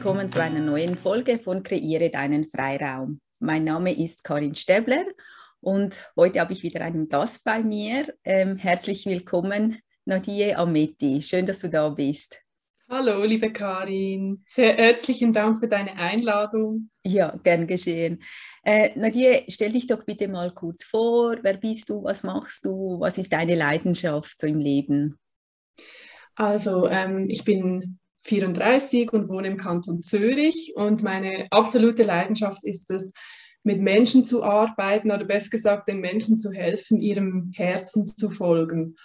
Willkommen 0.00 0.30
zu 0.30 0.42
einer 0.42 0.60
neuen 0.60 0.96
Folge 0.96 1.38
von 1.38 1.62
Kreiere 1.62 2.08
deinen 2.08 2.48
Freiraum. 2.48 3.20
Mein 3.38 3.64
Name 3.64 3.94
ist 3.94 4.24
Karin 4.24 4.54
Stäbler 4.54 5.04
und 5.60 6.10
heute 6.16 6.40
habe 6.40 6.54
ich 6.54 6.62
wieder 6.62 6.80
einen 6.80 7.10
Gast 7.10 7.44
bei 7.44 7.62
mir. 7.62 8.06
Ähm, 8.24 8.56
herzlich 8.56 9.04
willkommen, 9.04 9.78
Nadie 10.06 10.54
Ameti. 10.54 11.20
Schön, 11.20 11.44
dass 11.44 11.58
du 11.58 11.68
da 11.68 11.90
bist. 11.90 12.40
Hallo, 12.88 13.22
liebe 13.26 13.52
Karin. 13.52 14.42
Sehr 14.48 14.74
herzlichen 14.74 15.32
Dank 15.32 15.58
für 15.60 15.68
deine 15.68 15.94
Einladung. 15.96 16.88
Ja, 17.04 17.36
gern 17.42 17.66
geschehen. 17.66 18.22
Äh, 18.64 18.98
Nadie, 18.98 19.44
stell 19.48 19.72
dich 19.72 19.86
doch 19.86 20.06
bitte 20.06 20.28
mal 20.28 20.50
kurz 20.54 20.82
vor. 20.84 21.36
Wer 21.42 21.58
bist 21.58 21.90
du? 21.90 22.02
Was 22.04 22.22
machst 22.22 22.64
du? 22.64 22.98
Was 23.00 23.18
ist 23.18 23.34
deine 23.34 23.54
Leidenschaft 23.54 24.40
so 24.40 24.46
im 24.46 24.60
Leben? 24.60 25.18
Also, 26.36 26.88
ähm, 26.88 27.26
ich 27.28 27.44
bin 27.44 27.98
34 28.22 29.12
und 29.12 29.28
wohne 29.28 29.48
im 29.48 29.56
Kanton 29.56 30.02
Zürich 30.02 30.72
und 30.76 31.02
meine 31.02 31.46
absolute 31.50 32.02
Leidenschaft 32.02 32.64
ist 32.64 32.90
es, 32.90 33.12
mit 33.62 33.80
Menschen 33.80 34.24
zu 34.24 34.42
arbeiten 34.42 35.10
oder 35.10 35.24
besser 35.24 35.50
gesagt, 35.50 35.88
den 35.88 36.00
Menschen 36.00 36.38
zu 36.38 36.50
helfen, 36.50 36.98
ihrem 36.98 37.50
Herzen 37.54 38.06
zu 38.06 38.30
folgen 38.30 38.96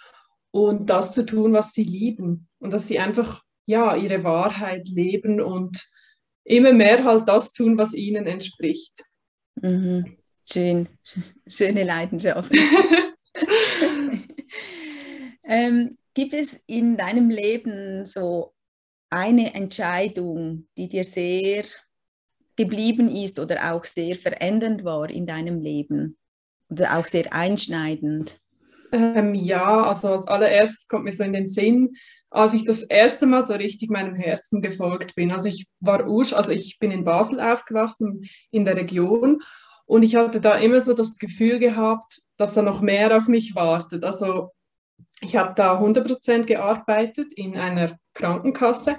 und 0.50 0.88
das 0.88 1.12
zu 1.12 1.26
tun, 1.26 1.52
was 1.52 1.72
sie 1.72 1.84
lieben 1.84 2.48
und 2.58 2.72
dass 2.72 2.88
sie 2.88 2.98
einfach 2.98 3.42
ja 3.66 3.96
ihre 3.96 4.24
Wahrheit 4.24 4.88
leben 4.88 5.40
und 5.40 5.86
immer 6.44 6.72
mehr 6.72 7.04
halt 7.04 7.28
das 7.28 7.52
tun, 7.52 7.76
was 7.76 7.92
ihnen 7.92 8.26
entspricht. 8.26 9.02
Mhm. 9.56 10.16
Schön, 10.48 10.88
schöne 11.46 11.84
Leidenschaft. 11.84 12.52
ähm, 15.44 15.98
gibt 16.14 16.32
es 16.32 16.62
in 16.66 16.96
deinem 16.96 17.28
Leben 17.28 18.06
so 18.06 18.54
eine 19.10 19.54
Entscheidung, 19.54 20.66
die 20.76 20.88
dir 20.88 21.04
sehr 21.04 21.64
geblieben 22.56 23.14
ist 23.14 23.38
oder 23.38 23.72
auch 23.72 23.84
sehr 23.84 24.16
verändernd 24.16 24.84
war 24.84 25.10
in 25.10 25.26
deinem 25.26 25.60
Leben 25.60 26.16
oder 26.70 26.98
auch 26.98 27.06
sehr 27.06 27.32
einschneidend? 27.32 28.40
Ähm, 28.92 29.34
ja, 29.34 29.82
also 29.84 30.08
als 30.08 30.26
allererstes 30.26 30.88
kommt 30.88 31.04
mir 31.04 31.12
so 31.12 31.24
in 31.24 31.32
den 31.32 31.46
Sinn, 31.48 31.96
als 32.30 32.54
ich 32.54 32.64
das 32.64 32.82
erste 32.82 33.26
Mal 33.26 33.46
so 33.46 33.54
richtig 33.54 33.90
meinem 33.90 34.14
Herzen 34.14 34.62
gefolgt 34.62 35.14
bin. 35.14 35.32
Also 35.32 35.48
ich 35.48 35.66
war 35.80 36.08
ursch, 36.08 36.32
also 36.32 36.50
ich 36.50 36.78
bin 36.78 36.90
in 36.90 37.04
Basel 37.04 37.40
aufgewachsen, 37.40 38.28
in 38.50 38.64
der 38.64 38.76
Region, 38.76 39.42
und 39.86 40.02
ich 40.02 40.16
hatte 40.16 40.40
da 40.40 40.56
immer 40.56 40.80
so 40.80 40.94
das 40.94 41.16
Gefühl 41.16 41.60
gehabt, 41.60 42.20
dass 42.36 42.54
da 42.54 42.62
noch 42.62 42.80
mehr 42.80 43.16
auf 43.16 43.28
mich 43.28 43.54
wartet. 43.54 44.04
Also 44.04 44.50
ich 45.20 45.36
habe 45.36 45.54
da 45.54 45.80
100% 45.80 46.44
gearbeitet 46.44 47.32
in 47.34 47.56
einer 47.56 47.98
Krankenkasse 48.14 48.98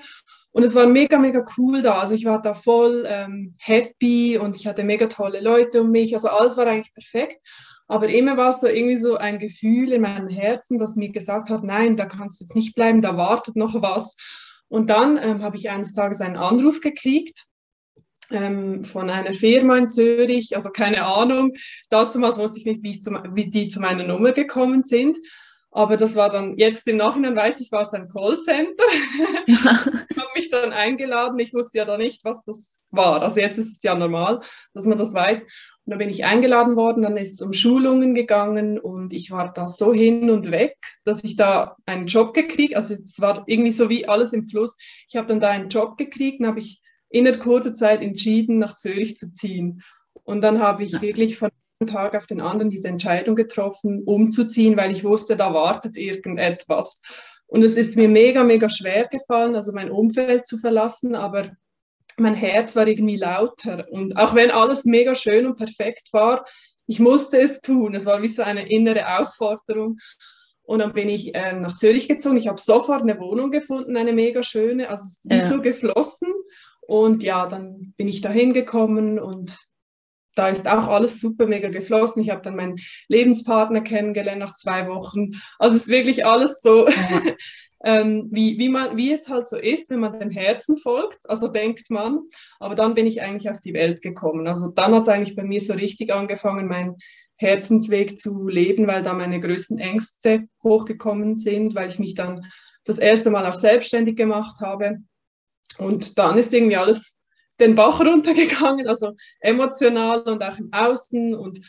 und 0.52 0.64
es 0.64 0.74
war 0.74 0.88
mega, 0.88 1.20
mega 1.20 1.46
cool 1.58 1.84
da. 1.84 2.00
Also 2.00 2.16
ich 2.16 2.26
war 2.26 2.42
da 2.42 2.56
voll 2.56 3.06
ähm, 3.08 3.54
happy 3.60 4.40
und 4.40 4.56
ich 4.56 4.66
hatte 4.66 4.84
mega 4.84 5.06
tolle 5.06 5.40
Leute 5.40 5.82
um 5.82 5.92
mich. 5.92 6.16
Also 6.16 6.30
alles 6.30 6.58
war 6.58 6.66
eigentlich 6.66 6.94
perfekt. 6.94 7.40
Aber 7.88 8.10
immer 8.10 8.38
war 8.38 8.50
es 8.50 8.60
so 8.60 8.68
irgendwie 8.68 8.98
so 8.98 9.18
ein 9.18 9.40
Gefühl 9.40 9.94
in 9.94 10.02
meinem 10.02 10.30
Herzen, 10.30 10.78
das 10.78 10.96
mir 10.96 11.10
gesagt 11.10 11.50
hat, 11.50 11.64
nein, 11.64 11.96
da 11.96 12.06
kannst 12.06 12.40
du 12.40 12.44
jetzt 12.44 12.56
nicht 12.56 12.76
bleiben, 12.76 13.02
da 13.02 13.16
wartet 13.16 13.56
noch 13.56 13.82
was. 13.82 14.18
Und 14.68 14.90
dann 14.90 15.18
ähm, 15.22 15.42
habe 15.44 15.58
ich 15.58 15.70
eines 15.70 15.94
Tages 15.94 16.20
einen 16.20 16.36
Anruf 16.36 16.82
gekriegt 16.82 17.46
ähm, 18.32 18.84
von 18.84 19.10
einer 19.10 19.34
Firma 19.34 19.78
in 19.78 19.88
Zürich, 19.88 20.56
also 20.56 20.72
keine 20.72 21.06
Ahnung. 21.06 21.54
Dazu 21.90 22.20
wusste 22.20 22.60
ich 22.60 22.66
nicht, 22.66 22.84
wie, 22.84 23.00
zu, 23.00 23.12
wie 23.34 23.50
die 23.50 23.68
zu 23.68 23.80
meiner 23.80 24.04
Nummer 24.04 24.32
gekommen 24.32 24.84
sind. 24.84 25.18
Aber 25.78 25.96
das 25.96 26.16
war 26.16 26.30
dann, 26.30 26.58
jetzt 26.58 26.88
im 26.88 26.98
Nachhinein 26.98 27.36
weiß 27.36 27.60
ich, 27.60 27.72
war 27.72 27.82
es 27.82 27.94
ein 27.94 28.10
Callcenter. 28.10 28.84
ich 29.46 29.64
habe 29.64 30.32
mich 30.34 30.50
dann 30.50 30.74
eingeladen. 30.74 31.38
Ich 31.38 31.54
wusste 31.54 31.78
ja 31.78 31.86
da 31.86 32.00
nicht, 32.00 32.26
was 32.26 32.42
das 32.42 32.82
war. 32.90 33.22
Also 33.22 33.42
jetzt 33.42 33.60
ist 33.60 33.76
es 33.76 33.84
ja 33.84 33.94
normal, 33.94 34.42
dass 34.74 34.88
man 34.88 34.98
das 34.98 35.14
weiß. 35.14 35.40
Und 35.40 35.48
dann 35.86 36.00
bin 36.00 36.10
ich 36.10 36.26
eingeladen 36.26 36.76
worden, 36.76 37.04
dann 37.04 37.16
ist 37.16 37.34
es 37.34 37.42
um 37.42 37.54
Schulungen 37.54 38.16
gegangen 38.16 38.80
und 38.80 39.14
ich 39.14 39.30
war 39.30 39.54
da 39.54 39.68
so 39.68 39.94
hin 39.94 40.32
und 40.32 40.50
weg, 40.50 40.78
dass 41.04 41.24
ich 41.24 41.36
da 41.36 41.76
einen 41.86 42.08
Job 42.08 42.34
gekriegt, 42.34 42.76
also 42.76 42.96
es 42.96 43.22
war 43.22 43.44
irgendwie 43.46 43.72
so 43.72 43.88
wie 43.88 44.08
alles 44.08 44.34
im 44.34 44.46
Fluss. 44.46 44.80
Ich 45.08 45.16
habe 45.16 45.28
dann 45.28 45.40
da 45.40 45.50
einen 45.50 45.70
Job 45.70 45.96
gekriegt 45.96 46.40
und 46.40 46.48
habe 46.48 46.58
ich 46.58 46.82
in 47.10 47.24
der 47.24 47.38
kurzer 47.38 47.76
Zeit 47.76 48.02
entschieden, 48.02 48.58
nach 48.58 48.74
Zürich 48.74 49.16
zu 49.16 49.32
ziehen. 49.32 49.84
Und 50.24 50.42
dann 50.42 50.60
habe 50.60 50.84
ich 50.84 51.00
wirklich 51.02 51.38
von 51.38 51.52
Tag 51.86 52.16
auf 52.16 52.26
den 52.26 52.42
anderen 52.42 52.70
diese 52.70 52.88
Entscheidung 52.88 53.36
getroffen, 53.36 54.04
umzuziehen, 54.04 54.78
weil 54.78 54.92
ich 54.92 55.04
wusste, 55.04 55.36
da 55.36 55.54
wartet 55.54 55.96
irgendetwas. 55.96 57.02
Und 57.46 57.64
es 57.64 57.78
ist 57.78 57.96
mir 57.96 58.10
mega, 58.10 58.44
mega 58.44 58.70
schwer 58.70 59.08
gefallen, 59.08 59.56
also 59.56 59.72
mein 59.72 59.92
Umfeld 59.92 60.48
zu 60.48 60.58
verlassen, 60.58 61.16
aber 61.16 61.52
mein 62.18 62.34
Herz 62.34 62.76
war 62.76 62.88
irgendwie 62.88 63.16
lauter. 63.16 63.88
Und 63.92 64.18
auch 64.18 64.34
wenn 64.34 64.50
alles 64.52 64.86
mega 64.86 65.14
schön 65.14 65.46
und 65.46 65.58
perfekt 65.58 66.10
war, 66.12 66.46
ich 66.88 67.00
musste 67.00 67.40
es 67.40 67.62
tun. 67.62 67.94
Es 67.94 68.06
war 68.06 68.22
wie 68.22 68.28
so 68.28 68.42
eine 68.42 68.70
innere 68.70 69.20
Aufforderung. 69.20 69.98
Und 70.64 70.80
dann 70.80 70.94
bin 70.94 71.10
ich 71.10 71.36
äh, 71.36 71.54
nach 71.54 71.78
Zürich 71.78 72.08
gezogen. 72.08 72.38
Ich 72.38 72.48
habe 72.48 72.60
sofort 72.60 73.02
eine 73.02 73.20
Wohnung 73.20 73.52
gefunden, 73.52 73.96
eine 73.96 74.14
mega 74.14 74.44
schöne, 74.44 74.90
also 74.90 75.04
wie 75.24 75.36
ja. 75.36 75.48
so 75.48 75.62
geflossen. 75.62 76.34
Und 76.82 77.24
ja, 77.24 77.46
dann 77.46 77.94
bin 77.98 78.08
ich 78.08 78.22
da 78.22 78.30
hingekommen 78.30 79.20
und 79.20 79.58
da 80.38 80.50
ist 80.50 80.68
auch 80.68 80.88
alles 80.88 81.20
super 81.20 81.48
mega 81.48 81.70
geflossen. 81.70 82.22
Ich 82.22 82.30
habe 82.30 82.42
dann 82.42 82.56
meinen 82.56 82.78
Lebenspartner 83.08 83.82
kennengelernt 83.82 84.40
nach 84.40 84.54
zwei 84.54 84.88
Wochen. 84.88 85.32
Also 85.60 85.76
es 85.76 85.84
ist 85.84 85.90
wirklich 85.90 86.26
alles 86.26 86.62
so 86.62 86.88
ja. 86.88 86.96
ähm, 87.84 88.28
wie, 88.32 88.58
wie, 88.58 88.70
man, 88.70 88.98
wie 88.98 89.12
es 89.12 89.30
halt 89.30 89.48
so 89.48 89.58
ist, 89.58 89.90
wenn 89.90 90.00
man 90.00 90.20
dem 90.20 90.30
Herzen 90.30 90.78
folgt, 90.78 91.30
also 91.30 91.48
denkt 91.48 91.90
man. 91.90 92.22
Aber 92.60 92.76
dann 92.76 92.94
bin 92.94 93.06
ich 93.06 93.22
eigentlich 93.22 93.50
auf 93.50 93.60
die 93.60 93.74
Welt 93.74 94.02
gekommen. 94.02 94.48
Also 94.48 94.70
dann 94.70 94.94
hat 94.94 95.04
es 95.04 95.10
eigentlich 95.10 95.36
bei 95.36 95.44
mir 95.44 95.62
so 95.62 95.74
richtig 95.74 96.14
angefangen, 96.14 96.68
meinen 96.68 96.98
Herzensweg 97.38 98.18
zu 98.18 98.48
leben, 98.48 98.88
weil 98.88 99.04
da 99.04 99.14
meine 99.14 99.40
größten 99.40 99.78
Ängste 99.78 100.48
hochgekommen 100.64 101.38
sind, 101.38 101.76
weil 101.76 101.88
ich 101.88 102.00
mich 102.00 102.16
dann 102.16 102.52
das 102.84 102.98
erste 102.98 103.30
Mal 103.30 103.46
auch 103.46 103.56
selbstständig 103.56 104.16
gemacht 104.16 104.60
habe. 104.62 105.00
Und 105.78 106.18
dann 106.18 106.38
ist 106.38 106.54
irgendwie 106.54 106.78
alles 106.78 107.17
den 107.60 107.76
Bach 107.76 108.00
runtergegangen, 108.00 108.88
also 108.88 109.14
emotional 109.40 110.22
und 110.22 110.44
auch 110.44 110.58
im 110.58 110.70
Außen 110.72 111.36
und 111.36 111.60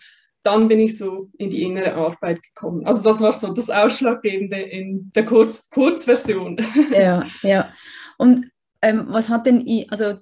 dann 0.42 0.68
bin 0.68 0.80
ich 0.80 0.96
so 0.96 1.30
in 1.36 1.50
die 1.50 1.62
innere 1.62 1.94
Arbeit 1.94 2.42
gekommen. 2.42 2.86
Also 2.86 3.02
das 3.02 3.20
war 3.20 3.32
so 3.32 3.52
das 3.52 3.68
Ausschlaggebende 3.68 4.56
in 4.56 5.10
der 5.14 5.24
Kurz 5.24 5.68
Kurzversion. 5.70 6.56
Ja, 6.90 7.24
ja. 7.42 7.72
Und 8.16 8.50
ähm, 8.80 9.06
was 9.08 9.28
hat 9.28 9.46
denn, 9.46 9.66
also 9.90 10.18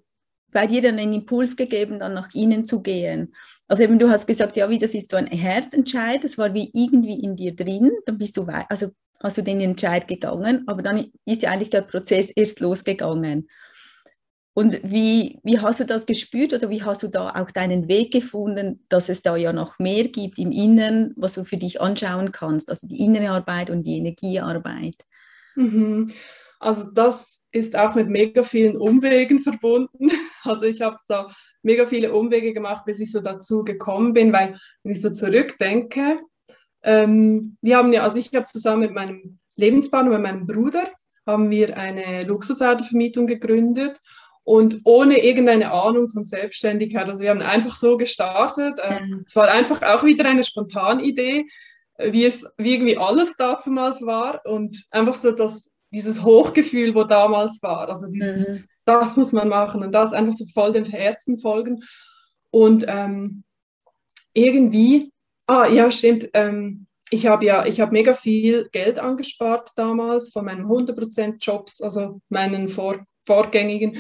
bei 0.53 0.67
dir 0.67 0.83
dann 0.83 0.99
einen 0.99 1.13
Impuls 1.13 1.55
gegeben, 1.57 2.01
dann 2.01 2.15
nach 2.15 2.35
innen 2.35 2.65
zu 2.65 2.83
gehen? 2.83 3.35
Also 3.69 3.83
eben, 3.83 3.99
du 3.99 4.09
hast 4.09 4.27
gesagt, 4.27 4.57
ja, 4.57 4.71
wie 4.71 4.79
das 4.79 4.95
ist 4.95 5.11
so 5.11 5.17
ein 5.17 5.27
Herzentscheid, 5.27 6.25
das 6.25 6.39
war 6.39 6.55
wie 6.55 6.71
irgendwie 6.73 7.21
in 7.21 7.37
dir 7.37 7.55
drin, 7.55 7.91
dann 8.07 8.19
bist 8.19 8.37
du, 8.37 8.47
also 8.69 8.91
hast 9.23 9.39
du 9.39 9.43
den 9.43 9.61
Entscheid 9.61 10.09
gegangen, 10.09 10.65
aber 10.67 10.83
dann 10.83 11.11
ist 11.25 11.43
ja 11.43 11.51
eigentlich 11.51 11.71
der 11.71 11.83
Prozess 11.83 12.31
erst 12.31 12.61
losgegangen. 12.61 13.49
Und 14.57 14.81
wie, 14.83 15.39
wie 15.43 15.59
hast 15.59 15.81
du 15.81 15.85
das 15.85 16.07
gespürt 16.07 16.55
oder 16.55 16.71
wie 16.71 16.83
hast 16.83 17.03
du 17.03 17.09
da 17.09 17.29
auch 17.29 17.51
deinen 17.51 17.89
Weg 17.89 18.11
gefunden, 18.11 18.83
dass 18.89 19.11
es 19.11 19.21
da 19.21 19.37
ja 19.37 19.53
noch 19.53 19.79
mehr 19.79 20.05
gibt 20.09 20.39
im 20.39 20.51
Inneren, 20.51 21.13
was 21.15 21.35
du 21.35 21.45
für 21.45 21.59
dich 21.59 21.83
anschauen 21.83 22.33
kannst, 22.33 22.71
also 22.71 22.87
die 22.89 23.01
innere 23.01 23.33
Arbeit 23.33 23.69
und 23.69 23.83
die 23.83 23.99
Energiearbeit? 23.99 25.05
Mhm. 25.57 26.11
Also 26.59 26.91
das 26.91 27.43
ist 27.53 27.77
auch 27.77 27.95
mit 27.97 28.09
mega 28.09 28.43
vielen 28.43 28.79
Umwegen 28.79 29.41
verbunden. 29.41 30.11
Also 30.43 30.63
ich 30.63 30.81
habe 30.81 30.97
da 31.09 31.29
mega 31.63 31.85
viele 31.85 32.15
Umwege 32.15 32.55
gemacht, 32.55 32.85
bis 32.87 33.01
ich 33.01 33.11
so 33.11 33.21
dazu 33.21 33.63
gekommen 33.65 34.15
bin, 34.15 34.33
weil 34.33 34.57
wenn 34.85 34.93
ich 34.93 35.03
so 35.03 35.11
zurückdenke, 35.11 36.21
ähm, 36.83 37.59
wir 37.61 37.77
haben 37.77 37.93
ja, 37.93 38.05
also 38.05 38.19
ich 38.19 38.33
habe 38.33 38.47
zusammen 38.47 38.83
mit 38.83 38.93
meinem 38.93 39.39
Lebenspartner, 39.57 40.13
mit 40.13 40.23
meinem 40.23 40.47
Bruder, 40.47 40.89
haben 41.27 41.51
wir 41.51 41.77
eine 41.77 42.23
Luxusautovermietung 42.23 43.27
gegründet 43.27 44.01
und 44.47 44.83
ohne 44.85 45.25
irgendeine 45.25 45.73
Ahnung 45.73 46.07
von 46.09 46.23
Selbstständigkeit. 46.23 47.09
Also 47.09 47.25
wir 47.25 47.31
haben 47.31 47.43
einfach 47.43 47.75
so 47.75 47.97
gestartet. 47.97 48.79
Ähm, 48.81 49.25
es 49.27 49.35
war 49.35 49.51
einfach 49.51 49.83
auch 49.83 50.05
wieder 50.05 50.25
eine 50.25 50.45
Spontanidee, 50.45 51.47
äh, 51.97 52.13
wie 52.13 52.25
es 52.25 52.47
wie 52.57 52.75
irgendwie 52.75 52.97
alles 52.97 53.35
damals 53.37 54.07
war 54.07 54.41
und 54.47 54.85
einfach 54.93 55.17
so 55.17 55.33
das, 55.33 55.73
dieses 55.93 56.23
Hochgefühl, 56.23 56.95
wo 56.95 57.03
damals 57.03 57.61
war. 57.61 57.89
Also 57.89 58.07
dieses, 58.07 58.49
mhm. 58.49 58.65
das 58.85 59.17
muss 59.17 59.33
man 59.33 59.49
machen 59.49 59.83
und 59.83 59.91
das 59.91 60.13
einfach 60.13 60.35
so 60.35 60.47
voll 60.55 60.71
dem 60.71 60.85
Herzen 60.85 61.39
folgen. 61.39 61.83
Und 62.53 62.85
ähm, 62.87 63.43
irgendwie, 64.33 65.13
ah 65.49 65.67
ja, 65.67 65.91
stimmt, 65.91 66.31
ähm, 66.35 66.87
ich 67.11 67.27
habe 67.27 67.45
ja, 67.45 67.67
ich 67.67 67.81
habe 67.81 67.91
mega 67.91 68.15
viel 68.15 68.69
Geld 68.71 69.01
angespart 69.01 69.73
damals 69.75 70.31
von 70.31 70.45
meinen 70.45 70.67
100% 70.67 71.39
Jobs, 71.41 71.83
also 71.83 72.21
meinen 72.29 72.69
vor, 72.69 73.05
vorgängigen. 73.25 73.99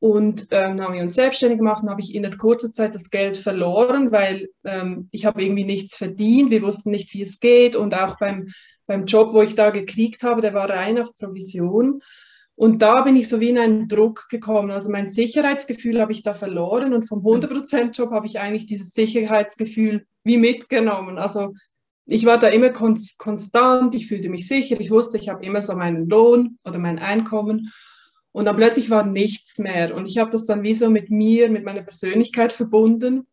Und 0.00 0.48
ähm, 0.50 0.80
haben 0.80 0.94
wir 0.94 1.02
uns 1.02 1.14
selbstständig 1.14 1.58
gemacht 1.58 1.82
und 1.82 1.90
habe 1.90 2.00
ich 2.00 2.14
in 2.14 2.22
der 2.22 2.36
kurzen 2.36 2.72
Zeit 2.72 2.94
das 2.94 3.10
Geld 3.10 3.36
verloren, 3.36 4.10
weil 4.10 4.48
ähm, 4.64 5.08
ich 5.10 5.26
habe 5.26 5.42
irgendwie 5.42 5.64
nichts 5.64 5.94
verdient. 5.94 6.50
Wir 6.50 6.62
wussten 6.62 6.90
nicht, 6.90 7.12
wie 7.12 7.22
es 7.22 7.38
geht. 7.38 7.76
Und 7.76 7.94
auch 7.94 8.18
beim, 8.18 8.48
beim 8.86 9.04
Job, 9.04 9.34
wo 9.34 9.42
ich 9.42 9.54
da 9.54 9.68
gekriegt 9.68 10.22
habe, 10.22 10.40
der 10.40 10.54
war 10.54 10.70
rein 10.70 10.98
auf 10.98 11.14
Provision. 11.16 12.00
Und 12.60 12.82
da 12.82 13.02
bin 13.02 13.16
ich 13.16 13.28
so 13.28 13.40
wie 13.40 13.50
in 13.50 13.58
einen 13.58 13.88
Druck 13.88 14.28
gekommen. 14.30 14.70
Also 14.70 14.90
mein 14.90 15.08
Sicherheitsgefühl 15.08 16.00
habe 16.00 16.12
ich 16.12 16.22
da 16.22 16.34
verloren 16.34 16.92
und 16.92 17.08
vom 17.08 17.20
100%-Job 17.20 18.10
habe 18.10 18.26
ich 18.26 18.38
eigentlich 18.38 18.66
dieses 18.66 18.92
Sicherheitsgefühl 18.92 20.06
wie 20.24 20.36
mitgenommen. 20.36 21.18
Also 21.18 21.54
ich 22.06 22.26
war 22.26 22.38
da 22.38 22.48
immer 22.48 22.70
konstant, 22.70 23.94
ich 23.94 24.08
fühlte 24.08 24.28
mich 24.28 24.48
sicher, 24.48 24.78
ich 24.80 24.90
wusste, 24.90 25.16
ich 25.16 25.28
habe 25.28 25.44
immer 25.44 25.62
so 25.62 25.74
meinen 25.74 26.08
Lohn 26.08 26.58
oder 26.64 26.78
mein 26.78 26.98
Einkommen. 26.98 27.70
Und 28.32 28.44
dann 28.44 28.56
plötzlich 28.56 28.90
war 28.90 29.04
nichts 29.04 29.58
mehr. 29.58 29.94
Und 29.94 30.06
ich 30.06 30.18
habe 30.18 30.30
das 30.30 30.46
dann 30.46 30.62
wie 30.62 30.74
so 30.74 30.88
mit 30.88 31.10
mir, 31.10 31.50
mit 31.50 31.64
meiner 31.64 31.82
Persönlichkeit 31.82 32.52
verbunden. 32.52 33.26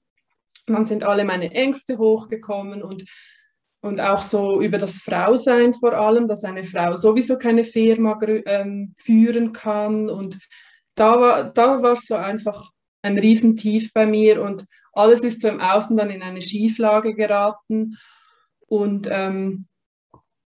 Und 0.68 0.74
dann 0.74 0.86
sind 0.86 1.04
alle 1.04 1.24
meine 1.24 1.52
Ängste 1.52 1.98
hochgekommen 1.98 2.82
und, 2.82 3.06
und 3.82 4.02
auch 4.02 4.22
so 4.22 4.62
über 4.62 4.78
das 4.78 4.98
Frausein 4.98 5.74
vor 5.74 5.94
allem, 5.94 6.28
dass 6.28 6.44
eine 6.44 6.64
Frau 6.64 6.96
sowieso 6.96 7.38
keine 7.38 7.64
Firma 7.64 8.20
ähm, 8.24 8.94
führen 8.98 9.54
kann. 9.54 10.10
Und 10.10 10.40
da 10.96 11.20
war, 11.20 11.44
da 11.46 11.82
war 11.84 11.96
so 11.96 12.16
einfach 12.16 12.72
ein 13.04 13.18
Riesentief 13.18 13.94
bei 13.94 14.06
mir 14.06 14.42
und 14.42 14.66
alles 14.94 15.22
ist 15.22 15.42
so 15.42 15.48
im 15.48 15.62
Außen 15.62 15.96
dann 15.96 16.10
in 16.10 16.24
eine 16.24 16.42
Schieflage 16.42 17.14
geraten. 17.14 17.98
Und 18.68 19.08
ähm, 19.12 19.66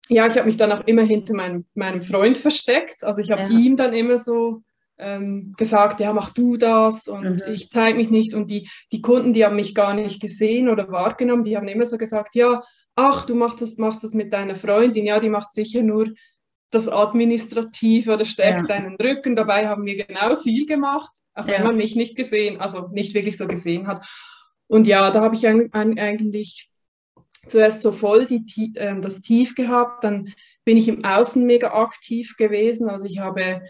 ja, 0.09 0.27
ich 0.27 0.37
habe 0.37 0.45
mich 0.45 0.57
dann 0.57 0.71
auch 0.71 0.85
immer 0.85 1.03
hinter 1.03 1.33
meinem, 1.33 1.65
meinem 1.73 2.01
Freund 2.01 2.37
versteckt. 2.37 3.03
Also 3.03 3.21
ich 3.21 3.31
habe 3.31 3.43
ja. 3.43 3.49
ihm 3.49 3.77
dann 3.77 3.93
immer 3.93 4.19
so 4.19 4.61
ähm, 4.97 5.53
gesagt, 5.57 5.99
ja, 5.99 6.13
mach 6.13 6.29
du 6.29 6.57
das 6.57 7.07
und 7.07 7.45
mhm. 7.45 7.53
ich 7.53 7.69
zeige 7.69 7.97
mich 7.97 8.09
nicht. 8.09 8.33
Und 8.33 8.49
die, 8.49 8.69
die 8.91 9.01
Kunden, 9.01 9.33
die 9.33 9.45
haben 9.45 9.55
mich 9.55 9.75
gar 9.75 9.93
nicht 9.93 10.21
gesehen 10.21 10.69
oder 10.69 10.89
wahrgenommen, 10.91 11.43
die 11.43 11.57
haben 11.57 11.67
immer 11.67 11.85
so 11.85 11.97
gesagt, 11.97 12.35
ja, 12.35 12.63
ach, 12.95 13.25
du 13.25 13.35
machst 13.35 13.61
das, 13.61 13.77
machst 13.77 14.03
das 14.03 14.13
mit 14.13 14.31
deiner 14.31 14.55
Freundin, 14.55 15.05
ja, 15.05 15.19
die 15.19 15.29
macht 15.29 15.53
sicher 15.53 15.83
nur 15.83 16.13
das 16.71 16.87
Administrative 16.87 18.13
oder 18.13 18.25
stärkt 18.25 18.69
ja. 18.69 18.75
deinen 18.75 18.95
Rücken. 18.95 19.35
Dabei 19.35 19.67
haben 19.67 19.85
wir 19.85 20.05
genau 20.05 20.37
viel 20.37 20.65
gemacht, 20.65 21.11
auch 21.33 21.47
ja. 21.47 21.53
wenn 21.53 21.63
man 21.63 21.77
mich 21.77 21.95
nicht 21.95 22.15
gesehen, 22.15 22.59
also 22.59 22.89
nicht 22.89 23.13
wirklich 23.13 23.37
so 23.37 23.47
gesehen 23.47 23.87
hat. 23.87 24.05
Und 24.67 24.87
ja, 24.87 25.11
da 25.11 25.21
habe 25.21 25.35
ich 25.35 25.47
eigentlich 25.47 26.69
zuerst 27.47 27.81
so 27.81 27.91
voll 27.91 28.25
die, 28.25 28.73
äh, 28.75 28.99
das 28.99 29.21
Tief 29.21 29.55
gehabt, 29.55 30.03
dann 30.03 30.33
bin 30.63 30.77
ich 30.77 30.87
im 30.87 31.03
Außen 31.03 31.45
mega 31.45 31.73
aktiv 31.73 32.35
gewesen. 32.37 32.89
Also 32.89 33.05
ich 33.05 33.19
habe 33.19 33.61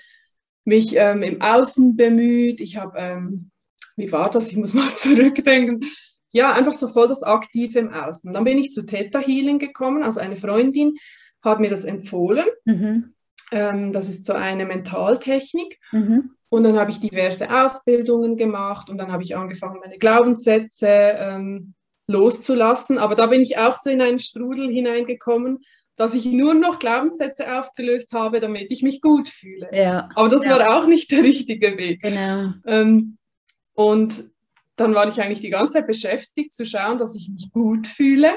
mich 0.64 0.96
ähm, 0.96 1.22
im 1.22 1.42
Außen 1.42 1.96
bemüht, 1.96 2.62
ich 2.62 2.78
habe, 2.78 2.98
ähm, 2.98 3.52
wie 3.96 4.12
war 4.12 4.30
das? 4.30 4.50
Ich 4.50 4.58
muss 4.58 4.74
mal 4.74 4.90
zurückdenken. 4.96 5.86
Ja, 6.34 6.52
einfach 6.54 6.74
so 6.74 6.88
voll 6.88 7.08
das 7.08 7.24
Aktive 7.24 7.80
im 7.80 7.94
Außen. 7.94 8.34
Dann 8.34 8.44
bin 8.44 8.58
ich 8.58 8.72
zu 8.72 8.86
Theta 8.86 9.20
Healing 9.20 9.60
gekommen, 9.60 10.04
also 10.04 10.20
eine 10.20 10.36
Freundin 10.36 10.96
hat 11.42 11.60
mir 11.60 11.70
das 11.70 11.86
empfohlen. 11.86 12.46
Mhm. 12.66 13.14
Ähm, 13.52 13.94
das 13.94 14.10
ist 14.10 14.26
so 14.26 14.34
eine 14.34 14.66
Mentaltechnik. 14.66 15.80
Mhm. 15.92 16.32
Und 16.50 16.64
dann 16.64 16.78
habe 16.78 16.90
ich 16.90 17.00
diverse 17.00 17.50
Ausbildungen 17.50 18.38
gemacht 18.38 18.90
und 18.90 18.98
dann 18.98 19.12
habe 19.12 19.24
ich 19.24 19.36
angefangen, 19.36 19.80
meine 19.80 19.98
Glaubenssätze 19.98 20.88
ähm, 20.88 21.75
loszulassen. 22.08 22.98
Aber 22.98 23.16
da 23.16 23.28
bin 23.28 23.42
ich 23.42 23.58
auch 23.58 23.76
so 23.76 23.90
in 23.90 24.02
einen 24.02 24.20
Strudel 24.20 24.70
hineingekommen, 24.70 25.60
dass 25.96 26.14
ich 26.14 26.26
nur 26.26 26.54
noch 26.54 26.80
Glaubenssätze 26.80 27.58
aufgelöst 27.58 28.12
habe, 28.14 28.40
damit 28.40 28.72
ich 28.72 28.84
mich 28.84 29.02
gut 29.02 29.30
fühle. 29.30 29.70
Ja. 29.72 30.10
Aber 30.16 30.28
das 30.28 30.44
ja. 30.44 30.52
war 30.52 30.78
auch 30.78 30.88
nicht 30.88 31.12
der 31.12 31.24
richtige 31.24 31.78
Weg. 31.78 32.02
Genau. 32.02 32.54
Ähm, 32.66 33.18
und 33.74 34.30
dann 34.76 34.94
war 34.94 35.08
ich 35.08 35.22
eigentlich 35.22 35.40
die 35.40 35.50
ganze 35.50 35.74
Zeit 35.74 35.88
beschäftigt 35.88 36.52
zu 36.52 36.66
schauen, 36.66 36.98
dass 36.98 37.16
ich 37.16 37.30
mich 37.30 37.50
gut 37.52 37.88
fühle, 37.88 38.30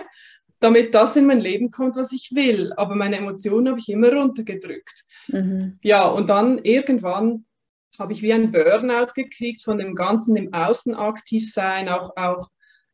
damit 0.61 0.94
das 0.94 1.17
in 1.17 1.26
mein 1.26 1.41
Leben 1.41 1.70
kommt, 1.70 1.97
was 1.97 2.12
ich 2.12 2.31
will. 2.32 2.73
Aber 2.76 2.94
meine 2.94 3.17
Emotionen 3.17 3.69
habe 3.69 3.81
ich 3.81 3.88
immer 3.88 4.12
runtergedrückt. 4.12 5.05
Mhm. 5.29 5.79
Ja, 5.82 6.06
und 6.06 6.31
dann 6.31 6.59
irgendwann 6.59 7.44
habe 7.99 8.12
ich 8.12 8.23
wie 8.23 8.32
ein 8.32 8.53
Burnout 8.53 9.12
gekriegt 9.15 9.62
von 9.62 9.79
dem 9.79 9.97
ganzen 9.97 10.37
im 10.37 10.55
Außen 10.55 10.94
aktiv 10.94 11.53
sein, 11.53 11.88
auch, 11.88 12.17
auch 12.17 12.49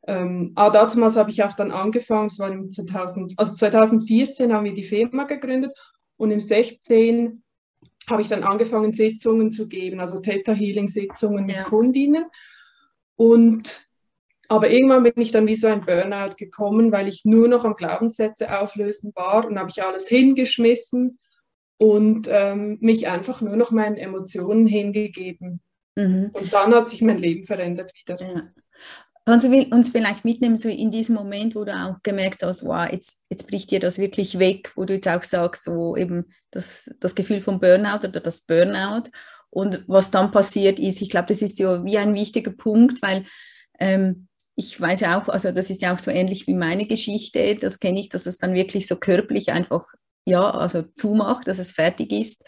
ähm, 0.07 0.53
aber 0.55 0.87
damals 0.87 1.17
habe 1.17 1.31
ich 1.31 1.43
auch 1.43 1.55
dann 1.55 1.71
angefangen, 1.71 2.27
es 2.27 2.39
war 2.39 2.51
im 2.51 2.71
2000, 2.71 3.35
also 3.37 3.55
2014 3.55 4.53
haben 4.53 4.65
wir 4.65 4.75
die 4.75 4.83
Firma 4.83 5.25
gegründet 5.25 5.77
und 6.17 6.31
im 6.31 6.41
16 6.41 7.43
habe 8.11 8.23
ich 8.23 8.29
dann 8.29 8.45
angefangen, 8.45 8.93
Sitzungen 8.93 9.51
zu 9.51 9.67
geben, 9.67 10.01
also 10.01 10.21
Theta 10.21 10.53
Healing 10.53 10.89
Sitzungen 10.89 11.47
mit 11.47 11.57
ja. 11.57 11.63
Kundinnen. 11.63 12.27
Und 13.17 13.89
aber 14.49 14.69
irgendwann 14.69 15.05
bin 15.05 15.15
ich 15.17 15.33
dann 15.33 15.47
wie 15.47 15.57
so 15.57 15.69
ein 15.69 15.87
Burnout 15.87 16.37
gekommen, 16.37 16.93
weil 16.93 17.09
ich 17.09 17.25
nur 17.25 17.49
noch 17.49 17.65
am 17.65 17.77
Glaubenssätze 17.77 18.61
auflösen 18.61 19.13
war 19.15 19.47
und 19.47 19.59
habe 19.59 19.71
ich 19.71 19.83
alles 19.83 20.07
hingeschmissen 20.07 21.19
und 21.79 22.29
ähm, 22.31 22.77
mich 22.81 23.09
einfach 23.09 23.41
nur 23.41 23.57
noch 23.57 23.71
meinen 23.71 23.97
Emotionen 23.97 24.67
hingegeben. 24.67 25.61
Mhm. 25.97 26.31
Und 26.33 26.53
dann 26.53 26.75
hat 26.75 26.89
sich 26.89 27.01
mein 27.01 27.19
Leben 27.19 27.45
verändert 27.45 27.93
wieder. 27.99 28.21
Ja. 28.21 28.43
Kannst 29.27 29.47
du 29.47 29.59
uns 29.71 29.89
vielleicht 29.89 30.25
mitnehmen, 30.27 30.59
so 30.59 30.69
in 30.69 30.91
diesem 30.91 31.15
Moment, 31.15 31.55
wo 31.55 31.65
du 31.65 31.75
auch 31.75 31.97
gemerkt 32.03 32.43
hast, 32.43 32.63
wow, 32.63 32.87
jetzt, 32.91 33.19
jetzt 33.31 33.47
bricht 33.47 33.71
dir 33.71 33.81
das 33.81 33.99
wirklich 33.99 34.39
weg, 34.39 34.73
wo 34.77 34.85
du 34.85 34.95
jetzt 34.95 35.09
auch 35.09 35.23
sagst, 35.23 35.65
so 35.65 35.97
eben 35.97 36.27
das, 36.51 36.91
das 37.01 37.15
Gefühl 37.15 37.41
von 37.41 37.59
Burnout 37.59 38.07
oder 38.07 38.21
das 38.21 38.43
Burnout 38.43 39.05
und 39.49 39.85
was 39.87 40.11
dann 40.11 40.31
passiert 40.31 40.79
ist, 40.79 41.01
ich 41.01 41.09
glaube, 41.09 41.29
das 41.29 41.41
ist 41.41 41.59
ja 41.59 41.83
wie 41.85 41.97
ein 41.97 42.13
wichtiger 42.13 42.51
Punkt, 42.51 43.01
weil 43.01 43.25
ähm, 43.81 44.29
ich 44.57 44.79
weiß 44.79 45.01
ja 45.01 45.21
auch, 45.21 45.29
also 45.29 45.53
das 45.53 45.71
ist 45.71 45.81
ja 45.81 45.95
auch 45.95 45.99
so 45.99 46.11
ähnlich 46.11 46.47
wie 46.47 46.55
meine 46.55 46.87
Geschichte, 46.87 47.57
das 47.57 47.81
kenne 47.81 48.01
ich, 48.01 48.11
dass 48.11 48.27
es 48.27 48.39
dann 48.39 48.55
wirklich 48.55 48.87
so 48.87 48.97
körperlich 48.97 49.53
einfach, 49.53 49.87
ja, 50.27 50.51
also 50.51 50.83
zumacht, 50.83 51.49
dass 51.49 51.59
es 51.59 51.73
fertig 51.73 52.13
ist. 52.13 52.45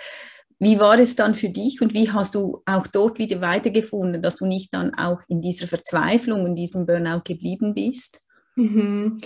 Wie 0.58 0.78
war 0.80 0.98
es 0.98 1.16
dann 1.16 1.34
für 1.34 1.50
dich 1.50 1.82
und 1.82 1.92
wie 1.92 2.10
hast 2.10 2.34
du 2.34 2.62
auch 2.64 2.86
dort 2.86 3.18
wieder 3.18 3.40
weitergefunden, 3.40 4.22
dass 4.22 4.36
du 4.36 4.46
nicht 4.46 4.72
dann 4.72 4.94
auch 4.94 5.20
in 5.28 5.42
dieser 5.42 5.68
Verzweiflung, 5.68 6.46
in 6.46 6.54
diesem 6.54 6.86
Burnout 6.86 7.22
geblieben 7.24 7.74
bist? 7.74 8.22
Mhm. 8.56 9.18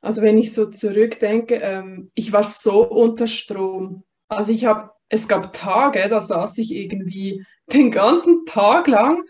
Also 0.00 0.22
wenn 0.22 0.36
ich 0.36 0.52
so 0.52 0.66
zurückdenke, 0.66 1.54
ähm, 1.56 2.10
ich 2.14 2.32
war 2.32 2.42
so 2.42 2.88
unter 2.88 3.28
Strom. 3.28 4.02
Also 4.28 4.50
ich 4.50 4.64
habe, 4.64 4.90
es 5.08 5.28
gab 5.28 5.52
Tage, 5.52 6.08
da 6.08 6.20
saß 6.20 6.58
ich 6.58 6.74
irgendwie 6.74 7.44
den 7.72 7.92
ganzen 7.92 8.44
Tag 8.44 8.88
lang 8.88 9.22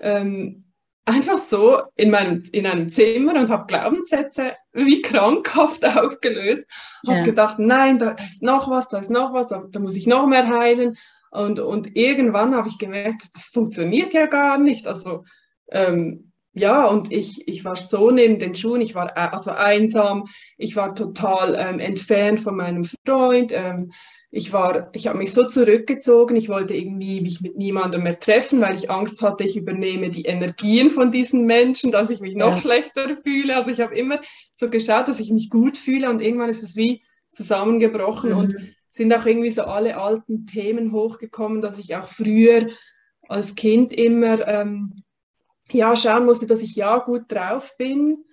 ähm, 0.00 0.64
einfach 1.04 1.38
so 1.38 1.82
in, 1.96 2.10
meinem, 2.10 2.44
in 2.52 2.66
einem 2.66 2.88
Zimmer 2.88 3.34
und 3.34 3.50
habe 3.50 3.66
Glaubenssätze 3.66 4.52
wie 4.72 5.02
krankhaft 5.02 5.84
aufgelöst. 5.84 6.66
Habe 7.06 7.18
ja. 7.18 7.24
gedacht, 7.24 7.58
nein, 7.58 7.98
da, 7.98 8.14
da, 8.14 8.24
ist 8.24 8.42
noch 8.42 8.70
was, 8.70 8.88
da 8.88 8.98
ist 8.98 9.10
noch 9.10 9.32
was, 9.32 9.48
da, 9.48 9.64
da 9.70 9.80
muss 9.80 9.96
ich 9.96 10.06
noch 10.06 10.26
mehr 10.26 10.48
heilen. 10.48 10.96
Und, 11.30 11.60
und 11.60 11.96
irgendwann 11.96 12.54
habe 12.54 12.68
ich 12.68 12.78
gemerkt, 12.78 13.34
das 13.34 13.44
funktioniert 13.44 14.12
ja 14.12 14.26
gar 14.26 14.58
nicht. 14.58 14.86
Also 14.86 15.24
ähm, 15.70 16.31
ja, 16.54 16.86
und 16.86 17.10
ich, 17.10 17.48
ich 17.48 17.64
war 17.64 17.76
so 17.76 18.10
neben 18.10 18.38
den 18.38 18.54
Schuhen, 18.54 18.82
ich 18.82 18.94
war 18.94 19.16
äh, 19.16 19.30
also 19.32 19.52
einsam, 19.52 20.28
ich 20.58 20.76
war 20.76 20.94
total 20.94 21.56
ähm, 21.58 21.78
entfernt 21.80 22.40
von 22.40 22.56
meinem 22.56 22.84
Freund. 22.84 23.52
Ähm, 23.52 23.92
ich 24.34 24.52
war, 24.52 24.88
ich 24.94 25.06
habe 25.06 25.18
mich 25.18 25.32
so 25.32 25.44
zurückgezogen, 25.44 26.36
ich 26.36 26.48
wollte 26.48 26.74
irgendwie 26.74 27.20
mich 27.20 27.42
mit 27.42 27.56
niemandem 27.56 28.02
mehr 28.02 28.18
treffen, 28.18 28.62
weil 28.62 28.74
ich 28.74 28.90
Angst 28.90 29.22
hatte, 29.22 29.44
ich 29.44 29.56
übernehme 29.56 30.08
die 30.08 30.24
Energien 30.24 30.88
von 30.88 31.10
diesen 31.10 31.44
Menschen, 31.44 31.92
dass 31.92 32.08
ich 32.08 32.20
mich 32.20 32.34
noch 32.34 32.52
ja. 32.52 32.56
schlechter 32.56 33.16
fühle. 33.22 33.56
Also 33.56 33.70
ich 33.70 33.80
habe 33.80 33.94
immer 33.94 34.20
so 34.54 34.70
geschaut, 34.70 35.08
dass 35.08 35.20
ich 35.20 35.30
mich 35.30 35.50
gut 35.50 35.76
fühle 35.76 36.08
und 36.08 36.22
irgendwann 36.22 36.48
ist 36.48 36.62
es 36.62 36.76
wie 36.76 37.02
zusammengebrochen 37.30 38.30
mhm. 38.30 38.36
und 38.38 38.56
sind 38.88 39.12
auch 39.14 39.26
irgendwie 39.26 39.50
so 39.50 39.62
alle 39.62 39.98
alten 39.98 40.46
Themen 40.46 40.92
hochgekommen, 40.92 41.60
dass 41.60 41.78
ich 41.78 41.94
auch 41.96 42.06
früher 42.06 42.68
als 43.28 43.54
Kind 43.54 43.92
immer 43.92 44.46
ähm, 44.48 44.94
ja 45.70 45.96
schauen 45.96 46.26
musste, 46.26 46.46
dass 46.46 46.62
ich 46.62 46.74
ja 46.74 46.98
gut 46.98 47.24
drauf 47.28 47.76
bin 47.78 48.24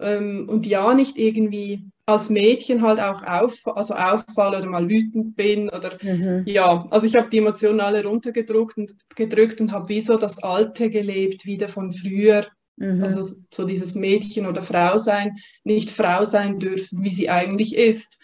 ähm, 0.00 0.48
und 0.48 0.66
ja 0.66 0.94
nicht 0.94 1.18
irgendwie 1.18 1.90
als 2.06 2.30
Mädchen 2.30 2.80
halt 2.80 3.00
auch 3.00 3.22
auf, 3.22 3.66
also 3.76 3.94
auffalle 3.94 4.58
oder 4.58 4.68
mal 4.68 4.88
wütend 4.88 5.36
bin 5.36 5.68
oder 5.68 5.98
mhm. 6.02 6.44
ja, 6.46 6.86
also 6.90 7.06
ich 7.06 7.16
habe 7.16 7.28
die 7.28 7.38
Emotionen 7.38 7.80
alle 7.80 8.02
runtergedrückt 8.02 8.78
und 8.78 8.94
gedrückt 9.14 9.60
und 9.60 9.72
habe 9.72 9.90
wie 9.90 10.00
so 10.00 10.16
das 10.16 10.42
Alte 10.42 10.88
gelebt, 10.88 11.44
wieder 11.44 11.68
von 11.68 11.92
früher. 11.92 12.46
Mhm. 12.76 13.04
Also 13.04 13.36
so 13.52 13.66
dieses 13.66 13.94
Mädchen 13.94 14.46
oder 14.46 14.62
Frau 14.62 14.96
sein, 14.96 15.36
nicht 15.64 15.90
Frau 15.90 16.24
sein 16.24 16.58
dürfen, 16.58 17.04
wie 17.04 17.12
sie 17.12 17.28
eigentlich 17.28 17.76
ist. 17.76 18.18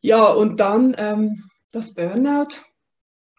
Ja, 0.00 0.24
und 0.26 0.60
dann 0.60 0.94
ähm, 0.96 1.44
das 1.72 1.92
Burnout. 1.92 2.56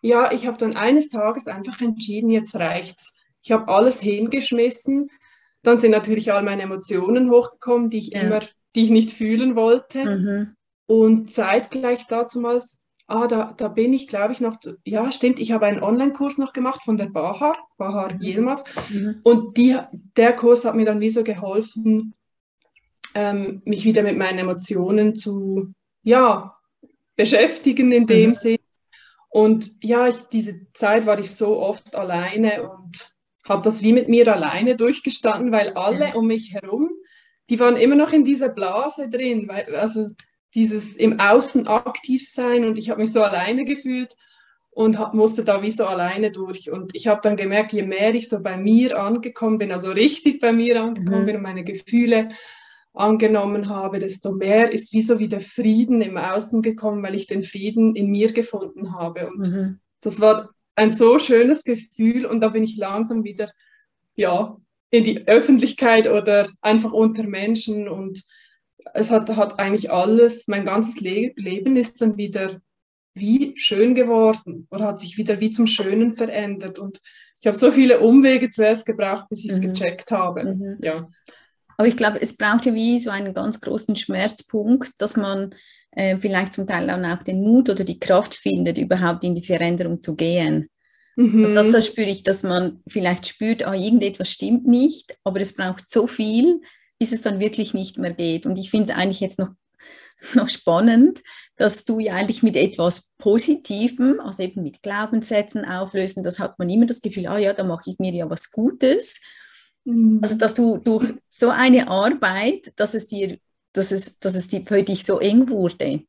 Ja, 0.04 0.32
ich 0.32 0.46
habe 0.46 0.58
dann 0.58 0.76
eines 0.76 1.10
Tages 1.10 1.48
einfach 1.48 1.82
entschieden, 1.82 2.30
jetzt 2.30 2.56
reicht's. 2.56 3.15
Ich 3.46 3.52
habe 3.52 3.68
alles 3.68 4.02
hingeschmissen. 4.02 5.12
Dann 5.62 5.78
sind 5.78 5.92
natürlich 5.92 6.34
all 6.34 6.44
meine 6.44 6.64
Emotionen 6.64 7.30
hochgekommen, 7.30 7.90
die 7.90 8.00
ich 8.00 8.08
ja. 8.08 8.22
immer 8.22 8.42
die 8.76 8.82
ich 8.82 8.90
nicht 8.90 9.12
fühlen 9.12 9.56
wollte. 9.56 10.06
Mhm. 10.06 10.56
Und 10.86 11.32
zeitgleich 11.32 12.06
dazumals, 12.08 12.78
ah, 13.08 13.28
da, 13.28 13.54
da 13.56 13.70
bin 13.70 13.94
ich, 13.94 14.08
glaube 14.08 14.34
ich, 14.34 14.42
noch, 14.42 14.60
zu, 14.60 14.78
ja, 14.84 15.12
stimmt, 15.12 15.40
ich 15.40 15.52
habe 15.52 15.66
einen 15.66 15.82
Online-Kurs 15.82 16.38
noch 16.38 16.54
gemacht 16.54 16.84
von 16.84 16.98
der 16.98 17.08
Bahar, 17.08 17.58
Bahar 17.78 18.14
mhm. 18.14 18.22
Yilmaz. 18.22 18.66
Mhm. 18.90 19.22
Und 19.24 19.58
die, 19.58 19.78
der 20.18 20.34
Kurs 20.34 20.66
hat 20.66 20.76
mir 20.76 20.86
dann 20.86 21.00
wie 21.00 21.10
so 21.10 21.24
geholfen, 21.24 22.14
ähm, 23.16 23.62
mich 23.66 23.86
wieder 23.86 24.04
mit 24.04 24.18
meinen 24.18 24.40
Emotionen 24.40 25.16
zu, 25.16 25.74
ja, 26.04 26.58
beschäftigen 27.16 27.92
in 27.92 28.08
dem 28.08 28.32
mhm. 28.32 28.34
Sinn. 28.34 28.58
Und 29.30 29.72
ja, 29.84 30.08
ich, 30.08 30.22
diese 30.32 30.72
Zeit 30.74 31.06
war 31.06 31.20
ich 31.20 31.34
so 31.36 31.60
oft 31.60 31.96
alleine 31.96 32.70
und 32.70 33.15
habe 33.48 33.62
das 33.62 33.84
wie 33.84 33.94
mit 33.94 34.10
mir 34.10 34.32
alleine 34.34 34.76
durchgestanden, 34.76 35.52
weil 35.52 35.70
alle 35.74 36.14
um 36.16 36.28
mich 36.28 36.54
herum, 36.54 36.90
die 37.50 37.60
waren 37.60 37.78
immer 37.78 37.96
noch 37.96 38.12
in 38.12 38.26
dieser 38.26 38.50
Blase 38.50 39.10
drin, 39.10 39.48
weil, 39.48 39.76
also 39.76 40.08
dieses 40.56 40.96
im 40.98 41.20
Außen 41.20 41.68
aktiv 41.68 42.28
sein 42.28 42.66
und 42.66 42.78
ich 42.78 42.90
habe 42.90 43.02
mich 43.02 43.12
so 43.12 43.22
alleine 43.22 43.66
gefühlt 43.66 44.16
und 44.72 44.98
hab, 44.98 45.14
musste 45.14 45.44
da 45.44 45.62
wie 45.62 45.72
so 45.72 45.86
alleine 45.86 46.32
durch. 46.32 46.72
Und 46.72 46.96
ich 46.96 47.08
habe 47.08 47.22
dann 47.22 47.38
gemerkt, 47.38 47.72
je 47.72 47.84
mehr 47.84 48.16
ich 48.16 48.30
so 48.30 48.42
bei 48.42 48.58
mir 48.58 49.00
angekommen 49.00 49.58
bin, 49.58 49.72
also 49.72 49.92
richtig 49.92 50.40
bei 50.40 50.54
mir 50.54 50.82
angekommen 50.82 51.22
mhm. 51.22 51.26
bin 51.26 51.36
und 51.38 51.44
meine 51.44 51.64
Gefühle 51.64 52.30
angenommen 52.94 53.70
habe, 53.70 54.00
desto 54.00 54.32
mehr 54.32 54.72
ist 54.72 54.94
wie 54.94 55.02
so 55.02 55.20
wieder 55.20 55.40
Frieden 55.40 56.02
im 56.02 56.18
Außen 56.18 56.62
gekommen, 56.62 57.04
weil 57.04 57.16
ich 57.16 57.28
den 57.28 57.44
Frieden 57.44 57.96
in 57.96 58.10
mir 58.10 58.32
gefunden 58.32 58.94
habe. 58.94 59.28
Und 59.30 59.48
mhm. 59.48 59.80
das 60.02 60.20
war 60.20 60.55
ein 60.76 60.92
so 60.92 61.20
schönes 61.20 61.64
Gefühl 61.64 62.26
und 62.26 62.42
da 62.42 62.50
bin 62.50 62.64
ich 62.64 62.78
langsam 62.78 63.24
wieder, 63.24 63.52
ja, 64.16 64.58
in 64.92 65.04
die 65.04 65.28
Öffentlichkeit 65.28 66.08
oder 66.08 66.50
einfach 66.62 66.92
unter 66.92 67.24
Menschen 67.24 67.88
und 67.88 68.24
es 68.94 69.12
hat, 69.12 69.30
hat 69.36 69.60
eigentlich 69.60 69.92
alles, 69.92 70.48
mein 70.48 70.66
ganzes 70.66 71.00
Le 71.00 71.34
Leben 71.36 71.76
ist 71.76 72.02
dann 72.02 72.18
wieder 72.18 72.62
wie 73.14 73.54
schön 73.58 73.96
geworden 73.96 74.68
oder 74.72 74.86
hat 74.86 75.00
sich 75.00 75.18
wieder 75.18 75.40
wie 75.40 75.50
zum 75.50 75.68
Schönen 75.68 76.14
verändert 76.14 76.80
und 76.80 77.02
ich 77.40 77.48
habe 77.48 77.58
so 77.58 77.72
viele 77.72 78.00
Umwege 78.00 78.50
zuerst 78.50 78.86
gebraucht, 78.86 79.26
bis 79.30 79.46
ich 79.46 79.52
es 79.52 79.60
mhm. 79.60 79.74
gecheckt 79.74 80.12
habe. 80.12 80.44
Mhm. 80.44 80.78
Ja. 80.82 81.10
Aber 81.78 81.88
ich 81.88 81.98
glaube, 81.98 82.22
es 82.22 82.38
braucht 82.38 82.66
ja 82.66 82.74
wie 82.74 83.00
so 83.00 83.10
einen 83.10 83.34
ganz 83.34 83.60
großen 83.60 83.96
Schmerzpunkt, 83.96 84.92
dass 84.98 85.18
man 85.18 85.54
äh, 85.96 86.18
vielleicht 86.18 86.54
zum 86.54 86.68
Teil 86.68 86.88
dann 86.88 87.06
auch 87.06 87.24
den 87.24 87.42
Mut 87.42 87.70
oder 87.70 87.84
die 87.84 88.00
Kraft 88.00 88.36
findet, 88.36 88.78
überhaupt 88.78 89.24
in 89.24 89.36
die 89.36 89.44
Veränderung 89.44 90.02
zu 90.02 90.16
gehen. 90.16 90.70
Mhm. 91.16 91.46
Und 91.46 91.56
das, 91.56 91.68
das 91.72 91.88
spüre 91.88 92.10
ich, 92.10 92.24
dass 92.24 92.44
man 92.44 92.82
vielleicht 92.88 93.28
spürt, 93.28 93.66
ah, 93.66 93.74
irgendetwas 93.74 94.30
stimmt 94.30 94.68
nicht, 94.68 95.18
aber 95.24 95.40
es 95.42 95.54
braucht 95.54 95.90
so 95.90 96.08
viel, 96.08 96.62
bis 97.00 97.12
es 97.12 97.22
dann 97.22 97.40
wirklich 97.40 97.74
nicht 97.74 97.98
mehr 97.98 98.14
geht. 98.14 98.46
Und 98.46 98.58
ich 98.58 98.70
finde 98.70 98.92
es 98.92 98.98
eigentlich 98.98 99.22
jetzt 99.22 99.40
noch, 99.40 99.52
noch 100.34 100.50
spannend, 100.50 101.24
dass 101.56 101.86
du 101.86 102.00
ja 102.00 102.16
eigentlich 102.16 102.44
mit 102.44 102.58
etwas 102.58 103.14
Positivem, 103.18 104.20
also 104.20 104.44
eben 104.44 104.62
mit 104.64 104.82
Glaubenssätzen 104.82 105.64
auflösen, 105.64 106.24
das 106.24 106.40
hat 106.40 106.60
man 106.60 106.70
immer 106.70 106.86
das 106.86 107.02
Gefühl, 107.02 107.28
ah 107.28 107.38
ja, 107.38 107.54
da 107.54 107.64
mache 107.64 107.90
ich 107.90 108.00
mir 108.00 108.12
ja 108.12 108.30
was 108.30 108.52
Gutes. 108.52 109.22
Mhm. 109.86 110.20
Also, 110.22 110.36
dass 110.36 110.54
du 110.54 110.78
durch 110.78 111.14
so 111.30 111.50
eine 111.50 111.88
Arbeit, 111.88 112.74
dass 112.76 112.94
es 112.94 113.08
dir, 113.08 113.38
dass 113.76 113.92
es, 113.92 114.18
dass 114.20 114.36
es 114.36 114.48
dir 114.48 114.64
für 114.66 114.84
dich 114.84 115.04
so 115.04 115.20
eng 115.20 115.50
wurde. 115.50 116.04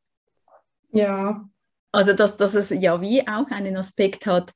Ja. 0.92 1.48
Also, 1.92 2.12
dass, 2.12 2.36
dass 2.36 2.54
es 2.54 2.70
ja 2.70 3.00
wie 3.00 3.26
auch 3.26 3.50
einen 3.50 3.76
Aspekt 3.76 4.26
hat, 4.26 4.52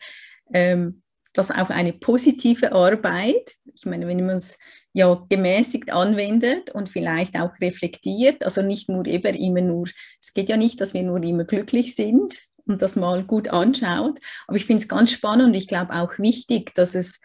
ähm, 0.52 1.02
dass 1.33 1.50
auch 1.50 1.71
eine 1.71 1.93
positive 1.93 2.73
Arbeit, 2.73 3.57
ich 3.75 3.85
meine, 3.87 4.07
wenn 4.07 4.25
man 4.26 4.37
es 4.37 4.59
ja 4.93 5.25
gemäßigt 5.29 5.90
anwendet 5.90 6.71
und 6.71 6.88
vielleicht 6.88 7.38
auch 7.40 7.52
reflektiert, 7.61 8.45
also 8.45 8.62
nicht 8.62 8.88
nur 8.88 9.07
eben 9.07 9.37
immer 9.37 9.61
nur, 9.61 9.87
es 10.21 10.33
geht 10.35 10.49
ja 10.49 10.57
nicht, 10.57 10.81
dass 10.81 10.95
wir 10.95 11.02
nur 11.02 11.23
immer 11.23 11.45
glücklich 11.45 11.95
sind 11.95 12.40
und 12.67 12.83
das 12.83 12.97
mal 12.97 13.23
gut 13.25 13.49
anschaut, 13.49 14.19
aber 14.49 14.57
ich 14.57 14.67
finde 14.67 14.83
es 14.83 14.88
ganz 14.88 15.12
spannend 15.12 15.49
und 15.49 15.55
ich 15.55 15.69
glaube 15.69 15.95
auch 15.95 16.19
wichtig, 16.19 16.75
dass 16.75 16.95
es 16.95 17.21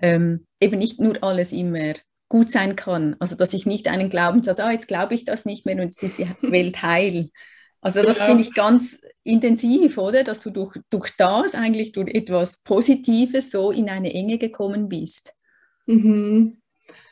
ähm, 0.00 0.46
eben 0.60 0.78
nicht 0.78 1.00
nur 1.00 1.22
alles 1.24 1.52
immer 1.52 1.94
gut 2.28 2.50
sein 2.50 2.76
kann. 2.76 3.16
Also 3.18 3.36
dass 3.36 3.54
ich 3.54 3.66
nicht 3.66 3.88
einen 3.88 4.10
Glaubenssatz, 4.10 4.60
ah, 4.60 4.70
jetzt 4.70 4.88
glaube 4.88 5.14
ich 5.14 5.24
das 5.24 5.44
nicht 5.44 5.66
mehr 5.66 5.76
und 5.76 5.82
jetzt 5.82 6.02
ist 6.02 6.18
die 6.18 6.26
Welt 6.42 6.82
heil. 6.82 7.30
Also 7.80 8.02
das 8.02 8.18
ja. 8.18 8.26
finde 8.26 8.42
ich 8.42 8.54
ganz 8.54 9.00
intensiv, 9.22 9.98
oder? 9.98 10.24
Dass 10.24 10.40
du 10.40 10.50
durch, 10.50 10.76
durch 10.90 11.10
das 11.16 11.54
eigentlich 11.54 11.92
durch 11.92 12.08
etwas 12.08 12.58
Positives 12.58 13.50
so 13.50 13.70
in 13.70 13.88
eine 13.88 14.12
Enge 14.12 14.38
gekommen 14.38 14.88
bist. 14.88 15.32
Mhm. 15.86 16.60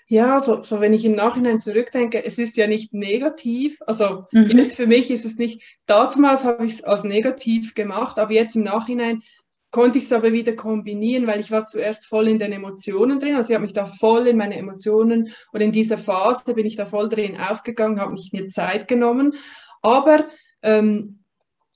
Ja, 0.08 0.38
so, 0.38 0.62
so 0.62 0.80
wenn 0.80 0.92
ich 0.92 1.04
im 1.04 1.16
Nachhinein 1.16 1.58
zurückdenke, 1.58 2.24
es 2.24 2.38
ist 2.38 2.56
ja 2.56 2.68
nicht 2.68 2.94
negativ. 2.94 3.78
Also 3.86 4.24
mhm. 4.30 4.58
jetzt 4.58 4.76
für 4.76 4.86
mich 4.86 5.10
ist 5.10 5.24
es 5.24 5.36
nicht, 5.36 5.62
damals 5.86 6.44
habe 6.44 6.64
ich 6.64 6.74
es 6.74 6.84
als 6.84 7.02
negativ 7.02 7.74
gemacht, 7.74 8.18
aber 8.18 8.32
jetzt 8.32 8.54
im 8.54 8.62
Nachhinein 8.62 9.22
konnte 9.76 9.98
ich 9.98 10.06
es 10.06 10.12
aber 10.14 10.32
wieder 10.32 10.54
kombinieren, 10.54 11.26
weil 11.26 11.38
ich 11.38 11.50
war 11.50 11.66
zuerst 11.66 12.06
voll 12.06 12.28
in 12.28 12.38
den 12.38 12.50
Emotionen 12.50 13.20
drin. 13.20 13.34
Also 13.34 13.50
ich 13.50 13.54
habe 13.56 13.66
mich 13.66 13.74
da 13.74 13.84
voll 13.84 14.26
in 14.26 14.38
meine 14.38 14.56
Emotionen 14.56 15.34
und 15.52 15.60
in 15.60 15.70
dieser 15.70 15.98
Phase 15.98 16.54
bin 16.54 16.64
ich 16.64 16.76
da 16.76 16.86
voll 16.86 17.10
drin 17.10 17.36
aufgegangen, 17.36 18.00
habe 18.00 18.12
mich 18.12 18.30
mir 18.32 18.48
Zeit 18.48 18.88
genommen. 18.88 19.34
Aber 19.82 20.28
ähm, 20.62 21.18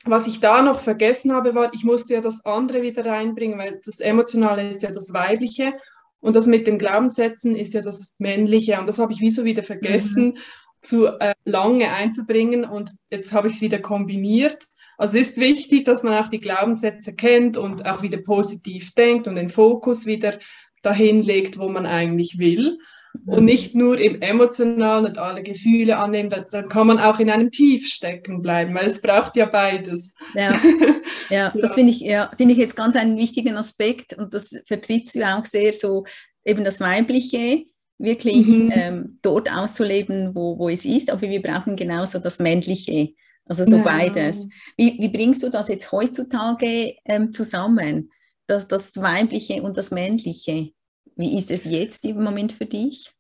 was 0.07 0.27
ich 0.27 0.41
da 0.41 0.63
noch 0.63 0.81
vergessen 0.81 1.35
habe, 1.35 1.55
war, 1.55 1.75
ich 1.75 1.85
musste 1.85 2.15
ja 2.15 2.23
das 2.23 2.43
andere 2.47 2.81
wieder 2.81 3.05
reinbringen, 3.05 3.59
weil 3.59 3.83
das 3.85 4.01
Emotionale 4.01 4.71
ist 4.71 4.83
ja 4.83 4.91
das 4.91 5.13
Weibliche 5.13 5.75
und 6.21 6.35
das 6.37 6.47
mit 6.47 6.67
den 6.67 6.79
Glaubenssätzen 6.79 7.55
ist 7.55 7.75
ja 7.75 7.83
das 7.83 8.15
Männliche. 8.17 8.81
Und 8.81 8.87
das 8.87 8.99
habe 8.99 9.13
ich 9.13 9.21
wie 9.21 9.31
so 9.31 9.45
wieder 9.45 9.63
vergessen, 9.63 10.29
mhm. 10.29 10.37
zu 10.81 11.07
äh, 11.07 11.35
lange 11.45 11.93
einzubringen. 11.93 12.65
Und 12.65 12.93
jetzt 13.11 13.35
habe 13.35 13.49
ich 13.49 13.57
es 13.57 13.61
wieder 13.61 13.79
kombiniert. 13.79 14.69
Also 15.01 15.17
es 15.17 15.31
ist 15.31 15.41
wichtig, 15.41 15.87
dass 15.87 16.03
man 16.03 16.13
auch 16.13 16.29
die 16.29 16.41
Glaubenssätze 16.41 17.15
kennt 17.15 17.57
und 17.57 17.87
auch 17.87 18.03
wieder 18.03 18.19
positiv 18.19 18.93
denkt 18.95 19.27
und 19.27 19.37
den 19.37 19.49
Fokus 19.49 20.05
wieder 20.05 20.39
dahin 20.83 21.23
legt, 21.23 21.57
wo 21.57 21.71
man 21.71 21.87
eigentlich 21.87 22.39
will. 22.39 22.79
Und 23.25 23.47
nicht 23.47 23.75
nur 23.75 23.99
im 23.99 24.21
Emotionalen 24.21 25.07
und 25.07 25.17
alle 25.17 25.43
Gefühle 25.43 25.97
annehmen, 25.97 26.29
dann, 26.29 26.69
kann 26.69 26.87
man 26.87 26.99
auch 26.99 27.19
in 27.19 27.31
einem 27.31 27.51
Tief 27.51 27.89
stecken 27.89 28.43
bleiben, 28.43 28.75
weil 28.75 28.89
es 28.89 29.01
braucht 29.01 29.37
ja 29.37 29.47
beides. 29.47 30.15
Ja, 30.35 30.61
ja, 31.31 31.51
das 31.59 31.73
finde 31.73 31.93
ich, 31.93 32.01
ja, 32.01 32.31
find 32.37 32.53
ich 32.53 32.59
jetzt 32.59 32.77
ganz 32.77 32.95
einen 32.95 33.17
wichtigen 33.17 33.57
Aspekt 33.57 34.13
und 34.13 34.35
das 34.35 34.55
vertrittst 34.67 35.15
du 35.15 35.27
auch 35.27 35.47
sehr 35.47 35.73
so, 35.73 36.05
eben 36.45 36.63
das 36.63 36.79
Weibliche, 36.79 37.65
wirklich 37.97 38.47
mhm. 38.47 38.71
ähm, 38.75 39.19
dort 39.23 39.51
auszuleben, 39.51 40.35
wo, 40.35 40.59
wo 40.59 40.69
es 40.69 40.85
ist, 40.85 41.11
aber 41.11 41.23
wir 41.23 41.41
brauchen 41.41 41.75
genauso 41.75 42.19
das 42.19 42.39
Männliche. 42.39 43.15
Also 43.51 43.65
so 43.65 43.79
ja. 43.79 43.83
beides. 43.83 44.47
Wie, 44.77 44.97
wie, 45.01 45.09
bringst 45.09 45.43
du 45.43 45.49
das 45.49 45.67
jetzt 45.67 45.91
heutzutage 45.91 46.95
ähm, 47.05 47.33
zusammen, 47.33 48.13
das, 48.47 48.69
das 48.69 48.95
Weibliche 48.95 49.61
und 49.65 49.77
das 49.77 49.91
Männliche? 49.91 50.71
Wie 51.17 51.37
ist 51.37 51.51
es 51.51 51.65
jetzt 51.65 52.05
im 52.05 52.23
Moment 52.23 52.53
für 52.53 52.67
dich? 52.67 53.11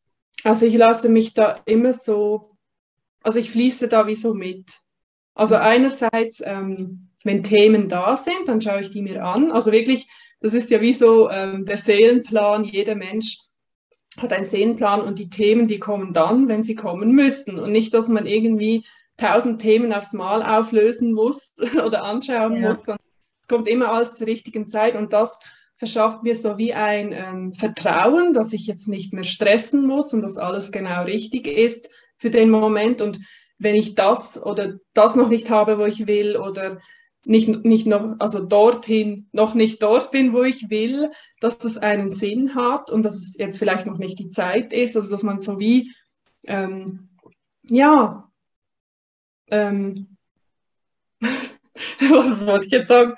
Also 0.44 0.66
ich 0.66 0.74
lasse 0.74 1.08
mich 1.08 1.34
da 1.34 1.60
immer 1.66 1.92
so, 1.92 2.56
also 3.24 3.40
ich 3.40 3.50
fließe 3.50 3.88
da 3.88 4.06
wie 4.06 4.14
so 4.14 4.32
mit. 4.32 4.70
Also 5.34 5.56
mhm. 5.56 5.62
einerseits, 5.62 6.40
ähm, 6.46 7.08
wenn 7.24 7.42
Themen 7.42 7.88
da 7.88 8.16
sind, 8.16 8.46
dann 8.46 8.60
schaue 8.60 8.82
ich 8.82 8.90
die 8.90 9.02
mir 9.02 9.24
an. 9.24 9.50
Also 9.50 9.72
wirklich, 9.72 10.08
das 10.38 10.54
ist 10.54 10.70
ja 10.70 10.80
wie 10.80 10.92
so 10.92 11.28
ähm, 11.28 11.64
der 11.66 11.76
Seelenplan. 11.76 12.62
Jeder 12.62 12.94
Mensch 12.94 13.38
hat 14.16 14.32
einen 14.32 14.44
Seelenplan 14.44 15.00
und 15.00 15.18
die 15.18 15.28
Themen, 15.28 15.66
die 15.66 15.80
kommen 15.80 16.12
dann, 16.12 16.46
wenn 16.46 16.62
sie 16.62 16.76
kommen 16.76 17.16
müssen. 17.16 17.58
Und 17.58 17.72
nicht, 17.72 17.94
dass 17.94 18.08
man 18.08 18.26
irgendwie 18.26 18.84
tausend 19.20 19.60
Themen 19.60 19.92
aufs 19.92 20.12
Mal 20.12 20.42
auflösen 20.42 21.12
muss 21.12 21.52
oder 21.84 22.04
anschauen 22.04 22.56
ja. 22.56 22.68
muss, 22.68 22.84
sondern 22.84 23.04
es 23.42 23.48
kommt 23.48 23.68
immer 23.68 23.92
alles 23.92 24.14
zur 24.14 24.26
richtigen 24.26 24.66
Zeit 24.66 24.96
und 24.96 25.12
das 25.12 25.40
verschafft 25.76 26.22
mir 26.22 26.34
so 26.34 26.58
wie 26.58 26.74
ein 26.74 27.12
ähm, 27.12 27.54
Vertrauen, 27.54 28.32
dass 28.32 28.52
ich 28.52 28.66
jetzt 28.66 28.86
nicht 28.86 29.12
mehr 29.12 29.24
stressen 29.24 29.86
muss 29.86 30.12
und 30.12 30.22
dass 30.22 30.36
alles 30.36 30.72
genau 30.72 31.04
richtig 31.04 31.46
ist 31.46 31.90
für 32.16 32.30
den 32.30 32.50
Moment 32.50 33.00
und 33.00 33.18
wenn 33.58 33.74
ich 33.74 33.94
das 33.94 34.42
oder 34.42 34.78
das 34.94 35.14
noch 35.14 35.28
nicht 35.28 35.50
habe, 35.50 35.78
wo 35.78 35.84
ich 35.84 36.06
will 36.06 36.36
oder 36.36 36.80
nicht, 37.26 37.64
nicht 37.64 37.86
noch, 37.86 38.16
also 38.18 38.40
dorthin 38.40 39.28
noch 39.32 39.54
nicht 39.54 39.82
dort 39.82 40.10
bin, 40.10 40.32
wo 40.32 40.42
ich 40.42 40.70
will, 40.70 41.10
dass 41.40 41.58
das 41.58 41.76
einen 41.76 42.12
Sinn 42.12 42.54
hat 42.54 42.90
und 42.90 43.02
dass 43.02 43.16
es 43.16 43.36
jetzt 43.38 43.58
vielleicht 43.58 43.86
noch 43.86 43.98
nicht 43.98 44.18
die 44.18 44.30
Zeit 44.30 44.72
ist, 44.72 44.96
also 44.96 45.10
dass 45.10 45.22
man 45.22 45.40
so 45.40 45.58
wie, 45.58 45.92
ähm, 46.46 47.10
ja, 47.68 48.29
ähm, 49.50 50.16
was 51.20 52.46
wollte 52.46 52.66
ich 52.66 52.72
jetzt 52.72 52.88
sagen, 52.88 53.14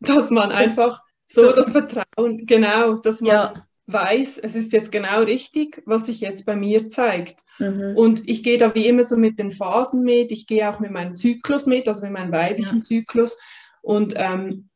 dass 0.00 0.30
man 0.30 0.52
einfach 0.52 1.02
so 1.26 1.52
das 1.52 1.70
Vertrauen, 1.70 2.46
genau, 2.46 2.94
dass 2.94 3.20
man 3.20 3.30
ja. 3.30 3.66
weiß, 3.86 4.38
es 4.38 4.54
ist 4.54 4.72
jetzt 4.72 4.92
genau 4.92 5.22
richtig, 5.22 5.82
was 5.86 6.06
sich 6.06 6.20
jetzt 6.20 6.46
bei 6.46 6.56
mir 6.56 6.88
zeigt. 6.90 7.44
Mhm. 7.58 7.94
Und 7.96 8.28
ich 8.28 8.42
gehe 8.42 8.58
da 8.58 8.74
wie 8.74 8.86
immer 8.86 9.04
so 9.04 9.16
mit 9.16 9.38
den 9.38 9.50
Phasen 9.50 10.02
mit, 10.02 10.30
ich 10.30 10.46
gehe 10.46 10.70
auch 10.70 10.78
mit 10.78 10.92
meinem 10.92 11.16
Zyklus 11.16 11.66
mit, 11.66 11.88
also 11.88 12.02
mit 12.02 12.12
meinem 12.12 12.32
weiblichen 12.32 12.76
ja. 12.76 12.80
Zyklus. 12.80 13.38
Und 13.82 14.14
ähm, 14.16 14.68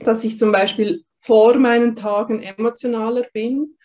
dass 0.00 0.24
ich 0.24 0.38
zum 0.38 0.52
Beispiel 0.52 1.04
vor 1.18 1.56
meinen 1.56 1.94
Tagen 1.94 2.42
emotionaler 2.42 3.24
bin 3.32 3.76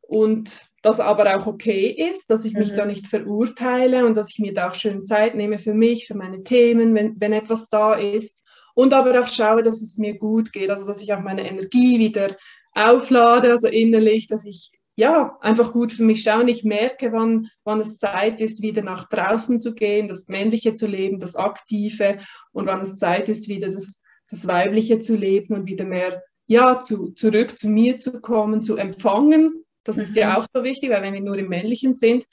und 0.00 0.66
das 0.84 1.00
aber 1.00 1.34
auch 1.34 1.46
okay 1.46 1.88
ist, 1.88 2.30
dass 2.30 2.44
ich 2.44 2.54
mich 2.54 2.72
mhm. 2.72 2.76
da 2.76 2.86
nicht 2.86 3.06
verurteile 3.08 4.06
und 4.06 4.16
dass 4.16 4.30
ich 4.30 4.38
mir 4.38 4.54
da 4.54 4.70
auch 4.70 4.74
schön 4.74 5.06
Zeit 5.06 5.34
nehme 5.34 5.58
für 5.58 5.74
mich, 5.74 6.06
für 6.06 6.14
meine 6.14 6.42
Themen, 6.44 6.94
wenn, 6.94 7.20
wenn 7.20 7.32
etwas 7.32 7.68
da 7.68 7.94
ist. 7.94 8.42
Und 8.74 8.92
aber 8.92 9.18
auch 9.20 9.28
schaue, 9.28 9.62
dass 9.62 9.82
es 9.82 9.98
mir 9.98 10.18
gut 10.18 10.52
geht, 10.52 10.70
also 10.70 10.86
dass 10.86 11.00
ich 11.00 11.12
auch 11.12 11.20
meine 11.20 11.48
Energie 11.48 11.98
wieder 11.98 12.36
auflade, 12.72 13.50
also 13.50 13.68
innerlich, 13.68 14.26
dass 14.26 14.44
ich 14.44 14.72
ja 14.96 15.36
einfach 15.40 15.72
gut 15.72 15.92
für 15.92 16.02
mich 16.04 16.22
schaue 16.22 16.42
und 16.42 16.48
ich 16.48 16.64
merke, 16.64 17.12
wann, 17.12 17.48
wann 17.64 17.80
es 17.80 17.98
Zeit 17.98 18.40
ist, 18.40 18.62
wieder 18.62 18.82
nach 18.82 19.08
draußen 19.08 19.60
zu 19.60 19.74
gehen, 19.74 20.08
das 20.08 20.28
Männliche 20.28 20.74
zu 20.74 20.86
leben, 20.86 21.18
das 21.18 21.34
Aktive 21.34 22.18
und 22.52 22.66
wann 22.66 22.80
es 22.80 22.96
Zeit 22.96 23.28
ist, 23.28 23.48
wieder 23.48 23.68
das 23.68 24.00
das 24.30 24.46
Weibliche 24.46 24.98
zu 24.98 25.16
leben 25.16 25.54
und 25.54 25.66
wieder 25.66 25.84
mehr, 25.84 26.22
ja, 26.46 26.78
zu, 26.78 27.10
zurück 27.10 27.58
zu 27.58 27.68
mir 27.68 27.96
zu 27.96 28.20
kommen, 28.20 28.62
zu 28.62 28.76
empfangen. 28.76 29.63
Das 29.84 29.96
mhm. 29.96 30.02
ist 30.02 30.16
ja 30.16 30.30
mhm. 30.30 30.36
auch 30.36 30.46
so 30.52 30.64
wichtig, 30.64 30.90
weil 30.90 31.02
wenn 31.02 31.14
wir 31.14 31.20
nur 31.20 31.38
im 31.38 31.48
Männlichen 31.48 31.94
sind, 31.96 32.24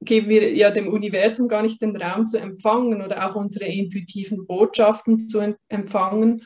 geben 0.00 0.28
wir 0.28 0.52
ja 0.54 0.70
dem 0.70 0.88
Universum 0.88 1.48
gar 1.48 1.62
nicht 1.62 1.80
den 1.80 1.96
Raum 1.96 2.26
zu 2.26 2.38
empfangen 2.38 3.02
oder 3.02 3.28
auch 3.28 3.36
unsere 3.36 3.66
intuitiven 3.66 4.46
Botschaften 4.46 5.28
zu 5.28 5.56
empfangen 5.68 6.42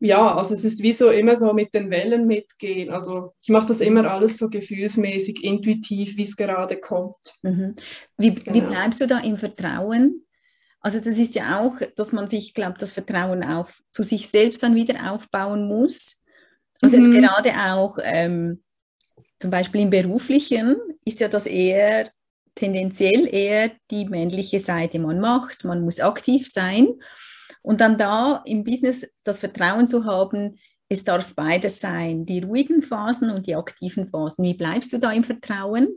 ja, 0.00 0.36
also 0.36 0.54
es 0.54 0.64
ist 0.64 0.82
wie 0.82 0.92
so 0.92 1.10
immer 1.10 1.36
so 1.36 1.52
mit 1.52 1.72
den 1.72 1.90
Wellen 1.90 2.26
mitgehen. 2.26 2.90
Also 2.90 3.34
ich 3.42 3.48
mache 3.48 3.66
das 3.66 3.80
immer 3.80 4.04
alles 4.10 4.36
so 4.38 4.50
gefühlsmäßig, 4.50 5.42
intuitiv, 5.42 6.16
wie 6.16 6.24
es 6.24 6.36
gerade 6.36 6.76
kommt. 6.76 7.16
Mhm. 7.42 7.74
Wie, 8.18 8.34
genau. 8.34 8.54
wie 8.54 8.60
bleibst 8.60 9.00
du 9.00 9.06
da 9.06 9.20
im 9.20 9.38
Vertrauen? 9.38 10.26
Also 10.80 10.98
das 10.98 11.16
ist 11.16 11.34
ja 11.34 11.60
auch, 11.60 11.80
dass 11.96 12.12
man 12.12 12.28
sich, 12.28 12.52
glaube 12.52 12.76
das 12.78 12.92
Vertrauen 12.92 13.42
auch 13.42 13.70
zu 13.92 14.02
sich 14.02 14.28
selbst 14.28 14.62
dann 14.62 14.74
wieder 14.74 15.10
aufbauen 15.12 15.66
muss. 15.66 16.20
Also 16.82 16.98
mhm. 16.98 17.12
jetzt 17.12 17.22
gerade 17.22 17.52
auch 17.72 17.98
ähm, 18.02 18.62
zum 19.38 19.50
Beispiel 19.50 19.82
im 19.82 19.90
Beruflichen 19.90 20.76
ist 21.04 21.20
ja 21.20 21.28
das 21.28 21.46
eher 21.46 22.10
tendenziell 22.54 23.28
eher 23.32 23.72
die 23.90 24.06
männliche 24.06 24.60
Seite. 24.60 24.98
Man 24.98 25.20
macht, 25.20 25.64
man 25.64 25.82
muss 25.82 26.00
aktiv 26.00 26.48
sein. 26.48 26.88
Und 27.62 27.80
dann 27.80 27.98
da 27.98 28.42
im 28.46 28.64
Business 28.64 29.06
das 29.24 29.38
Vertrauen 29.38 29.88
zu 29.88 30.04
haben, 30.04 30.58
es 30.88 31.02
darf 31.02 31.34
beides 31.34 31.80
sein, 31.80 32.26
die 32.26 32.40
ruhigen 32.40 32.82
Phasen 32.82 33.30
und 33.30 33.46
die 33.46 33.56
aktiven 33.56 34.06
Phasen. 34.06 34.44
Wie 34.44 34.54
bleibst 34.54 34.92
du 34.92 34.98
da 34.98 35.10
im 35.12 35.24
Vertrauen? 35.24 35.88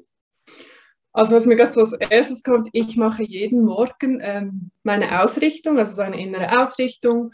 Also 1.11 1.35
was 1.35 1.45
mir 1.45 1.55
gerade 1.55 1.73
so 1.73 1.81
als 1.81 1.93
erstes 1.93 2.43
kommt, 2.43 2.69
ich 2.73 2.95
mache 2.95 3.23
jeden 3.23 3.65
Morgen 3.65 4.19
ähm, 4.21 4.71
meine 4.83 5.21
Ausrichtung, 5.21 5.77
also 5.77 5.95
so 5.95 6.01
eine 6.03 6.19
innere 6.21 6.61
Ausrichtung, 6.61 7.31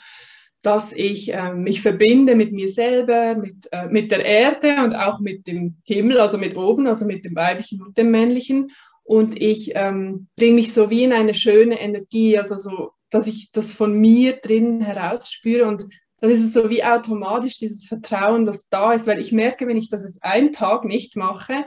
dass 0.64 0.94
ich 0.94 1.30
ähm, 1.34 1.64
mich 1.64 1.82
verbinde 1.82 2.36
mit 2.36 2.52
mir 2.52 2.70
selber, 2.70 3.36
mit, 3.36 3.68
äh, 3.72 3.88
mit 3.88 4.12
der 4.12 4.26
Erde 4.26 4.84
und 4.84 4.96
auch 4.96 5.20
mit 5.20 5.46
dem 5.46 5.76
Himmel, 5.84 6.20
also 6.20 6.38
mit 6.38 6.56
oben, 6.58 6.88
also 6.88 7.06
mit 7.06 7.26
dem 7.26 7.36
weiblichen 7.36 7.82
und 7.82 7.98
dem 7.98 8.10
männlichen. 8.10 8.72
Und 9.04 9.40
ich 9.40 9.74
ähm, 9.76 10.28
bringe 10.38 10.56
mich 10.56 10.74
so 10.74 10.90
wie 10.90 11.04
in 11.04 11.14
eine 11.14 11.34
schöne 11.34 11.80
Energie, 11.80 12.38
also 12.38 12.58
so 12.58 12.92
dass 13.10 13.28
ich 13.28 13.52
das 13.52 13.72
von 13.72 13.94
mir 13.94 14.34
drin 14.38 14.82
heraus 14.82 15.32
spüre 15.32 15.68
und 15.68 15.86
dann 16.20 16.32
ist 16.32 16.42
es 16.42 16.54
so 16.54 16.70
wie 16.70 16.84
automatisch 16.84 17.58
dieses 17.58 17.86
Vertrauen, 17.86 18.46
das 18.46 18.70
da 18.70 18.94
ist, 18.94 19.06
weil 19.06 19.20
ich 19.20 19.32
merke, 19.32 19.68
wenn 19.68 19.78
ich 19.78 19.90
das 19.90 20.04
jetzt 20.04 20.24
einen 20.24 20.52
Tag 20.52 20.86
nicht 20.86 21.16
mache, 21.16 21.66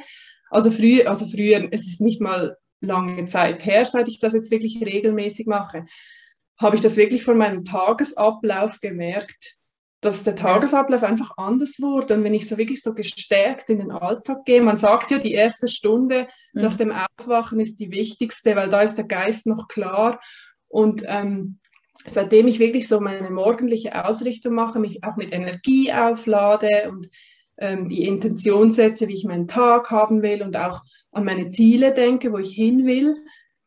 also 0.50 0.70
früh, 0.70 1.02
also 1.02 1.26
früher, 1.26 1.68
es 1.70 1.86
ist 1.86 2.00
nicht 2.00 2.20
mal 2.20 2.56
lange 2.80 3.26
Zeit 3.26 3.64
her, 3.66 3.84
seit 3.84 4.08
ich 4.08 4.18
das 4.18 4.32
jetzt 4.32 4.50
wirklich 4.50 4.80
regelmäßig 4.80 5.46
mache, 5.46 5.84
habe 6.58 6.76
ich 6.76 6.82
das 6.82 6.96
wirklich 6.96 7.24
von 7.24 7.38
meinem 7.38 7.64
Tagesablauf 7.64 8.80
gemerkt, 8.80 9.56
dass 10.00 10.22
der 10.22 10.36
Tagesablauf 10.36 11.02
einfach 11.02 11.32
anders 11.36 11.80
wurde. 11.80 12.14
Und 12.14 12.24
wenn 12.24 12.34
ich 12.34 12.48
so 12.48 12.58
wirklich 12.58 12.82
so 12.82 12.94
gestärkt 12.94 13.70
in 13.70 13.78
den 13.78 13.90
Alltag 13.90 14.44
gehe, 14.44 14.62
man 14.62 14.76
sagt 14.76 15.10
ja, 15.10 15.18
die 15.18 15.32
erste 15.32 15.68
Stunde 15.68 16.28
mhm. 16.52 16.62
nach 16.62 16.76
dem 16.76 16.92
Aufwachen 16.92 17.60
ist 17.60 17.80
die 17.80 17.90
wichtigste, 17.90 18.56
weil 18.56 18.70
da 18.70 18.82
ist 18.82 18.94
der 18.94 19.06
Geist 19.06 19.46
noch 19.46 19.68
klar 19.68 20.20
und 20.68 21.02
ähm, 21.06 21.58
seitdem 22.06 22.46
ich 22.46 22.58
wirklich 22.58 22.88
so 22.88 23.00
meine 23.00 23.30
morgendliche 23.30 24.04
Ausrichtung 24.04 24.54
mache, 24.54 24.78
mich 24.78 25.02
auch 25.04 25.16
mit 25.16 25.32
Energie 25.32 25.92
auflade 25.92 26.90
und 26.90 27.08
ähm, 27.58 27.88
die 27.88 28.04
Intention 28.04 28.70
setze, 28.70 29.08
wie 29.08 29.14
ich 29.14 29.24
meinen 29.24 29.48
Tag 29.48 29.90
haben 29.90 30.22
will 30.22 30.42
und 30.42 30.56
auch 30.56 30.82
an 31.12 31.24
meine 31.24 31.48
Ziele 31.48 31.94
denke, 31.94 32.32
wo 32.32 32.38
ich 32.38 32.52
hin 32.52 32.86
will, 32.86 33.16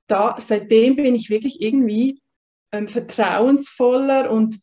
da 0.07 0.35
seitdem 0.37 0.95
bin 0.95 1.15
ich 1.15 1.29
wirklich 1.29 1.61
irgendwie 1.61 2.21
ähm, 2.71 2.87
vertrauensvoller 2.87 4.31
und 4.31 4.59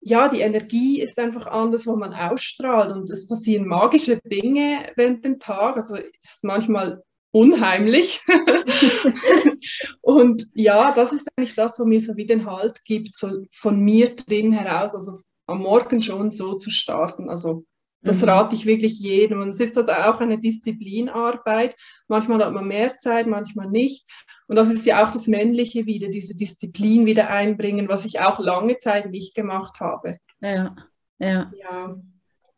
ja, 0.00 0.28
die 0.28 0.40
Energie 0.40 1.00
ist 1.00 1.18
einfach 1.18 1.46
anders, 1.46 1.86
wo 1.86 1.96
man 1.96 2.14
ausstrahlt 2.14 2.92
und 2.92 3.10
es 3.10 3.26
passieren 3.26 3.66
magische 3.66 4.20
Dinge 4.24 4.92
während 4.94 5.24
dem 5.24 5.40
Tag. 5.40 5.76
Also 5.76 5.96
es 5.96 6.34
ist 6.34 6.44
manchmal 6.44 7.02
unheimlich. 7.32 8.20
und 10.02 10.46
ja, 10.54 10.92
das 10.92 11.12
ist 11.12 11.26
eigentlich 11.36 11.56
das, 11.56 11.78
was 11.78 11.86
mir 11.86 12.00
so 12.00 12.16
wie 12.16 12.26
den 12.26 12.46
Halt 12.46 12.84
gibt, 12.84 13.16
so 13.16 13.44
von 13.52 13.80
mir 13.80 14.14
drin 14.14 14.52
heraus, 14.52 14.94
also 14.94 15.12
am 15.46 15.58
Morgen 15.58 16.00
schon 16.00 16.30
so 16.30 16.54
zu 16.54 16.70
starten. 16.70 17.28
Also 17.28 17.64
das 18.06 18.22
mhm. 18.22 18.28
rate 18.28 18.56
ich 18.56 18.66
wirklich 18.66 18.98
jedem. 18.98 19.40
Und 19.40 19.48
es 19.48 19.60
ist 19.60 19.76
also 19.76 19.92
auch 19.92 20.20
eine 20.20 20.38
Disziplinarbeit. 20.38 21.74
Manchmal 22.08 22.44
hat 22.44 22.52
man 22.52 22.66
mehr 22.66 22.96
Zeit, 22.98 23.26
manchmal 23.26 23.68
nicht. 23.68 24.08
Und 24.48 24.56
das 24.56 24.68
ist 24.68 24.86
ja 24.86 25.04
auch 25.04 25.10
das 25.10 25.26
Männliche 25.26 25.86
wieder, 25.86 26.08
diese 26.08 26.34
Disziplin 26.34 27.06
wieder 27.06 27.30
einbringen, 27.30 27.88
was 27.88 28.04
ich 28.04 28.20
auch 28.20 28.38
lange 28.38 28.78
Zeit 28.78 29.10
nicht 29.10 29.34
gemacht 29.34 29.80
habe. 29.80 30.18
Ja, 30.40 30.76
ja. 31.18 31.50
ja. 31.54 31.96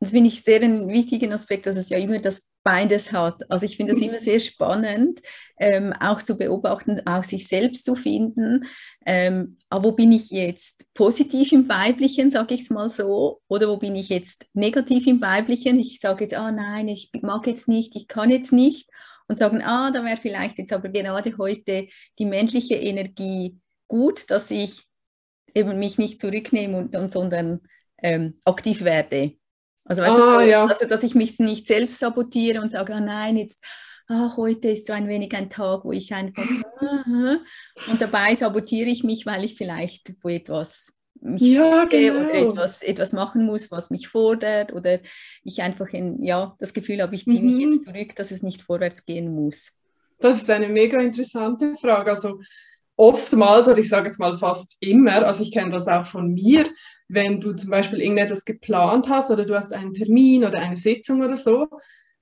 Das 0.00 0.10
finde 0.10 0.28
ich 0.28 0.42
sehr 0.42 0.60
einen 0.62 0.88
wichtigen 0.88 1.32
Aspekt, 1.32 1.66
dass 1.66 1.76
es 1.76 1.88
ja 1.88 1.98
immer 1.98 2.20
das 2.20 2.48
beides 2.68 3.12
hat. 3.12 3.50
Also 3.50 3.64
ich 3.64 3.78
finde 3.78 3.94
es 3.94 4.02
immer 4.02 4.18
sehr 4.18 4.38
spannend, 4.50 5.20
ähm, 5.58 5.94
auch 5.94 6.20
zu 6.20 6.36
beobachten, 6.36 7.00
auch 7.06 7.24
sich 7.24 7.48
selbst 7.48 7.86
zu 7.86 7.94
finden. 7.94 8.66
Ähm, 9.06 9.56
aber 9.70 9.88
wo 9.88 9.92
bin 9.92 10.12
ich 10.12 10.30
jetzt 10.30 10.84
positiv 10.92 11.52
im 11.52 11.66
Weiblichen, 11.66 12.30
sage 12.30 12.54
ich 12.54 12.62
es 12.62 12.70
mal 12.70 12.90
so, 12.90 13.40
oder 13.48 13.68
wo 13.68 13.78
bin 13.78 13.96
ich 13.96 14.10
jetzt 14.10 14.44
negativ 14.52 15.06
im 15.06 15.22
Weiblichen? 15.22 15.80
Ich 15.80 15.98
sage 16.00 16.24
jetzt, 16.24 16.34
ah 16.34 16.52
nein, 16.52 16.88
ich 16.88 17.10
mag 17.22 17.46
jetzt 17.46 17.68
nicht, 17.68 17.96
ich 17.96 18.06
kann 18.06 18.30
jetzt 18.30 18.52
nicht. 18.52 18.90
Und 19.28 19.38
sagen, 19.38 19.62
ah, 19.62 19.90
da 19.90 20.04
wäre 20.04 20.16
vielleicht 20.16 20.58
jetzt 20.58 20.72
aber 20.72 20.88
gerade 20.88 21.36
heute 21.36 21.88
die 22.18 22.24
männliche 22.24 22.76
Energie 22.76 23.58
gut, 23.86 24.30
dass 24.30 24.50
ich 24.50 24.84
eben 25.54 25.78
mich 25.78 25.98
nicht 25.98 26.20
zurücknehme 26.20 26.76
und, 26.76 26.96
und 26.96 27.12
sondern 27.12 27.60
ähm, 28.02 28.38
aktiv 28.44 28.84
werde. 28.84 29.32
Also, 29.88 30.02
weißt 30.02 30.18
ah, 30.18 30.38
du, 30.38 30.48
ja. 30.48 30.66
also, 30.66 30.86
dass 30.86 31.02
ich 31.02 31.14
mich 31.14 31.38
nicht 31.38 31.66
selbst 31.66 31.98
sabotiere 31.98 32.60
und 32.60 32.72
sage, 32.72 32.94
ah, 32.94 33.00
nein, 33.00 33.38
jetzt, 33.38 33.64
ach, 34.06 34.36
heute 34.36 34.68
ist 34.68 34.86
so 34.86 34.92
ein 34.92 35.08
wenig 35.08 35.34
ein 35.34 35.48
Tag, 35.48 35.84
wo 35.84 35.92
ich 35.92 36.12
einfach, 36.12 36.44
und 36.80 38.00
dabei 38.00 38.34
sabotiere 38.34 38.90
ich 38.90 39.02
mich, 39.02 39.24
weil 39.24 39.44
ich 39.44 39.56
vielleicht 39.56 40.14
wo 40.22 40.28
etwas 40.28 40.98
ja, 41.20 41.84
genau. 41.86 42.20
oder 42.20 42.34
etwas, 42.34 42.82
etwas 42.82 43.12
machen 43.12 43.44
muss, 43.44 43.70
was 43.70 43.90
mich 43.90 44.08
fordert 44.08 44.72
oder 44.72 45.00
ich 45.42 45.62
einfach 45.62 45.88
in, 45.88 46.22
ja, 46.22 46.54
das 46.60 46.74
Gefühl 46.74 47.02
habe, 47.02 47.14
ich 47.14 47.24
ziehe 47.24 47.42
mich 47.42 47.54
mhm. 47.54 47.72
jetzt 47.72 47.84
zurück, 47.84 48.16
dass 48.16 48.30
es 48.30 48.42
nicht 48.42 48.62
vorwärts 48.62 49.04
gehen 49.04 49.34
muss. 49.34 49.72
Das 50.20 50.36
ist 50.36 50.50
eine 50.50 50.68
mega 50.68 51.00
interessante 51.00 51.74
Frage. 51.76 52.10
Also 52.10 52.40
oftmals, 52.98 53.68
oder 53.68 53.78
ich 53.78 53.88
sage 53.88 54.08
jetzt 54.08 54.18
mal 54.18 54.34
fast 54.34 54.76
immer, 54.80 55.24
also 55.24 55.42
ich 55.42 55.52
kenne 55.52 55.70
das 55.70 55.88
auch 55.88 56.04
von 56.04 56.34
mir, 56.34 56.66
wenn 57.08 57.40
du 57.40 57.54
zum 57.54 57.70
Beispiel 57.70 58.00
irgendetwas 58.00 58.44
geplant 58.44 59.08
hast 59.08 59.30
oder 59.30 59.46
du 59.46 59.54
hast 59.56 59.72
einen 59.72 59.94
Termin 59.94 60.44
oder 60.44 60.58
eine 60.58 60.76
Sitzung 60.76 61.22
oder 61.22 61.36
so, 61.36 61.68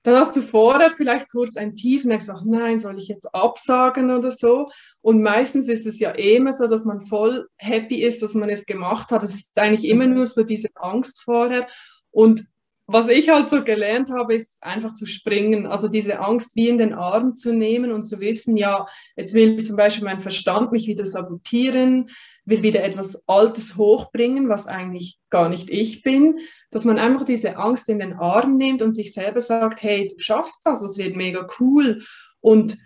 dann 0.03 0.15
hast 0.15 0.35
du 0.35 0.41
vorher 0.41 0.91
vielleicht 0.91 1.29
kurz 1.31 1.57
ein 1.57 1.75
Tief 1.75 2.03
und 2.03 2.11
denkst, 2.11 2.29
ach 2.29 2.43
nein, 2.45 2.79
soll 2.79 2.97
ich 2.99 3.07
jetzt 3.07 3.33
absagen 3.33 4.11
oder 4.11 4.31
so? 4.31 4.69
Und 5.01 5.21
meistens 5.21 5.67
ist 5.67 5.85
es 5.85 5.99
ja 5.99 6.11
immer 6.11 6.53
so, 6.53 6.67
dass 6.67 6.85
man 6.85 7.01
voll 7.01 7.47
happy 7.57 8.03
ist, 8.03 8.21
dass 8.21 8.35
man 8.35 8.49
es 8.49 8.65
gemacht 8.65 9.11
hat. 9.11 9.23
Es 9.23 9.33
ist 9.33 9.49
eigentlich 9.57 9.89
immer 9.89 10.05
nur 10.05 10.27
so 10.27 10.43
diese 10.43 10.69
Angst 10.75 11.21
vorher. 11.23 11.67
Und 12.11 12.45
was 12.87 13.09
ich 13.09 13.27
halt 13.27 13.49
so 13.49 13.63
gelernt 13.63 14.09
habe, 14.09 14.35
ist 14.35 14.57
einfach 14.61 14.93
zu 14.93 15.05
springen, 15.05 15.65
also 15.65 15.89
diese 15.89 16.19
Angst 16.19 16.55
wie 16.55 16.69
in 16.69 16.77
den 16.77 16.93
Arm 16.93 17.35
zu 17.35 17.53
nehmen 17.53 17.91
und 17.91 18.05
zu 18.05 18.21
wissen, 18.21 18.55
ja, 18.55 18.87
jetzt 19.17 19.33
will 19.33 19.61
zum 19.61 19.75
Beispiel 19.75 20.05
mein 20.05 20.21
Verstand 20.21 20.71
mich 20.71 20.87
wieder 20.87 21.05
sabotieren, 21.05 22.09
will 22.45 22.63
wieder 22.63 22.83
etwas 22.83 23.21
Altes 23.27 23.75
hochbringen, 23.75 24.47
was 24.47 24.67
eigentlich 24.67 25.19
gar 25.29 25.49
nicht 25.49 25.69
ich 25.69 26.01
bin, 26.01 26.39
dass 26.71 26.85
man 26.85 26.97
einfach 26.97 27.25
diese 27.25 27.57
Angst 27.57 27.89
in 27.89 27.99
den 27.99 28.13
Arm 28.13 28.55
nimmt 28.55 28.81
und 28.81 28.93
sich 28.93 29.13
selber 29.13 29.41
sagt, 29.41 29.83
hey, 29.83 30.07
du 30.07 30.17
schaffst 30.19 30.61
das, 30.63 30.81
es 30.81 30.97
wird 30.97 31.17
mega 31.17 31.45
cool. 31.59 32.03
Und 32.39 32.77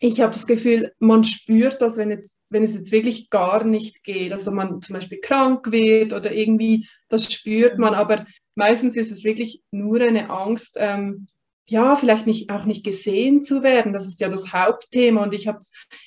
ich 0.00 0.20
habe 0.20 0.34
das 0.34 0.46
Gefühl, 0.46 0.92
man 0.98 1.24
spürt 1.24 1.80
das, 1.80 1.96
wenn, 1.96 2.10
jetzt, 2.10 2.38
wenn 2.54 2.62
es 2.62 2.74
jetzt 2.74 2.92
wirklich 2.92 3.30
gar 3.30 3.64
nicht 3.64 4.04
geht. 4.04 4.32
Also 4.32 4.52
man 4.52 4.80
zum 4.80 4.94
Beispiel 4.94 5.18
krank 5.20 5.72
wird 5.72 6.12
oder 6.12 6.32
irgendwie, 6.32 6.88
das 7.08 7.30
spürt 7.30 7.78
man. 7.78 7.94
Aber 7.94 8.24
meistens 8.54 8.96
ist 8.96 9.10
es 9.10 9.24
wirklich 9.24 9.62
nur 9.72 10.00
eine 10.00 10.30
Angst, 10.30 10.76
ähm, 10.78 11.26
ja, 11.66 11.96
vielleicht 11.96 12.26
nicht, 12.26 12.50
auch 12.50 12.64
nicht 12.64 12.84
gesehen 12.84 13.42
zu 13.42 13.62
werden. 13.62 13.92
Das 13.92 14.06
ist 14.06 14.20
ja 14.20 14.28
das 14.28 14.52
Hauptthema. 14.52 15.24
Und 15.24 15.34
ich, 15.34 15.50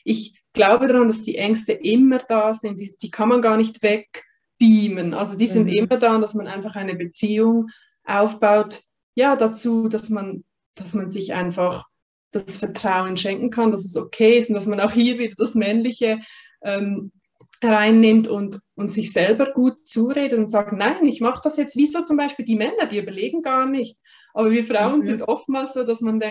ich 0.05 0.39
glaube 0.53 0.88
daran, 0.88 1.10
dass 1.10 1.21
die 1.21 1.36
Ängste 1.36 1.73
immer 1.73 2.19
da 2.19 2.53
sind. 2.53 2.79
Die, 2.79 2.95
die 3.01 3.12
kann 3.12 3.27
man 3.27 3.41
gar 3.41 3.57
nicht 3.57 3.83
wegbeamen. 3.83 5.13
Also 5.13 5.38
die 5.38 5.47
sind 5.47 5.63
mhm. 5.63 5.73
immer 5.73 5.97
da, 5.97 6.17
dass 6.17 6.33
man 6.33 6.47
einfach 6.47 6.75
eine 6.75 6.95
Beziehung 6.95 7.67
aufbaut. 8.05 8.83
Ja, 9.15 9.36
dazu, 9.36 9.89
dass 9.89 10.10
man, 10.10 10.45
dass 10.75 10.93
man 10.93 11.10
sich 11.10 11.33
einfach 11.33 11.88
das 12.45 12.58
Vertrauen 12.58 13.17
schenken 13.17 13.50
kann, 13.50 13.71
dass 13.71 13.86
es 13.86 13.95
okay 13.95 14.38
ist 14.38 14.50
und 14.50 14.56
dass 14.56 14.67
man 14.67 14.80
auch 14.80 14.91
hier 14.91 15.17
wieder 15.17 15.36
das 15.38 15.56
Männliche 15.56 16.19
ähm, 16.63 17.12
reinnimmt 17.63 18.28
und, 18.28 18.60
und 18.76 18.88
sich 18.88 19.12
selber 19.12 19.52
gut 19.52 19.88
zuredet 19.88 20.38
und 20.38 20.50
sagt, 20.50 20.73
nein, 20.73 21.06
ich 21.06 21.21
mache 21.21 21.41
das 21.43 21.58
jetzt. 21.58 21.76
Wieso 21.76 22.04
zum 22.04 22.17
Beispiel 22.17 22.45
die 22.45 22.56
Männer, 22.56 22.86
die 22.86 23.00
überlegen 23.00 23.41
gar 23.41 23.65
nicht. 23.65 23.97
Aber 24.34 24.52
wir 24.52 24.63
Frauen 24.63 25.00
mhm. 25.00 25.06
sind 25.06 25.21
oftmals 25.23 25.73
so, 25.73 25.84
dass 25.84 26.02
man, 26.02 26.21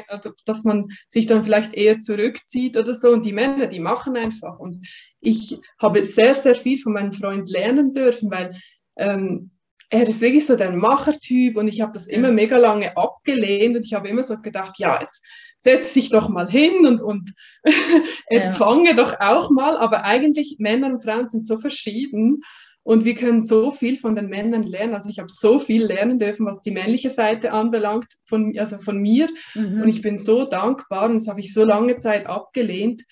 dass 0.45 0.62
man 0.62 0.87
sich 1.09 1.27
dann 1.27 1.42
vielleicht 1.42 1.75
eher 1.75 1.99
zurückzieht 1.99 2.77
oder 2.77 2.95
so. 2.95 3.11
Und 3.11 3.25
die 3.25 3.33
Männer, 3.33 3.66
die 3.66 3.81
machen 3.81 4.16
einfach. 4.16 4.61
Und 4.61 4.87
ich 5.21 5.59
habe 5.79 6.05
sehr, 6.05 6.35
sehr 6.35 6.55
viel 6.55 6.79
von 6.79 6.92
meinem 6.92 7.12
Freund 7.12 7.49
lernen 7.49 7.92
dürfen, 7.92 8.31
weil 8.31 8.57
ähm, 8.97 9.51
er 9.90 10.09
ist 10.09 10.21
wirklich 10.21 10.47
so 10.47 10.57
der 10.57 10.73
Machertyp 10.73 11.57
und 11.57 11.69
ich 11.69 11.81
habe 11.81 11.92
das 11.92 12.07
immer 12.07 12.33
mega 12.33 12.57
lange 12.57 12.97
abgelehnt 12.97 13.77
und 13.77 13.85
ich 13.85 13.95
habe 13.95 14.09
immer 14.09 14.23
so 14.23 14.37
gedacht, 14.38 14.79
ja, 14.79 15.01
jetzt 15.01 15.25
setz 15.66 15.92
dich 15.94 16.11
doch 16.11 16.29
mal 16.29 16.48
hin 16.48 16.87
und, 16.87 17.02
und 17.02 17.35
empfange 18.26 18.90
ja. 18.90 18.94
doch 18.94 19.18
auch 19.18 19.50
mal. 19.50 19.76
Aber 19.76 20.05
eigentlich 20.05 20.57
Männer 20.61 20.87
und 20.87 21.02
Frauen 21.02 21.29
sind 21.29 21.44
so 21.44 21.59
verschieden 21.59 22.42
und 22.85 23.05
wir 23.05 23.16
können 23.16 23.42
so 23.42 23.72
viel 23.72 23.96
von 23.96 24.14
den 24.14 24.29
Männern 24.29 24.62
lernen. 24.62 24.94
Also 24.94 25.09
ich 25.09 25.18
habe 25.18 25.29
so 25.29 25.59
viel 25.59 25.85
lernen 25.85 26.20
dürfen, 26.20 26.46
was 26.46 26.61
die 26.61 26.70
männliche 26.70 27.11
Seite 27.11 27.50
anbelangt, 27.50 28.07
von, 28.26 28.57
also 28.57 28.79
von 28.79 28.98
mir. 28.98 29.29
Mhm. 29.55 29.83
Und 29.83 29.88
ich 29.88 30.02
bin 30.02 30.18
so 30.18 30.44
dankbar 30.44 31.11
und 31.11 31.16
das 31.16 31.26
habe 31.26 31.40
ich 31.40 31.52
so 31.52 31.64
lange 31.64 31.98
Zeit 31.98 32.26
abgelehnt. 32.26 33.02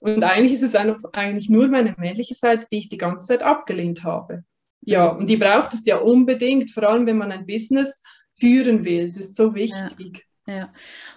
Und 0.00 0.24
eigentlich 0.24 0.54
ist 0.54 0.64
es 0.64 0.74
eigentlich 0.74 1.48
nur 1.48 1.68
meine 1.68 1.94
männliche 1.96 2.34
Seite, 2.34 2.66
die 2.72 2.78
ich 2.78 2.88
die 2.88 2.98
ganze 2.98 3.26
Zeit 3.26 3.44
abgelehnt 3.44 4.02
habe. 4.02 4.42
Ja, 4.80 5.06
und 5.06 5.30
die 5.30 5.36
braucht 5.36 5.74
es 5.74 5.86
ja 5.86 5.98
unbedingt, 5.98 6.72
vor 6.72 6.82
allem 6.82 7.06
wenn 7.06 7.18
man 7.18 7.30
ein 7.30 7.46
Business 7.46 8.02
führen 8.34 8.84
will. 8.84 9.04
Es 9.04 9.16
ist 9.16 9.36
so 9.36 9.54
wichtig. 9.54 10.16
Ja, 10.16 10.29
ja. 10.50 10.72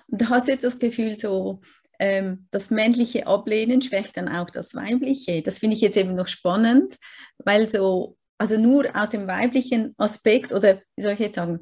Und 0.07 0.29
hast 0.29 0.47
du 0.47 0.51
jetzt 0.51 0.63
das 0.63 0.79
Gefühl, 0.79 1.15
so 1.15 1.61
ähm, 1.99 2.47
das 2.51 2.69
männliche 2.69 3.27
Ablehnen 3.27 3.81
schwächt 3.81 4.17
dann 4.17 4.29
auch 4.29 4.49
das 4.49 4.75
weibliche? 4.75 5.41
Das 5.41 5.59
finde 5.59 5.75
ich 5.75 5.81
jetzt 5.81 5.97
eben 5.97 6.15
noch 6.15 6.27
spannend, 6.27 6.97
weil 7.37 7.67
so, 7.67 8.17
also 8.37 8.57
nur 8.57 8.95
aus 8.95 9.09
dem 9.09 9.27
weiblichen 9.27 9.93
Aspekt 9.97 10.51
oder 10.51 10.81
wie 10.95 11.01
soll 11.01 11.13
ich 11.13 11.19
jetzt 11.19 11.35
sagen, 11.35 11.61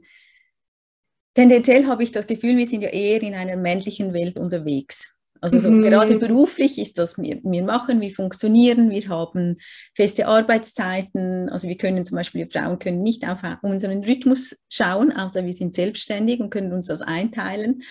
tendenziell 1.33 1.85
habe 1.87 2.03
ich 2.03 2.11
das 2.11 2.27
Gefühl, 2.27 2.57
wir 2.57 2.67
sind 2.67 2.81
ja 2.81 2.89
eher 2.89 3.21
in 3.21 3.35
einer 3.35 3.55
männlichen 3.55 4.13
Welt 4.13 4.37
unterwegs. 4.37 5.17
Also 5.43 5.57
so 5.57 5.71
mhm. 5.71 5.81
gerade 5.81 6.19
beruflich 6.19 6.77
ist 6.77 6.99
das, 6.99 7.17
wir, 7.17 7.39
wir 7.43 7.63
machen, 7.63 7.99
wir 7.99 8.11
funktionieren, 8.11 8.91
wir 8.91 9.09
haben 9.09 9.57
feste 9.95 10.27
Arbeitszeiten, 10.27 11.49
also 11.49 11.67
wir 11.67 11.77
können 11.77 12.05
zum 12.05 12.15
Beispiel, 12.17 12.41
wir 12.41 12.51
Frauen 12.51 12.77
können 12.77 13.01
nicht 13.01 13.27
auf 13.27 13.39
unseren 13.63 14.03
Rhythmus 14.03 14.63
schauen, 14.69 15.11
außer 15.11 15.43
wir 15.43 15.53
sind 15.53 15.73
selbstständig 15.73 16.39
und 16.39 16.51
können 16.51 16.71
uns 16.71 16.87
das 16.87 17.01
einteilen. 17.01 17.81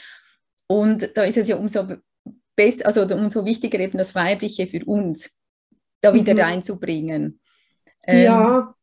Und 0.68 1.10
da 1.16 1.24
ist 1.24 1.38
es 1.38 1.48
ja 1.48 1.56
umso 1.56 1.88
besser, 2.54 2.86
also 2.86 3.02
umso 3.02 3.44
wichtiger 3.44 3.80
eben 3.80 3.98
das 3.98 4.14
Weibliche 4.14 4.68
für 4.68 4.84
uns, 4.84 5.36
da 6.02 6.14
wieder 6.14 6.34
mhm. 6.34 6.40
reinzubringen. 6.40 7.40
Ähm, 8.06 8.24
ja. 8.24 8.74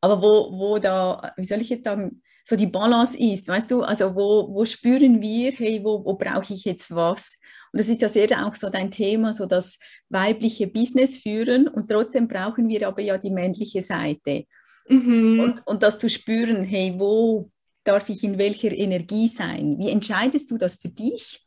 Aber 0.00 0.22
wo, 0.22 0.56
wo 0.56 0.78
da, 0.78 1.32
wie 1.36 1.44
soll 1.44 1.60
ich 1.60 1.70
jetzt 1.70 1.84
sagen, 1.84 2.22
so 2.48 2.56
die 2.56 2.66
Balance 2.66 3.18
ist, 3.18 3.46
weißt 3.46 3.70
du, 3.70 3.82
also 3.82 4.14
wo, 4.14 4.48
wo 4.48 4.64
spüren 4.64 5.20
wir, 5.20 5.52
hey, 5.52 5.84
wo, 5.84 6.02
wo 6.02 6.14
brauche 6.14 6.54
ich 6.54 6.64
jetzt 6.64 6.94
was? 6.94 7.36
Und 7.72 7.78
das 7.78 7.90
ist 7.90 8.00
ja 8.00 8.08
sehr 8.08 8.46
auch 8.46 8.54
so 8.54 8.70
dein 8.70 8.90
Thema, 8.90 9.34
so 9.34 9.44
das 9.44 9.78
weibliche 10.08 10.66
Business 10.66 11.18
führen 11.18 11.68
und 11.68 11.90
trotzdem 11.90 12.26
brauchen 12.26 12.70
wir 12.70 12.88
aber 12.88 13.02
ja 13.02 13.18
die 13.18 13.28
männliche 13.28 13.82
Seite. 13.82 14.44
Mhm. 14.88 15.40
Und, 15.40 15.66
und 15.66 15.82
das 15.82 15.98
zu 15.98 16.08
spüren, 16.08 16.64
hey, 16.64 16.94
wo 16.96 17.50
darf 17.84 18.08
ich 18.08 18.24
in 18.24 18.38
welcher 18.38 18.72
Energie 18.72 19.28
sein? 19.28 19.76
Wie 19.78 19.90
entscheidest 19.90 20.50
du 20.50 20.56
das 20.56 20.76
für 20.76 20.88
dich? 20.88 21.46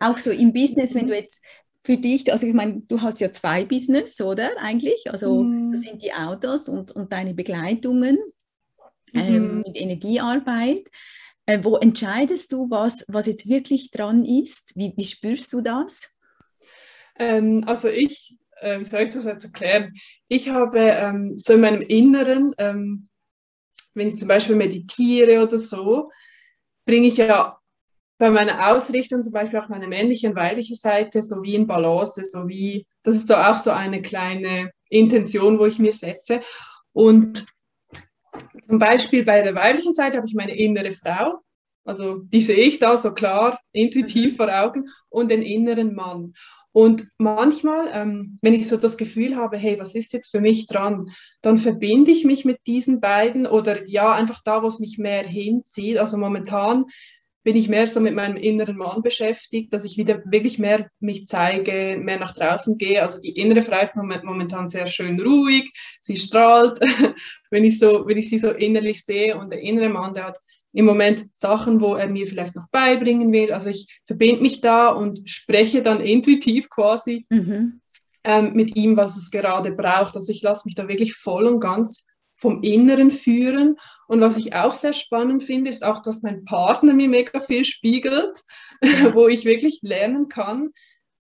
Auch 0.00 0.18
so 0.18 0.32
im 0.32 0.52
Business, 0.52 0.96
wenn 0.96 1.06
du 1.06 1.14
jetzt 1.14 1.44
für 1.84 1.96
dich, 1.96 2.32
also 2.32 2.44
ich 2.48 2.54
meine, 2.54 2.80
du 2.88 3.00
hast 3.00 3.20
ja 3.20 3.30
zwei 3.30 3.64
Business, 3.64 4.20
oder 4.20 4.50
eigentlich? 4.58 5.08
Also 5.12 5.44
mhm. 5.44 5.70
das 5.70 5.82
sind 5.82 6.02
die 6.02 6.12
Autos 6.12 6.68
und, 6.68 6.90
und 6.90 7.12
deine 7.12 7.34
Begleitungen 7.34 8.18
ähm, 9.14 9.56
mhm. 9.56 9.62
mit 9.66 9.76
Energiearbeit. 9.76 10.90
Äh, 11.46 11.60
wo 11.62 11.76
entscheidest 11.76 12.52
du, 12.52 12.70
was, 12.70 13.04
was 13.08 13.26
jetzt 13.26 13.48
wirklich 13.48 13.90
dran 13.90 14.24
ist? 14.24 14.72
Wie, 14.74 14.94
wie 14.96 15.04
spürst 15.04 15.52
du 15.52 15.60
das? 15.60 16.10
Ähm, 17.18 17.64
also 17.66 17.88
ich, 17.88 18.36
äh, 18.60 18.78
wie 18.78 18.84
soll 18.84 19.02
ich 19.02 19.10
das 19.10 19.24
jetzt 19.24 19.44
erklären? 19.44 19.92
Ich 20.28 20.48
habe 20.48 20.78
ähm, 20.78 21.38
so 21.38 21.52
in 21.52 21.60
meinem 21.60 21.82
Inneren, 21.82 22.54
ähm, 22.58 23.08
wenn 23.92 24.08
ich 24.08 24.18
zum 24.18 24.28
Beispiel 24.28 24.56
meditiere 24.56 25.42
oder 25.42 25.58
so, 25.58 26.10
bringe 26.86 27.06
ich 27.06 27.18
ja 27.18 27.58
bei 28.18 28.30
meiner 28.30 28.70
Ausrichtung 28.70 29.22
zum 29.22 29.32
Beispiel 29.32 29.58
auch 29.58 29.68
meine 29.68 29.88
männliche 29.88 30.28
und 30.28 30.36
weibliche 30.36 30.76
Seite 30.76 31.22
so 31.22 31.42
wie 31.42 31.54
in 31.54 31.66
Balance, 31.66 32.24
so 32.24 32.48
wie, 32.48 32.86
das 33.02 33.16
ist 33.16 33.28
so 33.28 33.34
auch 33.34 33.58
so 33.58 33.70
eine 33.70 34.02
kleine 34.02 34.70
Intention, 34.88 35.58
wo 35.58 35.66
ich 35.66 35.78
mir 35.78 35.92
setze. 35.92 36.40
Und 36.92 37.44
zum 38.66 38.78
Beispiel 38.78 39.24
bei 39.24 39.42
der 39.42 39.54
weiblichen 39.54 39.94
Seite 39.94 40.16
habe 40.16 40.26
ich 40.26 40.34
meine 40.34 40.56
innere 40.56 40.92
Frau, 40.92 41.40
also 41.84 42.18
die 42.18 42.40
sehe 42.40 42.64
ich 42.64 42.78
da 42.78 42.96
so 42.96 43.12
klar, 43.12 43.60
intuitiv 43.72 44.32
mhm. 44.32 44.36
vor 44.36 44.48
Augen, 44.48 44.88
und 45.08 45.30
den 45.30 45.42
inneren 45.42 45.94
Mann. 45.94 46.34
Und 46.72 47.06
manchmal, 47.18 47.88
ähm, 47.92 48.38
wenn 48.42 48.54
ich 48.54 48.66
so 48.66 48.76
das 48.76 48.96
Gefühl 48.96 49.36
habe, 49.36 49.56
hey, 49.56 49.78
was 49.78 49.94
ist 49.94 50.12
jetzt 50.12 50.32
für 50.32 50.40
mich 50.40 50.66
dran, 50.66 51.06
dann 51.40 51.56
verbinde 51.56 52.10
ich 52.10 52.24
mich 52.24 52.44
mit 52.44 52.58
diesen 52.66 53.00
beiden 53.00 53.46
oder 53.46 53.86
ja, 53.86 54.12
einfach 54.12 54.42
da, 54.44 54.62
wo 54.64 54.66
es 54.66 54.80
mich 54.80 54.98
mehr 54.98 55.24
hinzieht. 55.24 55.98
Also 55.98 56.16
momentan 56.16 56.86
bin 57.44 57.56
ich 57.56 57.68
mehr 57.68 57.86
so 57.86 58.00
mit 58.00 58.14
meinem 58.14 58.36
inneren 58.36 58.76
Mann 58.76 59.02
beschäftigt, 59.02 59.72
dass 59.72 59.84
ich 59.84 59.98
wieder 59.98 60.22
wirklich 60.24 60.58
mehr 60.58 60.90
mich 60.98 61.28
zeige, 61.28 61.98
mehr 62.02 62.18
nach 62.18 62.32
draußen 62.32 62.78
gehe. 62.78 63.02
Also 63.02 63.20
die 63.20 63.36
innere 63.36 63.60
Frau 63.62 63.82
ist 63.82 63.96
momentan 63.96 64.66
sehr 64.66 64.86
schön 64.86 65.20
ruhig, 65.20 65.70
sie 66.00 66.16
strahlt, 66.16 66.80
wenn 67.50 67.64
ich 67.64 67.78
so, 67.78 68.06
wenn 68.06 68.16
ich 68.16 68.30
sie 68.30 68.38
so 68.38 68.50
innerlich 68.50 69.04
sehe. 69.04 69.36
Und 69.36 69.52
der 69.52 69.60
innere 69.60 69.90
Mann, 69.90 70.14
der 70.14 70.24
hat 70.24 70.38
im 70.72 70.86
Moment 70.86 71.24
Sachen, 71.34 71.82
wo 71.82 71.94
er 71.94 72.08
mir 72.08 72.26
vielleicht 72.26 72.56
noch 72.56 72.68
beibringen 72.70 73.30
will. 73.30 73.52
Also 73.52 73.68
ich 73.68 74.00
verbinde 74.06 74.40
mich 74.40 74.62
da 74.62 74.88
und 74.88 75.28
spreche 75.28 75.82
dann 75.82 76.00
intuitiv 76.00 76.70
quasi 76.70 77.26
mhm. 77.28 77.80
ähm, 78.24 78.54
mit 78.54 78.74
ihm, 78.74 78.96
was 78.96 79.16
es 79.18 79.30
gerade 79.30 79.70
braucht. 79.70 80.16
Also 80.16 80.32
ich 80.32 80.42
lasse 80.42 80.62
mich 80.64 80.74
da 80.74 80.88
wirklich 80.88 81.14
voll 81.14 81.44
und 81.44 81.60
ganz 81.60 82.06
vom 82.36 82.62
Inneren 82.62 83.10
führen. 83.10 83.76
Und 84.08 84.20
was 84.20 84.36
ich 84.36 84.54
auch 84.54 84.74
sehr 84.74 84.92
spannend 84.92 85.42
finde, 85.42 85.70
ist 85.70 85.84
auch, 85.84 86.00
dass 86.00 86.22
mein 86.22 86.44
Partner 86.44 86.92
mir 86.92 87.08
mega 87.08 87.40
viel 87.40 87.64
spiegelt, 87.64 88.42
wo 89.12 89.28
ich 89.28 89.44
wirklich 89.44 89.80
lernen 89.82 90.28
kann, 90.28 90.70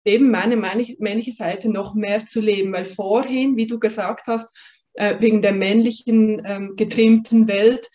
eben 0.05 0.31
meine 0.31 0.55
männliche 0.55 1.33
Seite 1.33 1.69
noch 1.69 1.93
mehr 1.93 2.25
zu 2.25 2.41
leben. 2.41 2.73
Weil 2.73 2.85
vorhin, 2.85 3.57
wie 3.57 3.67
du 3.67 3.79
gesagt 3.79 4.27
hast, 4.27 4.55
äh, 4.93 5.15
wegen 5.19 5.41
der 5.41 5.53
männlichen 5.53 6.41
ähm, 6.45 6.75
getrimmten 6.75 7.47
Welt, 7.47 7.89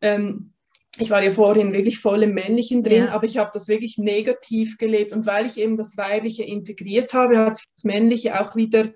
ähm, 0.00 0.54
ich 0.98 1.10
war 1.10 1.22
ja 1.22 1.30
vorhin 1.30 1.72
wirklich 1.72 1.98
voll 1.98 2.22
im 2.22 2.34
Männlichen 2.34 2.84
drin, 2.84 3.06
ja. 3.06 3.10
aber 3.10 3.24
ich 3.24 3.38
habe 3.38 3.50
das 3.52 3.66
wirklich 3.66 3.98
negativ 3.98 4.78
gelebt. 4.78 5.12
Und 5.12 5.26
weil 5.26 5.46
ich 5.46 5.58
eben 5.58 5.76
das 5.76 5.96
Weibliche 5.96 6.44
integriert 6.44 7.14
habe, 7.14 7.38
hat 7.38 7.56
sich 7.56 7.66
das 7.76 7.84
Männliche 7.84 8.40
auch 8.40 8.54
wieder 8.54 8.92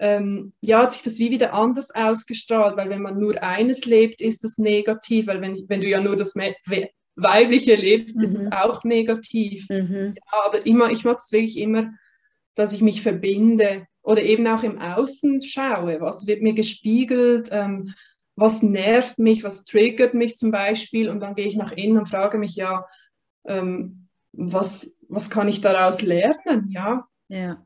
ähm, 0.00 0.54
ja, 0.62 0.82
hat 0.82 0.94
sich 0.94 1.02
das 1.02 1.18
wie 1.18 1.30
wieder 1.30 1.52
anders 1.52 1.94
ausgestrahlt, 1.94 2.76
weil 2.78 2.88
wenn 2.88 3.02
man 3.02 3.18
nur 3.18 3.42
eines 3.42 3.84
lebt, 3.84 4.22
ist 4.22 4.42
das 4.42 4.56
negativ, 4.56 5.26
weil 5.26 5.42
wenn, 5.42 5.68
wenn 5.68 5.82
du 5.82 5.88
ja 5.88 6.00
nur 6.00 6.16
das 6.16 6.34
Weibliche 7.16 7.74
lebst, 7.74 8.16
mhm. 8.16 8.24
ist 8.24 8.34
es 8.34 8.46
mhm. 8.46 8.52
auch 8.52 8.82
negativ. 8.82 9.68
Mhm. 9.68 10.14
Ja, 10.16 10.46
aber 10.46 10.64
immer, 10.64 10.90
ich 10.90 11.04
mache 11.04 11.18
es 11.18 11.30
wirklich 11.32 11.58
immer, 11.58 11.92
dass 12.54 12.72
ich 12.72 12.80
mich 12.80 13.02
verbinde 13.02 13.86
oder 14.00 14.22
eben 14.22 14.46
auch 14.46 14.62
im 14.62 14.80
Außen 14.80 15.42
schaue, 15.42 16.00
was 16.00 16.26
wird 16.26 16.40
mir 16.40 16.54
gespiegelt, 16.54 17.50
ähm, 17.52 17.92
was 18.36 18.62
nervt 18.62 19.18
mich, 19.18 19.44
was 19.44 19.64
triggert 19.64 20.14
mich 20.14 20.38
zum 20.38 20.50
Beispiel 20.50 21.10
und 21.10 21.20
dann 21.20 21.34
gehe 21.34 21.46
ich 21.46 21.56
nach 21.56 21.72
innen 21.72 21.98
und 21.98 22.08
frage 22.08 22.38
mich 22.38 22.56
ja, 22.56 22.86
ähm, 23.44 24.08
was, 24.32 24.96
was 25.08 25.28
kann 25.28 25.48
ich 25.48 25.60
daraus 25.60 26.00
lernen, 26.00 26.70
ja. 26.70 27.06
Ja. 27.28 27.62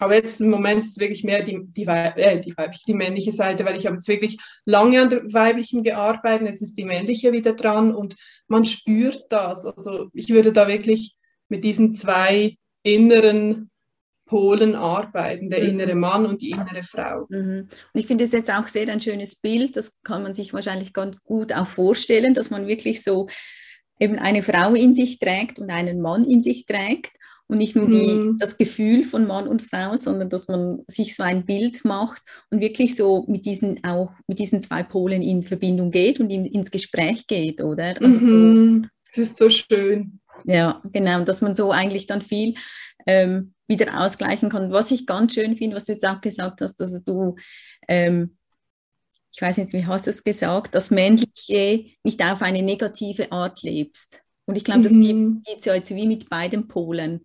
Aber 0.00 0.14
jetzt 0.14 0.40
im 0.40 0.48
Moment 0.48 0.80
ist 0.80 0.92
es 0.92 0.98
wirklich 0.98 1.24
mehr 1.24 1.42
die, 1.42 1.60
die, 1.62 1.86
äh, 1.86 2.40
die 2.40 2.56
weibliche, 2.56 2.84
die 2.86 2.94
männliche 2.94 3.32
Seite, 3.32 3.64
weil 3.66 3.76
ich 3.76 3.86
habe 3.86 3.96
jetzt 3.96 4.08
wirklich 4.08 4.38
lange 4.64 5.00
an 5.02 5.10
der 5.10 5.32
weiblichen 5.32 5.82
gearbeitet, 5.82 6.48
jetzt 6.48 6.62
ist 6.62 6.78
die 6.78 6.84
männliche 6.84 7.32
wieder 7.32 7.52
dran 7.52 7.94
und 7.94 8.16
man 8.48 8.64
spürt 8.64 9.26
das. 9.28 9.66
Also 9.66 10.08
ich 10.14 10.30
würde 10.30 10.52
da 10.52 10.68
wirklich 10.68 11.16
mit 11.48 11.64
diesen 11.64 11.94
zwei 11.94 12.56
inneren 12.82 13.70
Polen 14.24 14.74
arbeiten, 14.74 15.50
der 15.50 15.62
mhm. 15.62 15.68
innere 15.68 15.94
Mann 15.96 16.24
und 16.24 16.40
die 16.40 16.50
innere 16.50 16.82
Frau. 16.82 17.26
Mhm. 17.28 17.68
Und 17.92 18.00
ich 18.00 18.06
finde 18.06 18.24
es 18.24 18.32
jetzt 18.32 18.50
auch 18.50 18.68
sehr 18.68 18.88
ein 18.88 19.02
schönes 19.02 19.36
Bild, 19.36 19.76
das 19.76 20.00
kann 20.02 20.22
man 20.22 20.32
sich 20.32 20.54
wahrscheinlich 20.54 20.94
ganz 20.94 21.22
gut 21.24 21.52
auch 21.52 21.66
vorstellen, 21.66 22.32
dass 22.32 22.48
man 22.48 22.66
wirklich 22.66 23.02
so 23.02 23.28
eben 23.98 24.18
eine 24.18 24.42
Frau 24.42 24.72
in 24.74 24.94
sich 24.94 25.18
trägt 25.18 25.58
und 25.58 25.68
einen 25.68 26.00
Mann 26.00 26.24
in 26.24 26.40
sich 26.40 26.64
trägt 26.64 27.12
und 27.50 27.58
nicht 27.58 27.74
nur 27.74 27.88
die, 27.88 28.12
mhm. 28.12 28.38
das 28.38 28.56
Gefühl 28.56 29.04
von 29.04 29.26
Mann 29.26 29.48
und 29.48 29.62
Frau, 29.62 29.96
sondern 29.96 30.30
dass 30.30 30.46
man 30.46 30.84
sich 30.86 31.16
so 31.16 31.24
ein 31.24 31.44
Bild 31.44 31.84
macht 31.84 32.22
und 32.50 32.60
wirklich 32.60 32.94
so 32.94 33.24
mit 33.26 33.44
diesen 33.44 33.82
auch 33.82 34.12
mit 34.28 34.38
diesen 34.38 34.62
zwei 34.62 34.84
Polen 34.84 35.20
in 35.20 35.42
Verbindung 35.42 35.90
geht 35.90 36.20
und 36.20 36.30
in, 36.30 36.46
ins 36.46 36.70
Gespräch 36.70 37.26
geht, 37.26 37.60
oder? 37.60 37.96
Also 38.00 38.20
mhm. 38.20 38.82
so, 38.82 38.88
das 39.14 39.28
ist 39.28 39.38
so 39.38 39.50
schön. 39.50 40.20
Ja, 40.44 40.80
genau, 40.92 41.24
dass 41.24 41.42
man 41.42 41.56
so 41.56 41.72
eigentlich 41.72 42.06
dann 42.06 42.22
viel 42.22 42.54
ähm, 43.06 43.52
wieder 43.66 44.00
ausgleichen 44.00 44.48
kann. 44.48 44.70
Was 44.70 44.92
ich 44.92 45.04
ganz 45.04 45.34
schön 45.34 45.56
finde, 45.56 45.76
was 45.76 45.86
du 45.86 45.92
jetzt 45.92 46.06
auch 46.06 46.20
gesagt 46.20 46.60
hast, 46.60 46.76
dass 46.76 47.02
du 47.02 47.34
ähm, 47.88 48.36
ich 49.32 49.42
weiß 49.42 49.58
nicht, 49.58 49.72
wie 49.72 49.86
hast 49.86 50.06
du 50.06 50.10
es 50.10 50.24
gesagt, 50.24 50.74
das 50.74 50.90
Männliche 50.90 51.86
nicht 52.02 52.24
auf 52.24 52.42
eine 52.42 52.62
negative 52.62 53.30
Art 53.30 53.62
lebst. 53.62 54.22
Und 54.46 54.56
ich 54.56 54.64
glaube, 54.64 54.82
das 54.82 54.92
mhm. 54.92 55.42
geht 55.44 55.60
es 55.60 55.64
ja 55.64 55.74
jetzt 55.74 55.94
wie 55.94 56.08
mit 56.08 56.28
beiden 56.28 56.66
Polen. 56.66 57.24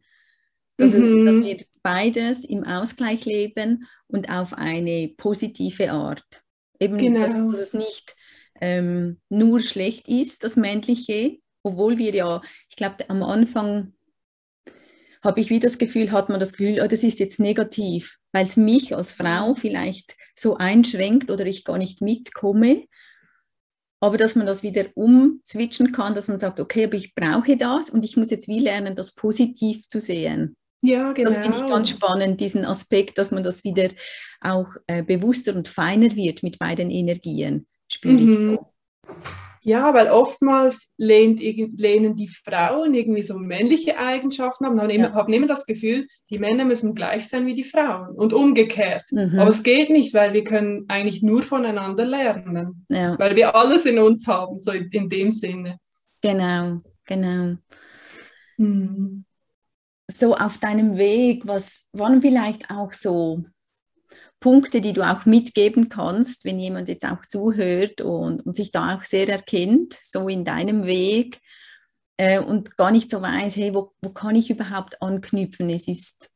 Also, 0.78 1.00
mhm. 1.00 1.26
dass 1.26 1.42
wir 1.42 1.58
beides 1.84 2.44
im 2.44 2.64
Ausgleich 2.64 3.26
leben 3.26 3.88
und 4.08 4.30
auf 4.30 4.54
eine 4.54 5.14
positive 5.18 5.92
Art. 5.92 6.44
Eben, 6.80 6.98
genau. 6.98 7.22
dass, 7.22 7.34
dass, 7.34 7.60
es 7.60 7.74
nicht 7.74 8.16
ähm, 8.60 9.20
nur 9.30 9.60
schlecht 9.60 10.08
ist, 10.08 10.44
das 10.44 10.56
Männliche, 10.56 11.38
obwohl 11.64 11.98
wir 11.98 12.14
ja, 12.14 12.42
ich 12.70 12.76
glaube, 12.76 13.10
am 13.10 13.24
Anfang 13.24 13.94
habe 15.24 15.42
ich 15.42 15.50
wieder 15.50 15.68
das 15.68 15.78
Gefühl, 15.78 16.12
hat 16.12 16.30
man 16.30 16.40
das 16.40 16.54
Gefühl, 16.54 16.82
oh, 16.84 16.88
das 16.88 17.04
ist 17.04 17.20
jetzt 17.20 17.40
negativ, 17.40 18.18
weil 18.32 18.46
es 18.46 18.58
mich 18.58 18.96
als 18.96 19.14
Frau 19.14 19.56
vielleicht 19.56 20.16
so 20.36 20.58
einschränkt 20.58 21.32
oder 21.32 21.46
ich 21.46 21.64
gar 21.64 21.78
nicht 21.78 22.02
mitkomme. 22.02 22.86
Aber 24.00 24.18
dass 24.18 24.36
man 24.36 24.46
das 24.46 24.62
wieder 24.62 24.86
umzwitschen 24.94 25.92
kann, 25.92 26.14
dass 26.14 26.28
man 26.28 26.38
sagt, 26.38 26.60
okay, 26.60 26.86
aber 26.86 26.96
ich 26.96 27.16
brauche 27.16 27.58
das 27.58 27.90
und 27.90 28.06
ich 28.06 28.18
muss 28.18 28.30
jetzt 28.30 28.48
wie 28.48 28.60
lernen, 28.60 28.96
das 28.96 29.16
positiv 29.16 29.88
zu 29.88 30.00
sehen. 30.00 30.56
Ja, 30.86 31.12
genau. 31.14 31.30
Das 31.30 31.40
finde 31.40 31.58
ich 31.58 31.68
ganz 31.68 31.90
genau. 31.90 31.98
spannend, 31.98 32.40
diesen 32.40 32.66
Aspekt, 32.66 33.18
dass 33.18 33.32
man 33.32 33.44
das 33.44 33.64
wieder 33.64 33.90
auch 34.42 34.70
äh, 34.88 35.04
bewusster 35.04 35.56
und 35.56 35.68
feiner 35.68 36.16
wird 36.16 36.44
mit 36.44 36.60
beiden 36.60 36.92
Energien, 36.92 37.68
spüre 37.92 38.14
mhm. 38.14 38.32
ich 38.32 38.38
so. 38.38 38.72
Ja, 39.66 39.96
weil 39.96 40.12
oftmals 40.12 40.92
lehnt, 40.98 41.40
lehnen 41.40 42.16
die 42.16 42.28
Frauen 42.28 42.94
irgendwie 42.94 43.24
so 43.24 43.36
männliche 43.40 43.98
Eigenschaften 43.98 44.66
ab 44.66 44.74
und 44.74 44.80
haben, 44.80 44.92
ja. 44.92 45.12
haben 45.12 45.34
immer 45.34 45.48
das 45.48 45.66
Gefühl, 45.66 46.06
die 46.30 46.38
Männer 46.38 46.66
müssen 46.66 46.94
gleich 46.94 47.28
sein 47.30 47.48
wie 47.48 47.56
die 47.56 47.64
Frauen 47.64 48.16
und 48.16 48.32
umgekehrt. 48.32 49.06
Mhm. 49.12 49.40
Aber 49.40 49.50
es 49.50 49.64
geht 49.64 49.90
nicht, 49.90 50.14
weil 50.14 50.34
wir 50.34 50.44
können 50.44 50.86
eigentlich 50.88 51.24
nur 51.24 51.42
voneinander 51.42 52.06
lernen, 52.06 52.86
ja. 52.90 53.18
weil 53.18 53.36
wir 53.36 53.56
alles 53.56 53.88
in 53.88 53.98
uns 53.98 54.28
haben, 54.28 54.60
so 54.60 54.72
in, 54.72 54.88
in 54.92 55.10
dem 55.10 55.32
Sinne. 55.32 55.80
Genau, 56.22 56.78
genau. 57.08 57.56
Mhm. 58.58 59.25
So 60.12 60.36
auf 60.36 60.60
deinem 60.60 60.98
Weg, 60.98 61.48
was 61.48 61.88
waren 61.94 62.22
vielleicht 62.22 62.70
auch 62.70 62.94
so 62.94 63.44
Punkte, 64.40 64.82
die 64.82 64.94
du 64.94 65.02
auch 65.02 65.26
mitgeben 65.26 65.90
kannst, 65.90 66.46
wenn 66.46 66.60
jemand 66.60 66.88
jetzt 66.88 67.06
auch 67.06 67.26
zuhört 67.28 68.02
und, 68.02 68.46
und 68.46 68.56
sich 68.56 68.72
da 68.72 68.96
auch 68.96 69.04
sehr 69.04 69.28
erkennt, 69.28 70.00
so 70.04 70.28
in 70.28 70.46
deinem 70.46 70.86
Weg 70.86 71.42
äh, 72.18 72.40
und 72.40 72.78
gar 72.78 72.92
nicht 72.92 73.10
so 73.10 73.22
weiß, 73.22 73.56
hey, 73.56 73.74
wo, 73.74 73.94
wo 74.02 74.10
kann 74.10 74.36
ich 74.36 74.50
überhaupt 74.50 75.02
anknüpfen? 75.02 75.70
Es 75.70 75.88
ist, 75.88 76.30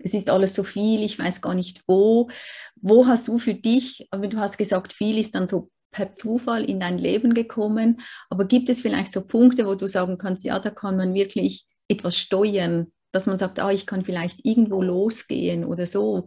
es 0.00 0.14
ist 0.14 0.28
alles 0.28 0.54
so 0.54 0.64
viel, 0.64 1.02
ich 1.02 1.18
weiß 1.18 1.40
gar 1.40 1.54
nicht 1.54 1.82
wo. 1.86 2.28
Wo 2.76 3.06
hast 3.06 3.28
du 3.28 3.38
für 3.38 3.54
dich, 3.54 4.08
aber 4.10 4.26
du 4.26 4.38
hast 4.38 4.58
gesagt, 4.58 4.92
viel 4.92 5.18
ist 5.18 5.34
dann 5.34 5.46
so 5.46 5.70
per 5.92 6.14
Zufall 6.14 6.64
in 6.64 6.80
dein 6.80 6.98
Leben 6.98 7.34
gekommen, 7.34 8.00
aber 8.28 8.44
gibt 8.46 8.68
es 8.68 8.82
vielleicht 8.82 9.12
so 9.12 9.24
Punkte, 9.24 9.66
wo 9.66 9.76
du 9.76 9.86
sagen 9.86 10.18
kannst, 10.18 10.44
ja, 10.44 10.58
da 10.58 10.70
kann 10.70 10.96
man 10.96 11.14
wirklich 11.14 11.66
etwas 11.88 12.16
steuern, 12.16 12.92
dass 13.12 13.26
man 13.26 13.38
sagt, 13.38 13.60
ah, 13.60 13.70
ich 13.70 13.86
kann 13.86 14.04
vielleicht 14.04 14.44
irgendwo 14.44 14.82
losgehen 14.82 15.64
oder 15.64 15.86
so. 15.86 16.26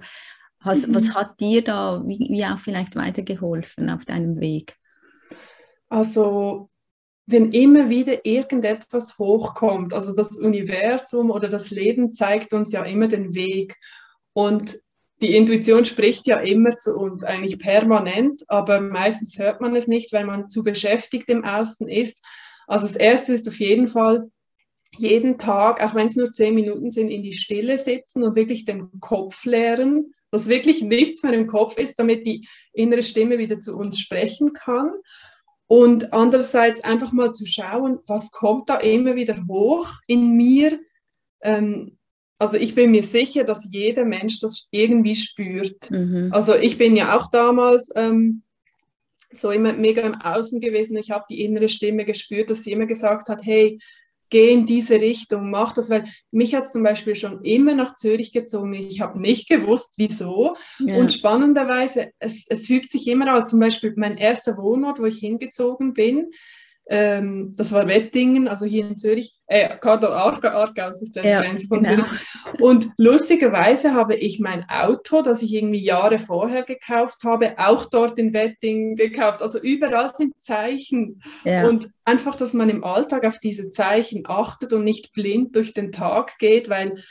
Was, 0.64 0.88
mhm. 0.88 0.96
was 0.96 1.14
hat 1.14 1.40
dir 1.40 1.64
da 1.64 2.02
wie, 2.06 2.28
wie 2.30 2.46
auch 2.46 2.60
vielleicht 2.60 2.96
weitergeholfen 2.96 3.90
auf 3.90 4.06
deinem 4.06 4.40
Weg? 4.40 4.76
Also 5.90 6.70
wenn 7.28 7.52
immer 7.52 7.90
wieder 7.90 8.26
irgendetwas 8.26 9.18
hochkommt, 9.18 9.94
also 9.94 10.14
das 10.16 10.38
Universum 10.38 11.30
oder 11.30 11.50
das 11.50 11.72
Leben 11.72 12.14
zeigt 12.14 12.54
uns 12.54 12.72
ja 12.72 12.84
immer 12.84 13.08
den 13.08 13.36
Weg 13.36 13.76
und 14.34 14.80
die 15.22 15.36
Intuition 15.36 15.84
spricht 15.84 16.28
ja 16.28 16.38
immer 16.38 16.78
zu 16.78 16.96
uns, 16.96 17.24
eigentlich 17.24 17.60
permanent, 17.60 18.44
aber 18.48 18.80
meistens 18.80 19.38
hört 19.38 19.62
man 19.62 19.76
es 19.76 19.88
nicht, 19.88 20.14
weil 20.14 20.26
man 20.26 20.48
zu 20.48 20.64
beschäftigt 20.64 21.30
im 21.30 21.44
Außen 21.44 21.90
ist. 21.90 22.24
Also 22.68 22.86
das 22.86 22.96
Erste 22.96 23.34
ist 23.34 23.48
auf 23.48 23.60
jeden 23.60 23.88
Fall, 23.88 24.30
jeden 25.00 25.38
Tag, 25.38 25.82
auch 25.82 25.96
wenn 25.96 26.08
es 26.08 26.16
nur 26.16 26.32
zehn 26.32 26.56
Minuten 26.56 26.90
sind, 26.92 27.10
in 27.10 27.24
die 27.24 27.38
Stille 27.38 27.78
sitzen 27.78 28.24
und 28.24 28.36
wirklich 28.36 28.66
den 28.66 29.00
Kopf 29.00 29.46
leeren 29.46 30.14
dass 30.32 30.48
wirklich 30.48 30.82
nichts 30.82 31.24
mehr 31.24 31.34
im 31.34 31.48
Kopf 31.48 31.78
ist, 31.78 32.00
damit 32.00 32.26
die 32.26 32.48
innere 32.74 33.04
Stimme 33.04 33.38
wieder 33.38 33.60
zu 33.60 33.78
uns 33.78 34.00
sprechen 34.00 34.54
kann. 34.54 34.92
Und 35.68 36.14
andererseits 36.14 36.82
einfach 36.84 37.12
mal 37.12 37.34
zu 37.34 37.46
schauen, 37.46 38.00
was 38.08 38.32
kommt 38.32 38.70
da 38.70 38.78
immer 38.78 39.16
wieder 39.16 39.46
hoch 39.48 39.90
in 40.08 40.36
mir. 40.36 40.80
Ähm, 41.42 41.98
also 42.40 42.58
ich 42.58 42.74
bin 42.76 42.92
mir 42.92 43.04
sicher, 43.04 43.44
dass 43.44 43.68
jeder 43.72 44.06
Mensch 44.06 44.40
das 44.40 44.68
irgendwie 44.72 45.16
spürt. 45.16 45.92
Mhm. 45.92 46.30
Also 46.32 46.56
ich 46.56 46.78
bin 46.78 46.96
ja 46.96 47.18
auch 47.18 47.28
damals 47.32 47.90
ähm, 47.96 48.44
so 49.32 49.52
immer 49.52 49.74
mega 49.74 50.02
im 50.02 50.16
Außen 50.16 50.62
gewesen. 50.62 50.96
Ich 50.96 51.12
habe 51.12 51.26
die 51.30 51.44
innere 51.44 51.68
Stimme 51.68 52.06
gespürt, 52.06 52.50
dass 52.50 52.64
sie 52.64 52.72
immer 52.72 52.86
gesagt 52.86 53.28
hat, 53.28 53.44
hey, 53.44 53.80
geh 54.30 54.52
in 54.52 54.66
diese 54.66 54.96
Richtung, 54.96 55.50
mach 55.50 55.74
das, 55.74 55.90
weil 55.90 56.06
mich 56.32 56.56
hat 56.56 56.66
es 56.66 56.72
zum 56.72 56.84
Beispiel 56.84 57.16
schon 57.16 57.44
immer 57.44 57.76
nach 57.76 57.96
Zürich 57.96 58.32
gezogen. 58.32 58.74
Ich 58.74 59.02
habe 59.02 59.20
nicht 59.20 59.48
gewusst, 59.48 59.94
wieso. 59.98 60.56
Ja. 60.80 60.96
Und 60.96 61.14
spannenderweise, 61.14 62.12
es, 62.20 62.46
es 62.48 62.66
fügt 62.66 62.92
sich 62.92 63.08
immer 63.08 63.36
aus. 63.36 63.48
Zum 63.48 63.60
Beispiel 63.60 63.94
mein 63.96 64.18
erster 64.18 64.58
Wohnort, 64.58 65.00
wo 65.00 65.06
ich 65.06 65.20
hingezogen 65.20 65.94
bin, 65.94 66.32
ähm, 66.90 67.54
das 67.58 67.72
war 67.74 67.88
Wettingen, 67.88 68.48
also 68.48 68.66
hier 68.66 68.88
in 68.88 68.98
Zürich, 68.98 69.36
äh, 69.48 69.78
Kardal 69.78 70.14
Aargau, 70.14 70.90
ist 70.92 71.16
der 71.16 71.26
ja, 71.26 71.42
Grenze 71.42 71.68
von 71.68 71.82
genau. 71.82 72.04
Zürich. 72.04 72.62
Und 72.62 72.90
lustigerweise 72.98 73.94
habe 73.94 74.16
ich 74.16 74.40
mein 74.40 74.66
Auto, 74.70 75.22
das 75.22 75.42
ich 75.42 75.54
irgendwie 75.54 75.80
Jahre 75.80 76.18
vorher 76.18 76.64
gekauft 76.64 77.24
habe, 77.26 77.56
auch 77.58 77.86
dort 77.86 78.18
in 78.18 78.34
Wettingen 78.34 78.96
gekauft. 78.96 79.42
Also 79.42 79.60
überall 79.60 80.16
sind 80.16 80.42
Zeichen. 80.42 81.22
Ja. 81.44 81.68
Und 81.68 81.90
einfach, 82.06 82.36
dass 82.36 82.54
man 82.54 82.70
im 82.70 82.84
Alltag 82.84 83.26
auf 83.26 83.40
diese 83.40 83.70
Zeichen 83.70 84.24
achtet 84.26 84.72
und 84.72 84.86
nicht 84.86 85.12
blind 85.12 85.56
durch 85.56 85.74
den 85.74 85.92
Tag 85.92 86.38
geht, 86.40 86.70
weil 86.70 87.04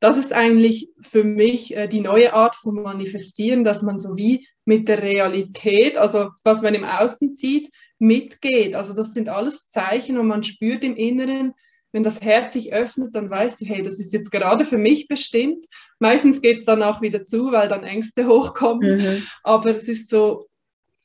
das 0.00 0.16
ist 0.16 0.32
eigentlich 0.32 0.90
für 1.00 1.22
mich 1.22 1.76
äh, 1.76 1.86
die 1.86 2.00
neue 2.00 2.32
Art 2.32 2.56
von 2.56 2.82
Manifestieren, 2.82 3.64
dass 3.64 3.82
man 3.82 4.00
so 4.00 4.16
wie 4.16 4.48
mit 4.64 4.88
der 4.88 5.02
Realität, 5.02 5.98
also 5.98 6.30
was 6.42 6.62
man 6.62 6.74
im 6.74 6.84
Außen 6.84 7.34
sieht, 7.34 7.70
mitgeht. 8.00 8.74
Also 8.74 8.92
das 8.94 9.14
sind 9.14 9.28
alles 9.28 9.68
Zeichen 9.68 10.18
und 10.18 10.26
man 10.26 10.42
spürt 10.42 10.82
im 10.82 10.96
Inneren, 10.96 11.54
wenn 11.92 12.02
das 12.02 12.20
Herz 12.20 12.54
sich 12.54 12.72
öffnet, 12.72 13.14
dann 13.14 13.30
weißt 13.30 13.60
du, 13.60 13.64
hey, 13.66 13.82
das 13.82 13.98
ist 13.98 14.12
jetzt 14.12 14.30
gerade 14.30 14.64
für 14.64 14.78
mich 14.78 15.08
bestimmt. 15.08 15.66
Meistens 15.98 16.40
geht 16.40 16.58
es 16.58 16.64
dann 16.64 16.82
auch 16.82 17.02
wieder 17.02 17.24
zu, 17.24 17.50
weil 17.50 17.68
dann 17.68 17.84
Ängste 17.84 18.26
hochkommen. 18.26 18.98
Mhm. 18.98 19.22
Aber 19.42 19.74
es 19.74 19.88
ist 19.88 20.08
so, 20.08 20.48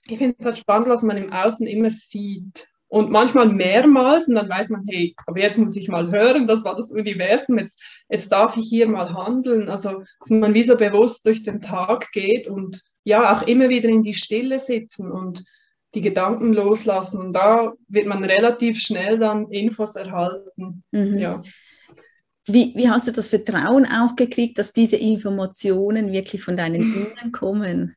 ich 0.07 0.17
finde 0.19 0.35
es 0.39 0.45
halt 0.45 0.57
spannend, 0.57 0.89
was 0.89 1.01
man 1.01 1.17
im 1.17 1.31
Außen 1.31 1.65
immer 1.65 1.89
sieht. 1.89 2.67
Und 2.87 3.09
manchmal 3.09 3.47
mehrmals 3.47 4.27
und 4.27 4.35
dann 4.35 4.47
weiß 4.47 4.69
man, 4.69 4.83
hey, 4.87 5.15
aber 5.25 5.39
jetzt 5.39 5.57
muss 5.57 5.75
ich 5.75 5.89
mal 5.89 6.11
hören, 6.11 6.47
das 6.47 6.63
war 6.63 6.75
das 6.75 6.91
Universum, 6.91 7.57
jetzt, 7.57 7.81
jetzt 8.09 8.31
darf 8.31 8.55
ich 8.55 8.69
hier 8.69 8.87
mal 8.87 9.11
handeln. 9.11 9.69
Also, 9.69 10.03
dass 10.19 10.29
man 10.29 10.53
wie 10.53 10.63
so 10.63 10.77
bewusst 10.77 11.25
durch 11.25 11.41
den 11.41 11.61
Tag 11.61 12.11
geht 12.11 12.47
und 12.47 12.81
ja, 13.03 13.35
auch 13.35 13.41
immer 13.47 13.69
wieder 13.69 13.89
in 13.89 14.03
die 14.03 14.13
Stille 14.13 14.59
sitzen 14.59 15.11
und 15.11 15.43
die 15.95 16.01
Gedanken 16.01 16.53
loslassen. 16.53 17.19
Und 17.19 17.33
da 17.33 17.73
wird 17.87 18.05
man 18.05 18.23
relativ 18.23 18.79
schnell 18.79 19.17
dann 19.17 19.49
Infos 19.49 19.95
erhalten. 19.95 20.83
Mhm. 20.91 21.17
Ja. 21.17 21.43
Wie, 22.47 22.73
wie 22.75 22.89
hast 22.89 23.07
du 23.07 23.11
das 23.11 23.29
Vertrauen 23.29 23.85
auch 23.85 24.15
gekriegt, 24.15 24.59
dass 24.59 24.71
diese 24.71 24.97
Informationen 24.97 26.11
wirklich 26.11 26.43
von 26.43 26.57
deinen 26.57 26.81
Kindern 26.93 27.31
kommen? 27.31 27.95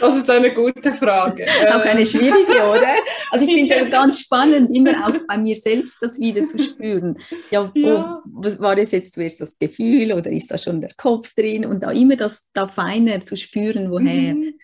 Das 0.00 0.16
ist 0.16 0.30
eine 0.30 0.54
gute 0.54 0.90
Frage. 0.92 1.44
auch 1.68 1.84
eine 1.84 2.06
schwierige, 2.06 2.64
oder? 2.64 2.94
Also 3.30 3.44
ich 3.44 3.54
finde 3.54 3.74
es 3.74 3.80
ja. 3.82 3.88
ganz 3.88 4.20
spannend, 4.20 4.74
immer 4.74 5.06
auch 5.06 5.14
bei 5.28 5.36
mir 5.36 5.54
selbst 5.54 5.98
das 6.00 6.18
wieder 6.18 6.46
zu 6.46 6.58
spüren. 6.58 7.18
Ja, 7.50 7.70
ja. 7.74 8.22
Oh, 8.24 8.42
war 8.58 8.74
das 8.74 8.92
jetzt 8.92 9.14
zuerst 9.14 9.40
das 9.40 9.58
Gefühl 9.58 10.12
oder 10.12 10.30
ist 10.30 10.50
da 10.50 10.56
schon 10.56 10.80
der 10.80 10.92
Kopf 10.96 11.34
drin? 11.34 11.66
Und 11.66 11.82
da 11.82 11.90
immer 11.90 12.16
das 12.16 12.48
da 12.54 12.68
feiner 12.68 13.24
zu 13.26 13.36
spüren, 13.36 13.90
woher. 13.90 14.34
Mhm. 14.34 14.54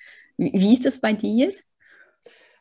Wie 0.52 0.72
ist 0.74 0.84
das 0.84 1.00
bei 1.00 1.12
dir? 1.12 1.52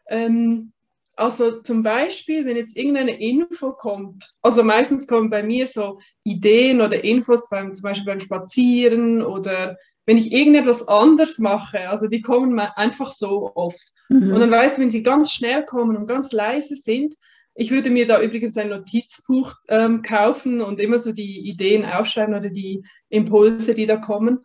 Ähm, 0.08 0.72
also 1.15 1.62
zum 1.62 1.84
Beispiel, 1.84 2.46
wenn 2.46 2.58
jetzt 2.58 2.76
irgendeine 2.76 3.20
Info 3.20 3.74
kommt, 3.74 4.34
also 4.41 4.63
meistens 4.63 5.08
kommen 5.08 5.30
bei 5.30 5.44
mir 5.44 5.67
so 5.67 6.00
Ideen 6.24 6.82
oder 6.82 7.04
Infos 7.04 7.48
beim, 7.50 7.74
zum 7.74 7.84
Beispiel 7.84 8.06
beim 8.06 8.20
Spazieren 8.20 9.22
oder 9.22 9.78
wenn 10.06 10.17
ich 10.17 10.32
irgendetwas 10.34 10.88
anders 10.88 11.38
mache, 11.38 11.89
also 11.89 12.08
die 12.08 12.22
kommen 12.22 12.60
einfach 12.60 13.12
so 13.12 13.52
oft. 13.56 13.94
Mhm. 14.10 14.34
Und 14.34 14.39
dann 14.39 14.52
weißt 14.52 14.78
du, 14.78 14.82
wenn 14.82 14.91
sie 14.91 15.04
ganz 15.04 15.32
schnell 15.32 15.63
kommen 15.63 15.96
und 15.96 16.08
ganz 16.08 16.32
leise 16.32 16.76
sind, 16.76 17.15
ich 17.54 17.72
würde 17.72 17.89
mir 17.89 18.06
da 18.06 18.22
übrigens 18.22 18.58
ein 18.58 18.70
Notizbuch 18.70 19.54
ähm, 19.67 20.02
kaufen 20.02 20.62
und 20.62 20.80
immer 20.80 20.98
so 20.98 21.12
die 21.12 21.48
Ideen 21.50 21.86
aufschreiben 21.86 22.34
oder 22.34 22.50
die 22.50 22.84
Impulse, 23.10 23.74
die 23.74 23.86
da 23.86 23.98
kommen 23.98 24.39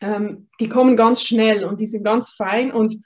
ähm, 0.00 0.48
die 0.60 0.68
kommen 0.68 0.96
ganz 0.96 1.22
schnell 1.22 1.64
und 1.64 1.80
die 1.80 1.86
sind 1.86 2.04
ganz 2.04 2.30
fein 2.30 2.72
und 2.72 2.96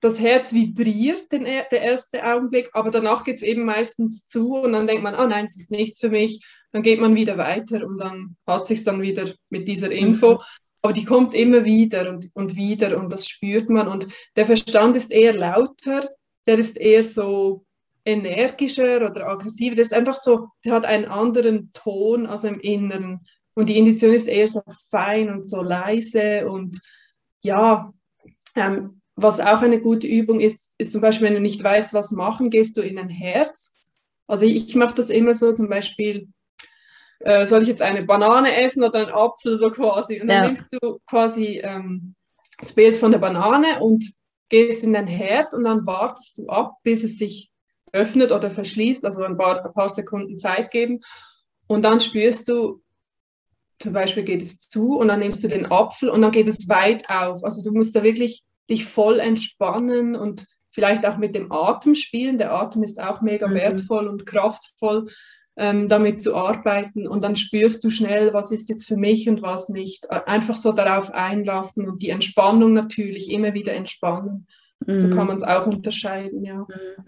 das 0.00 0.20
Herz 0.20 0.52
vibriert 0.52 1.32
den, 1.32 1.44
der 1.44 1.80
erste 1.80 2.24
Augenblick, 2.24 2.68
aber 2.74 2.90
danach 2.90 3.24
geht 3.24 3.36
es 3.36 3.42
eben 3.42 3.64
meistens 3.64 4.26
zu 4.26 4.54
und 4.56 4.72
dann 4.72 4.86
denkt 4.86 5.02
man, 5.02 5.14
ah 5.14 5.26
nein, 5.26 5.46
es 5.46 5.56
ist 5.56 5.70
nichts 5.70 5.98
für 5.98 6.10
mich. 6.10 6.44
Dann 6.72 6.82
geht 6.82 7.00
man 7.00 7.14
wieder 7.14 7.38
weiter 7.38 7.86
und 7.86 7.98
dann 7.98 8.36
hat 8.46 8.66
sich 8.66 8.82
dann 8.82 9.00
wieder 9.00 9.32
mit 9.48 9.66
dieser 9.66 9.90
Info. 9.90 10.34
Mhm. 10.34 10.40
Aber 10.82 10.92
die 10.92 11.06
kommt 11.06 11.32
immer 11.32 11.64
wieder 11.64 12.10
und, 12.10 12.28
und 12.34 12.56
wieder 12.56 12.98
und 12.98 13.10
das 13.10 13.26
spürt 13.26 13.70
man. 13.70 13.88
Und 13.88 14.08
der 14.36 14.44
Verstand 14.44 14.94
ist 14.96 15.10
eher 15.10 15.32
lauter, 15.32 16.10
der 16.46 16.58
ist 16.58 16.76
eher 16.76 17.02
so 17.02 17.64
energischer 18.04 19.08
oder 19.08 19.26
aggressiver. 19.26 19.74
Der 19.74 19.84
ist 19.84 19.94
einfach 19.94 20.16
so, 20.16 20.48
der 20.64 20.72
hat 20.72 20.84
einen 20.84 21.06
anderen 21.06 21.72
Ton 21.72 22.26
als 22.26 22.44
im 22.44 22.60
Inneren. 22.60 23.24
Und 23.54 23.68
die 23.68 23.78
Intuition 23.78 24.12
ist 24.12 24.28
eher 24.28 24.48
so 24.48 24.62
fein 24.90 25.30
und 25.30 25.46
so 25.46 25.62
leise 25.62 26.48
und 26.48 26.80
ja, 27.42 27.92
Ähm, 28.56 29.00
was 29.16 29.40
auch 29.40 29.62
eine 29.62 29.80
gute 29.80 30.06
Übung 30.06 30.40
ist, 30.40 30.74
ist 30.78 30.92
zum 30.92 31.00
Beispiel, 31.00 31.26
wenn 31.26 31.34
du 31.34 31.40
nicht 31.40 31.62
weißt, 31.62 31.92
was 31.92 32.10
machen, 32.12 32.50
gehst 32.50 32.76
du 32.76 32.82
in 32.82 32.98
ein 32.98 33.08
Herz. 33.08 33.76
Also 34.28 34.44
ich, 34.46 34.68
ich 34.68 34.76
mache 34.76 34.94
das 34.94 35.10
immer 35.10 35.34
so, 35.34 35.52
zum 35.52 35.68
Beispiel, 35.68 36.28
äh, 37.20 37.46
soll 37.46 37.62
ich 37.62 37.68
jetzt 37.68 37.82
eine 37.82 38.04
Banane 38.04 38.54
essen 38.56 38.84
oder 38.84 39.00
einen 39.00 39.12
Apfel, 39.12 39.56
so 39.56 39.70
quasi. 39.70 40.20
Und 40.20 40.28
dann 40.28 40.44
ja. 40.44 40.46
nimmst 40.46 40.72
du 40.72 41.00
quasi 41.06 41.60
ähm, 41.64 42.14
das 42.58 42.72
Bild 42.74 42.96
von 42.96 43.10
der 43.12 43.18
Banane 43.18 43.80
und 43.80 44.04
gehst 44.50 44.84
in 44.84 44.92
dein 44.92 45.08
Herz 45.08 45.52
und 45.52 45.64
dann 45.64 45.84
wartest 45.86 46.38
du 46.38 46.48
ab, 46.48 46.74
bis 46.84 47.02
es 47.02 47.18
sich 47.18 47.50
öffnet 47.92 48.30
oder 48.32 48.50
verschließt, 48.50 49.04
also 49.04 49.24
ein 49.24 49.36
paar, 49.36 49.64
ein 49.64 49.72
paar 49.72 49.88
Sekunden 49.88 50.38
Zeit 50.38 50.70
geben. 50.70 51.00
Und 51.66 51.82
dann 51.82 51.98
spürst 51.98 52.48
du, 52.48 52.83
zum 53.78 53.92
Beispiel 53.92 54.22
geht 54.22 54.42
es 54.42 54.58
zu 54.58 54.96
und 54.96 55.08
dann 55.08 55.20
nimmst 55.20 55.42
du 55.44 55.48
den 55.48 55.70
Apfel 55.70 56.08
und 56.08 56.22
dann 56.22 56.30
geht 56.30 56.48
es 56.48 56.68
weit 56.68 57.08
auf. 57.08 57.44
Also 57.44 57.62
du 57.62 57.76
musst 57.76 57.94
da 57.94 58.02
wirklich 58.02 58.44
dich 58.70 58.84
voll 58.84 59.18
entspannen 59.20 60.16
und 60.16 60.46
vielleicht 60.70 61.06
auch 61.06 61.18
mit 61.18 61.34
dem 61.34 61.52
Atem 61.52 61.94
spielen. 61.94 62.38
Der 62.38 62.52
Atem 62.52 62.82
ist 62.82 63.00
auch 63.00 63.20
mega 63.22 63.46
mhm. 63.46 63.54
wertvoll 63.54 64.08
und 64.08 64.26
kraftvoll, 64.26 65.06
ähm, 65.56 65.88
damit 65.88 66.20
zu 66.20 66.34
arbeiten. 66.34 67.06
Und 67.06 67.22
dann 67.22 67.36
spürst 67.36 67.84
du 67.84 67.90
schnell, 67.90 68.32
was 68.32 68.50
ist 68.50 68.68
jetzt 68.68 68.86
für 68.86 68.96
mich 68.96 69.28
und 69.28 69.42
was 69.42 69.68
nicht. 69.68 70.06
Äh, 70.06 70.20
einfach 70.26 70.56
so 70.56 70.72
darauf 70.72 71.12
einlassen 71.12 71.88
und 71.88 72.02
die 72.02 72.10
Entspannung 72.10 72.72
natürlich 72.72 73.30
immer 73.30 73.54
wieder 73.54 73.74
entspannen. 73.74 74.46
Mhm. 74.86 74.96
So 74.96 75.08
kann 75.10 75.28
man 75.28 75.36
es 75.36 75.44
auch 75.44 75.66
unterscheiden, 75.66 76.44
ja. 76.44 76.58
Mhm. 76.58 77.04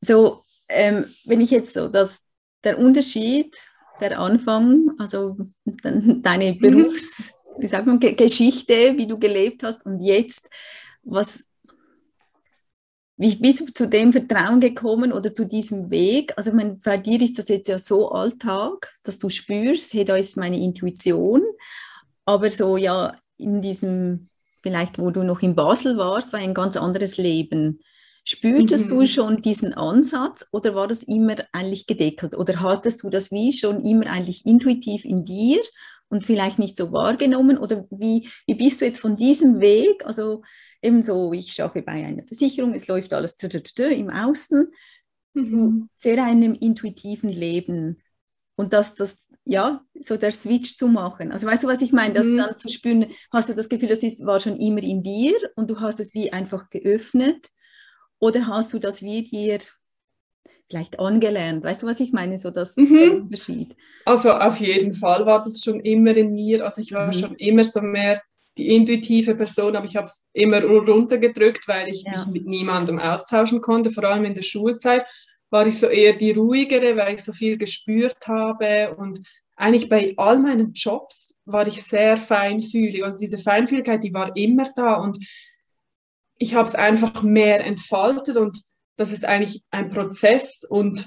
So, 0.00 0.44
ähm, 0.68 1.06
wenn 1.24 1.40
ich 1.40 1.50
jetzt 1.50 1.74
so 1.74 1.88
das, 1.88 2.20
der 2.64 2.78
Unterschied, 2.78 3.56
der 4.00 4.18
Anfang, 4.18 4.90
also 4.98 5.36
deine 5.64 6.52
mhm. 6.52 6.58
Berufs, 6.58 7.32
wie 7.58 7.66
sagt 7.66 7.86
man, 7.86 7.98
Geschichte, 8.00 8.96
wie 8.96 9.06
du 9.06 9.18
gelebt 9.18 9.62
hast 9.62 9.84
und 9.84 10.00
jetzt, 10.00 10.48
was, 11.02 11.44
wie 13.16 13.34
bist 13.34 13.60
du 13.60 13.66
zu 13.72 13.88
dem 13.88 14.12
Vertrauen 14.12 14.60
gekommen 14.60 15.12
oder 15.12 15.34
zu 15.34 15.44
diesem 15.44 15.90
Weg? 15.90 16.32
Also 16.36 16.52
mein, 16.52 16.78
bei 16.78 16.98
dir 16.98 17.20
ist 17.20 17.38
das 17.38 17.48
jetzt 17.48 17.68
ja 17.68 17.78
so 17.78 18.10
Alltag, 18.10 18.94
dass 19.02 19.18
du 19.18 19.28
spürst, 19.28 19.92
hey, 19.92 20.04
da 20.04 20.16
ist 20.16 20.36
meine 20.36 20.58
Intuition, 20.58 21.42
aber 22.24 22.50
so 22.50 22.76
ja 22.76 23.16
in 23.36 23.60
diesem, 23.60 24.28
vielleicht 24.62 24.98
wo 24.98 25.10
du 25.10 25.24
noch 25.24 25.42
in 25.42 25.56
Basel 25.56 25.96
warst, 25.96 26.32
war 26.32 26.40
ein 26.40 26.54
ganz 26.54 26.76
anderes 26.76 27.16
Leben. 27.16 27.80
Spürtest 28.30 28.90
mhm. 28.90 28.90
du 28.90 29.06
schon 29.06 29.40
diesen 29.40 29.72
Ansatz 29.72 30.46
oder 30.52 30.74
war 30.74 30.86
das 30.86 31.02
immer 31.02 31.36
eigentlich 31.50 31.86
gedeckelt? 31.86 32.36
Oder 32.36 32.60
hattest 32.60 33.02
du 33.02 33.08
das 33.08 33.32
wie 33.32 33.54
schon 33.54 33.82
immer 33.82 34.04
eigentlich 34.08 34.44
intuitiv 34.44 35.06
in 35.06 35.24
dir 35.24 35.62
und 36.10 36.26
vielleicht 36.26 36.58
nicht 36.58 36.76
so 36.76 36.92
wahrgenommen? 36.92 37.56
Oder 37.56 37.86
wie, 37.90 38.28
wie 38.46 38.54
bist 38.54 38.82
du 38.82 38.84
jetzt 38.84 39.00
von 39.00 39.16
diesem 39.16 39.60
Weg, 39.60 40.04
also 40.04 40.42
eben 40.82 41.02
so, 41.02 41.32
ich 41.32 41.54
schaffe 41.54 41.80
bei 41.80 41.92
einer 41.92 42.22
Versicherung, 42.22 42.74
es 42.74 42.86
läuft 42.86 43.14
alles 43.14 43.34
im 43.78 44.10
Außen, 44.10 44.72
mhm. 45.32 45.46
zu 45.46 45.88
sehr 45.96 46.22
einem 46.22 46.52
intuitiven 46.52 47.30
Leben. 47.30 48.02
Und 48.56 48.74
dass 48.74 48.94
das, 48.94 49.26
ja, 49.46 49.82
so 49.98 50.18
der 50.18 50.32
Switch 50.32 50.76
zu 50.76 50.88
machen. 50.88 51.32
Also 51.32 51.46
weißt 51.46 51.62
du, 51.62 51.66
was 51.66 51.80
ich 51.80 51.94
meine? 51.94 52.12
Das 52.12 52.26
mhm. 52.26 52.36
dann 52.36 52.58
zu 52.58 52.68
spüren, 52.68 53.06
hast 53.32 53.48
du 53.48 53.54
das 53.54 53.70
Gefühl, 53.70 53.88
das 53.88 54.02
ist, 54.02 54.26
war 54.26 54.38
schon 54.38 54.60
immer 54.60 54.82
in 54.82 55.02
dir 55.02 55.32
und 55.56 55.70
du 55.70 55.80
hast 55.80 55.98
es 55.98 56.12
wie 56.12 56.30
einfach 56.30 56.68
geöffnet 56.68 57.48
oder 58.18 58.46
hast 58.46 58.72
du 58.72 58.78
das 58.78 59.02
wie 59.02 59.22
dir 59.22 59.58
vielleicht 60.68 60.98
angelernt? 60.98 61.64
Weißt 61.64 61.82
du, 61.82 61.86
was 61.86 62.00
ich 62.00 62.12
meine? 62.12 62.38
So 62.38 62.50
das 62.50 62.76
mhm. 62.76 63.22
Unterschied. 63.22 63.76
Also 64.04 64.32
auf 64.32 64.58
jeden 64.58 64.92
Fall 64.92 65.24
war 65.26 65.40
das 65.40 65.62
schon 65.62 65.80
immer 65.80 66.16
in 66.16 66.34
mir. 66.34 66.64
Also 66.64 66.80
ich 66.80 66.92
war 66.92 67.08
mhm. 67.08 67.12
schon 67.12 67.34
immer 67.36 67.64
so 67.64 67.80
mehr 67.80 68.22
die 68.56 68.74
intuitive 68.74 69.34
Person, 69.36 69.76
aber 69.76 69.86
ich 69.86 69.96
habe 69.96 70.06
es 70.06 70.28
immer 70.32 70.62
runtergedrückt, 70.62 71.68
weil 71.68 71.88
ich 71.88 72.02
ja. 72.02 72.10
mich 72.10 72.26
mit 72.26 72.46
niemandem 72.46 72.98
austauschen 72.98 73.60
konnte. 73.60 73.90
Vor 73.90 74.04
allem 74.04 74.24
in 74.24 74.34
der 74.34 74.42
Schulzeit 74.42 75.06
war 75.50 75.66
ich 75.66 75.78
so 75.78 75.86
eher 75.86 76.14
die 76.14 76.32
ruhigere, 76.32 76.96
weil 76.96 77.14
ich 77.14 77.22
so 77.22 77.32
viel 77.32 77.56
gespürt 77.56 78.26
habe 78.26 78.94
und 78.96 79.20
eigentlich 79.56 79.88
bei 79.88 80.14
all 80.16 80.38
meinen 80.38 80.72
Jobs 80.72 81.38
war 81.44 81.66
ich 81.66 81.82
sehr 81.82 82.16
feinfühlig. 82.16 83.04
Also 83.04 83.18
diese 83.18 83.38
Feinfühligkeit, 83.38 84.04
die 84.04 84.14
war 84.14 84.36
immer 84.36 84.70
da 84.74 84.94
und 84.94 85.18
ich 86.38 86.54
habe 86.54 86.68
es 86.68 86.74
einfach 86.74 87.22
mehr 87.22 87.64
entfaltet 87.64 88.36
und 88.36 88.62
das 88.96 89.12
ist 89.12 89.24
eigentlich 89.24 89.62
ein 89.70 89.90
Prozess 89.90 90.64
und 90.68 91.04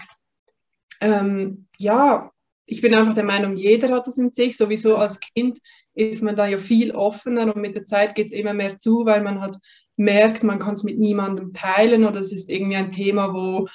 ähm, 1.01 1.67
ja, 1.77 2.31
ich 2.65 2.81
bin 2.81 2.95
einfach 2.95 3.13
der 3.13 3.25
Meinung, 3.25 3.55
jeder 3.57 3.89
hat 3.89 4.07
das 4.07 4.17
in 4.17 4.31
sich. 4.31 4.55
Sowieso 4.55 4.95
als 4.95 5.19
Kind 5.19 5.59
ist 5.93 6.23
man 6.23 6.35
da 6.35 6.47
ja 6.47 6.57
viel 6.57 6.91
offener 6.91 7.53
und 7.53 7.61
mit 7.61 7.75
der 7.75 7.83
Zeit 7.83 8.15
geht 8.15 8.27
es 8.27 8.31
immer 8.31 8.53
mehr 8.53 8.77
zu, 8.77 9.05
weil 9.05 9.21
man 9.21 9.41
halt 9.41 9.57
merkt, 9.97 10.43
man 10.43 10.59
kann 10.59 10.73
es 10.73 10.83
mit 10.83 10.97
niemandem 10.97 11.51
teilen 11.53 12.05
oder 12.05 12.19
es 12.19 12.31
ist 12.31 12.49
irgendwie 12.49 12.77
ein 12.77 12.91
Thema, 12.91 13.33
wo, 13.33 13.67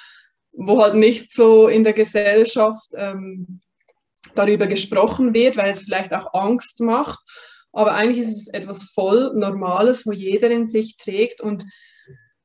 wo 0.51 0.81
halt 0.81 0.95
nicht 0.95 1.31
so 1.31 1.67
in 1.67 1.83
der 1.83 1.93
Gesellschaft 1.93 2.89
ähm, 2.95 3.59
darüber 4.33 4.67
gesprochen 4.67 5.33
wird, 5.33 5.57
weil 5.57 5.71
es 5.71 5.83
vielleicht 5.83 6.13
auch 6.13 6.33
Angst 6.33 6.79
macht. 6.79 7.19
Aber 7.73 7.93
eigentlich 7.93 8.25
ist 8.25 8.37
es 8.37 8.47
etwas 8.47 8.83
voll 8.91 9.33
Normales, 9.35 10.05
wo 10.05 10.11
jeder 10.11 10.49
in 10.49 10.67
sich 10.67 10.97
trägt. 10.97 11.41
Und 11.41 11.63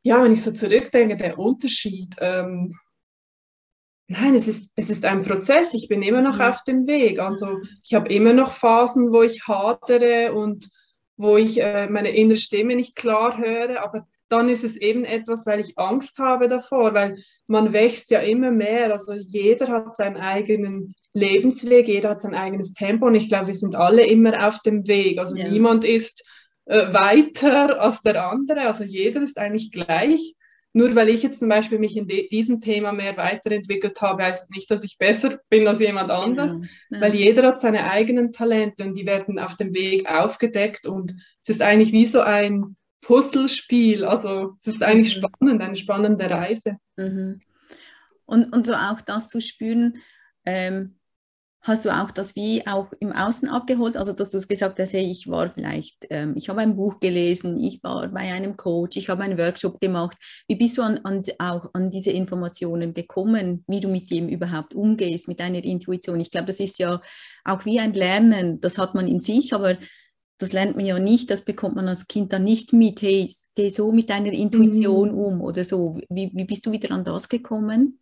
ja, 0.03 0.23
wenn 0.23 0.33
ich 0.33 0.43
so 0.43 0.53
zurückdenke, 0.53 1.17
der 1.17 1.39
Unterschied, 1.39 2.15
ähm, 2.19 2.75
nein, 4.09 4.35
es 4.35 4.49
ist, 4.49 4.71
es 4.77 4.91
ist 4.91 5.05
ein 5.05 5.23
Prozess. 5.23 5.75
Ich 5.75 5.89
bin 5.89 6.03
immer 6.03 6.23
noch 6.23 6.41
auf 6.41 6.63
dem 6.65 6.87
Weg. 6.87 7.19
Also 7.19 7.61
ich 7.85 7.95
habe 7.95 8.13
immer 8.13 8.33
noch 8.33 8.53
Phasen, 8.53 9.13
wo 9.13 9.23
ich 9.23 9.47
hadere 9.47 10.33
und 10.35 10.69
wo 11.17 11.37
ich 11.37 11.61
äh, 11.61 11.89
meine 11.89 12.11
innere 12.11 12.39
Stimme 12.39 12.77
nicht 12.77 12.97
klar 12.97 13.39
höre. 13.39 13.83
Aber 13.83 14.07
dann 14.29 14.49
ist 14.49 14.65
es 14.65 14.77
eben 14.77 15.05
etwas, 15.05 15.47
weil 15.47 15.61
ich 15.61 15.79
Angst 15.79 16.19
habe 16.19 16.49
davor, 16.49 16.95
weil 16.95 17.23
man 17.47 17.73
wächst 17.73 18.11
ja 18.11 18.21
immer 18.21 18.51
mehr. 18.51 18.93
Also 18.93 19.13
jeder 19.13 19.69
hat 19.69 19.95
seinen 19.95 20.17
eigenen 20.17 20.95
Lebensweg, 21.15 21.89
jeder 21.89 22.11
hat 22.11 22.21
sein 22.21 22.35
eigenes 22.35 22.73
Tempo 22.73 23.07
und 23.07 23.15
ich 23.15 23.29
glaube, 23.29 23.49
wir 23.49 23.55
sind 23.55 23.75
alle 23.75 24.07
immer 24.07 24.49
auf 24.49 24.61
dem 24.61 24.87
Weg. 24.87 25.19
Also 25.19 25.37
ja. 25.37 25.49
niemand 25.49 25.85
ist 25.85 26.25
äh, 26.65 26.93
weiter 26.93 27.81
als 27.81 28.01
der 28.03 28.27
andere, 28.27 28.63
also 28.63 28.85
jeder 28.85 29.23
ist 29.23 29.39
eigentlich 29.39 29.71
gleich. 29.71 30.35
Nur 30.75 30.95
weil 30.95 31.11
ich 31.11 31.23
jetzt 31.23 31.41
zum 31.41 31.51
Beispiel 31.51 31.79
mich 31.79 31.99
in 31.99 32.07
diesem 32.07 32.63
Thema 32.63 32.93
mehr 32.93 33.15
weiterentwickelt 33.19 34.01
habe, 34.01 34.25
heißt 34.25 34.45
es 34.45 34.51
nicht, 34.51 34.71
dass 34.71 34.85
ich 34.85 34.97
besser 34.97 35.39
bin 35.51 35.69
als 35.69 35.81
jemand 35.81 36.11
anders, 36.11 36.53
ja. 36.53 36.69
Ja. 36.89 37.01
weil 37.03 37.15
jeder 37.15 37.47
hat 37.47 37.61
seine 37.61 37.91
eigenen 37.91 38.33
Talente 38.33 38.85
und 38.85 38.97
die 38.97 39.05
werden 39.05 39.39
auf 39.39 39.55
dem 39.57 39.75
Weg 39.75 40.09
aufgedeckt 40.09 40.87
und 40.87 41.15
es 41.43 41.51
ist 41.51 41.61
eigentlich 41.61 41.93
wie 41.93 42.07
so 42.07 42.21
ein 42.21 42.77
Puzzlespiel. 43.03 44.05
Also 44.07 44.55
es 44.61 44.69
ist 44.69 44.83
eigentlich 44.83 45.17
mhm. 45.17 45.27
spannend, 45.27 45.61
eine 45.61 45.77
spannende 45.77 46.31
Reise. 46.31 46.79
Mhm. 46.97 47.41
Und, 48.25 48.51
und 48.55 48.65
so 48.65 48.73
auch 48.73 49.03
das 49.03 49.29
zu 49.29 49.43
spüren, 49.43 49.99
ähm, 50.47 50.97
hast 51.63 51.85
du 51.85 51.91
auch 51.91 52.11
das 52.11 52.35
wie 52.35 52.67
auch 52.67 52.93
im 52.99 53.13
Außen 53.13 53.49
abgeholt? 53.49 53.97
Also, 53.97 54.13
dass 54.13 54.31
du 54.31 54.37
es 54.37 54.49
gesagt 54.49 54.81
hast, 54.81 54.93
hey, 54.93 55.09
ich 55.09 55.29
war 55.29 55.51
vielleicht, 55.51 56.07
ähm, 56.11 56.35
ich 56.37 56.49
habe 56.49 56.61
ein 56.61 56.77
Buch 56.77 56.99
gelesen, 56.99 57.63
ich 57.63 57.83
war 57.85 58.09
bei 58.09 58.33
einem 58.33 58.57
Coach, 58.57 58.97
ich 58.97 59.09
habe 59.09 59.23
einen 59.23 59.39
Workshop 59.39 59.81
gemacht. 59.81 60.19
Wie 60.49 60.57
bist 60.57 60.77
du 60.77 60.83
an, 60.83 60.99
an, 61.05 61.23
auch 61.39 61.71
an 61.73 61.91
diese 61.91 62.11
Informationen 62.11 62.95
gekommen, 62.95 63.65
wie 63.69 63.81
du 63.81 63.89
mit 63.89 64.11
dem 64.11 64.29
überhaupt 64.29 64.75
umgehst, 64.75 65.29
mit 65.29 65.39
deiner 65.39 65.63
Intuition? 65.63 66.21
Ich 66.21 66.33
glaube, 66.33 66.49
das 66.49 66.59
ist 66.59 66.79
ja 66.79 67.01
auch 67.45 67.65
wie 67.65 67.79
ein 67.79 67.95
Lernen, 67.95 68.61
das 68.61 68.77
hat 68.79 68.95
man 68.95 69.07
in 69.07 69.21
sich, 69.21 69.55
aber 69.55 69.79
das 70.39 70.53
lernt 70.53 70.75
man 70.75 70.85
ja 70.85 70.99
nicht, 70.99 71.31
das 71.31 71.45
bekommt 71.45 71.77
man 71.77 71.89
als 71.89 72.09
Kind 72.09 72.33
dann 72.33 72.43
nicht 72.43 72.73
mit. 72.73 73.01
Hey, 73.01 73.33
geh 73.55 73.69
so 73.69 73.93
mit 73.93 74.11
deiner 74.11 74.33
Intuition 74.33 75.13
mhm. 75.13 75.19
um 75.19 75.41
oder 75.41 75.63
so. 75.63 76.01
Wie, 76.09 76.33
wie 76.35 76.45
bist 76.45 76.67
du 76.67 76.73
wieder 76.73 76.91
an 76.91 77.05
das 77.05 77.29
gekommen? 77.29 78.01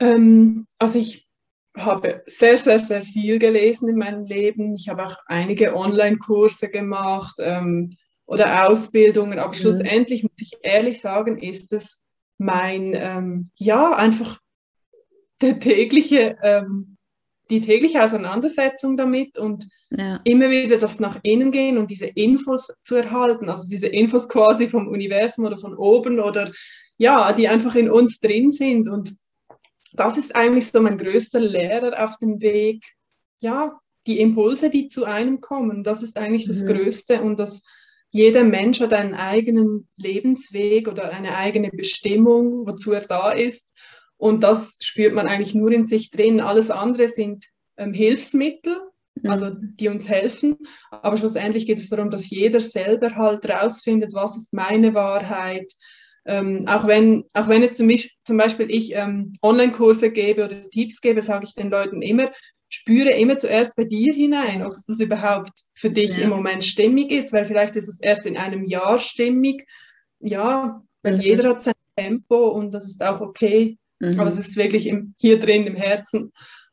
Ähm, 0.00 0.66
also 0.78 0.98
ich 0.98 1.28
habe 1.76 2.22
sehr, 2.26 2.58
sehr, 2.58 2.78
sehr 2.78 3.02
viel 3.02 3.38
gelesen 3.38 3.88
in 3.88 3.96
meinem 3.96 4.24
Leben. 4.24 4.74
Ich 4.74 4.88
habe 4.88 5.06
auch 5.06 5.16
einige 5.26 5.74
Online-Kurse 5.74 6.68
gemacht 6.68 7.36
ähm, 7.38 7.90
oder 8.26 8.68
Ausbildungen, 8.68 9.38
aber 9.38 9.48
mhm. 9.48 9.54
schlussendlich 9.54 10.22
muss 10.22 10.32
ich 10.38 10.52
ehrlich 10.62 11.00
sagen, 11.00 11.38
ist 11.38 11.72
es 11.72 12.02
mein, 12.38 12.92
ähm, 12.94 13.50
ja, 13.56 13.94
einfach 13.94 14.38
der 15.40 15.58
tägliche, 15.60 16.36
ähm, 16.42 16.96
die 17.50 17.60
tägliche 17.60 18.02
Auseinandersetzung 18.02 18.96
damit 18.96 19.38
und 19.38 19.66
ja. 19.90 20.20
immer 20.24 20.50
wieder 20.50 20.78
das 20.78 21.00
nach 21.00 21.18
innen 21.22 21.50
gehen 21.50 21.78
und 21.78 21.90
diese 21.90 22.06
Infos 22.06 22.72
zu 22.82 22.96
erhalten, 22.96 23.48
also 23.48 23.68
diese 23.68 23.88
Infos 23.88 24.28
quasi 24.28 24.68
vom 24.68 24.88
Universum 24.88 25.44
oder 25.44 25.56
von 25.56 25.76
oben 25.76 26.20
oder 26.20 26.50
ja, 26.96 27.32
die 27.32 27.48
einfach 27.48 27.74
in 27.74 27.90
uns 27.90 28.20
drin 28.20 28.50
sind 28.50 28.88
und 28.88 29.14
das 29.94 30.16
ist 30.16 30.34
eigentlich 30.34 30.70
so 30.70 30.80
mein 30.80 30.98
größter 30.98 31.40
Lehrer 31.40 32.02
auf 32.02 32.16
dem 32.18 32.40
Weg. 32.40 32.84
Ja, 33.40 33.78
die 34.06 34.20
Impulse, 34.20 34.70
die 34.70 34.88
zu 34.88 35.04
einem 35.04 35.40
kommen, 35.40 35.84
das 35.84 36.02
ist 36.02 36.18
eigentlich 36.18 36.46
das 36.46 36.62
mhm. 36.62 36.68
Größte 36.68 37.22
und 37.22 37.38
dass 37.38 37.62
jeder 38.10 38.44
Mensch 38.44 38.80
hat 38.80 38.92
einen 38.92 39.14
eigenen 39.14 39.88
Lebensweg 39.96 40.86
oder 40.86 41.10
eine 41.10 41.36
eigene 41.36 41.70
Bestimmung, 41.70 42.66
wozu 42.66 42.92
er 42.92 43.00
da 43.00 43.32
ist. 43.32 43.72
Und 44.18 44.44
das 44.44 44.76
spürt 44.80 45.14
man 45.14 45.26
eigentlich 45.26 45.54
nur 45.54 45.72
in 45.72 45.86
sich 45.86 46.10
drin. 46.10 46.40
Alles 46.40 46.70
andere 46.70 47.08
sind 47.08 47.46
ähm, 47.78 47.94
Hilfsmittel, 47.94 48.76
mhm. 49.14 49.30
also 49.30 49.50
die 49.50 49.88
uns 49.88 50.10
helfen. 50.10 50.58
Aber 50.90 51.16
schlussendlich 51.16 51.66
geht 51.66 51.78
es 51.78 51.88
darum, 51.88 52.10
dass 52.10 52.28
jeder 52.28 52.60
selber 52.60 53.16
halt 53.16 53.48
rausfindet, 53.48 54.12
was 54.12 54.36
ist 54.36 54.52
meine 54.52 54.92
Wahrheit. 54.92 55.72
Ähm, 56.24 56.66
auch 56.68 56.86
wenn, 56.86 57.24
auch 57.32 57.48
wenn 57.48 57.62
jetzt 57.62 57.78
zum 57.78 58.36
Beispiel 58.36 58.70
ich 58.70 58.94
ähm, 58.94 59.32
Online-Kurse 59.42 60.10
gebe 60.10 60.44
oder 60.44 60.70
Tipps 60.70 61.00
gebe, 61.00 61.20
sage 61.20 61.46
ich 61.46 61.54
den 61.54 61.70
Leuten 61.70 62.00
immer, 62.00 62.30
spüre 62.68 63.10
immer 63.10 63.36
zuerst 63.36 63.76
bei 63.76 63.84
dir 63.84 64.14
hinein, 64.14 64.62
ob 64.62 64.70
das 64.70 65.00
überhaupt 65.00 65.52
für 65.74 65.90
dich 65.90 66.16
ja. 66.16 66.24
im 66.24 66.30
Moment 66.30 66.64
stimmig 66.64 67.10
ist, 67.10 67.32
weil 67.32 67.44
vielleicht 67.44 67.76
ist 67.76 67.88
es 67.88 68.00
erst 68.00 68.24
in 68.24 68.36
einem 68.36 68.64
Jahr 68.64 68.98
stimmig. 68.98 69.66
Ja, 70.20 70.82
weil 71.02 71.16
mhm. 71.16 71.20
jeder 71.20 71.50
hat 71.50 71.60
sein 71.60 71.74
Tempo 71.96 72.48
und 72.48 72.72
das 72.72 72.86
ist 72.86 73.02
auch 73.02 73.20
okay. 73.20 73.78
Mhm. 73.98 74.18
Aber 74.18 74.28
es 74.28 74.38
ist 74.38 74.56
wirklich 74.56 74.86
im, 74.86 75.14
hier 75.20 75.38
drin 75.38 75.66
im 75.66 75.76
Herzen, 75.76 76.32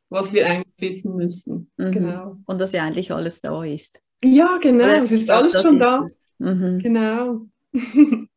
was 0.10 0.32
wir 0.32 0.48
eigentlich 0.48 0.74
wissen 0.78 1.16
müssen. 1.16 1.72
Mhm. 1.78 1.92
Genau. 1.92 2.38
Und 2.46 2.62
dass 2.62 2.72
ja 2.72 2.84
eigentlich 2.84 3.12
alles 3.12 3.42
da 3.42 3.64
ist. 3.64 4.00
Ja, 4.24 4.58
genau. 4.62 4.86
Oder 4.86 5.04
es 5.04 5.12
ist 5.12 5.30
alles 5.30 5.62
schon 5.62 5.80
da. 5.80 6.06
Mhm. 6.38 6.80
Genau. 6.80 7.42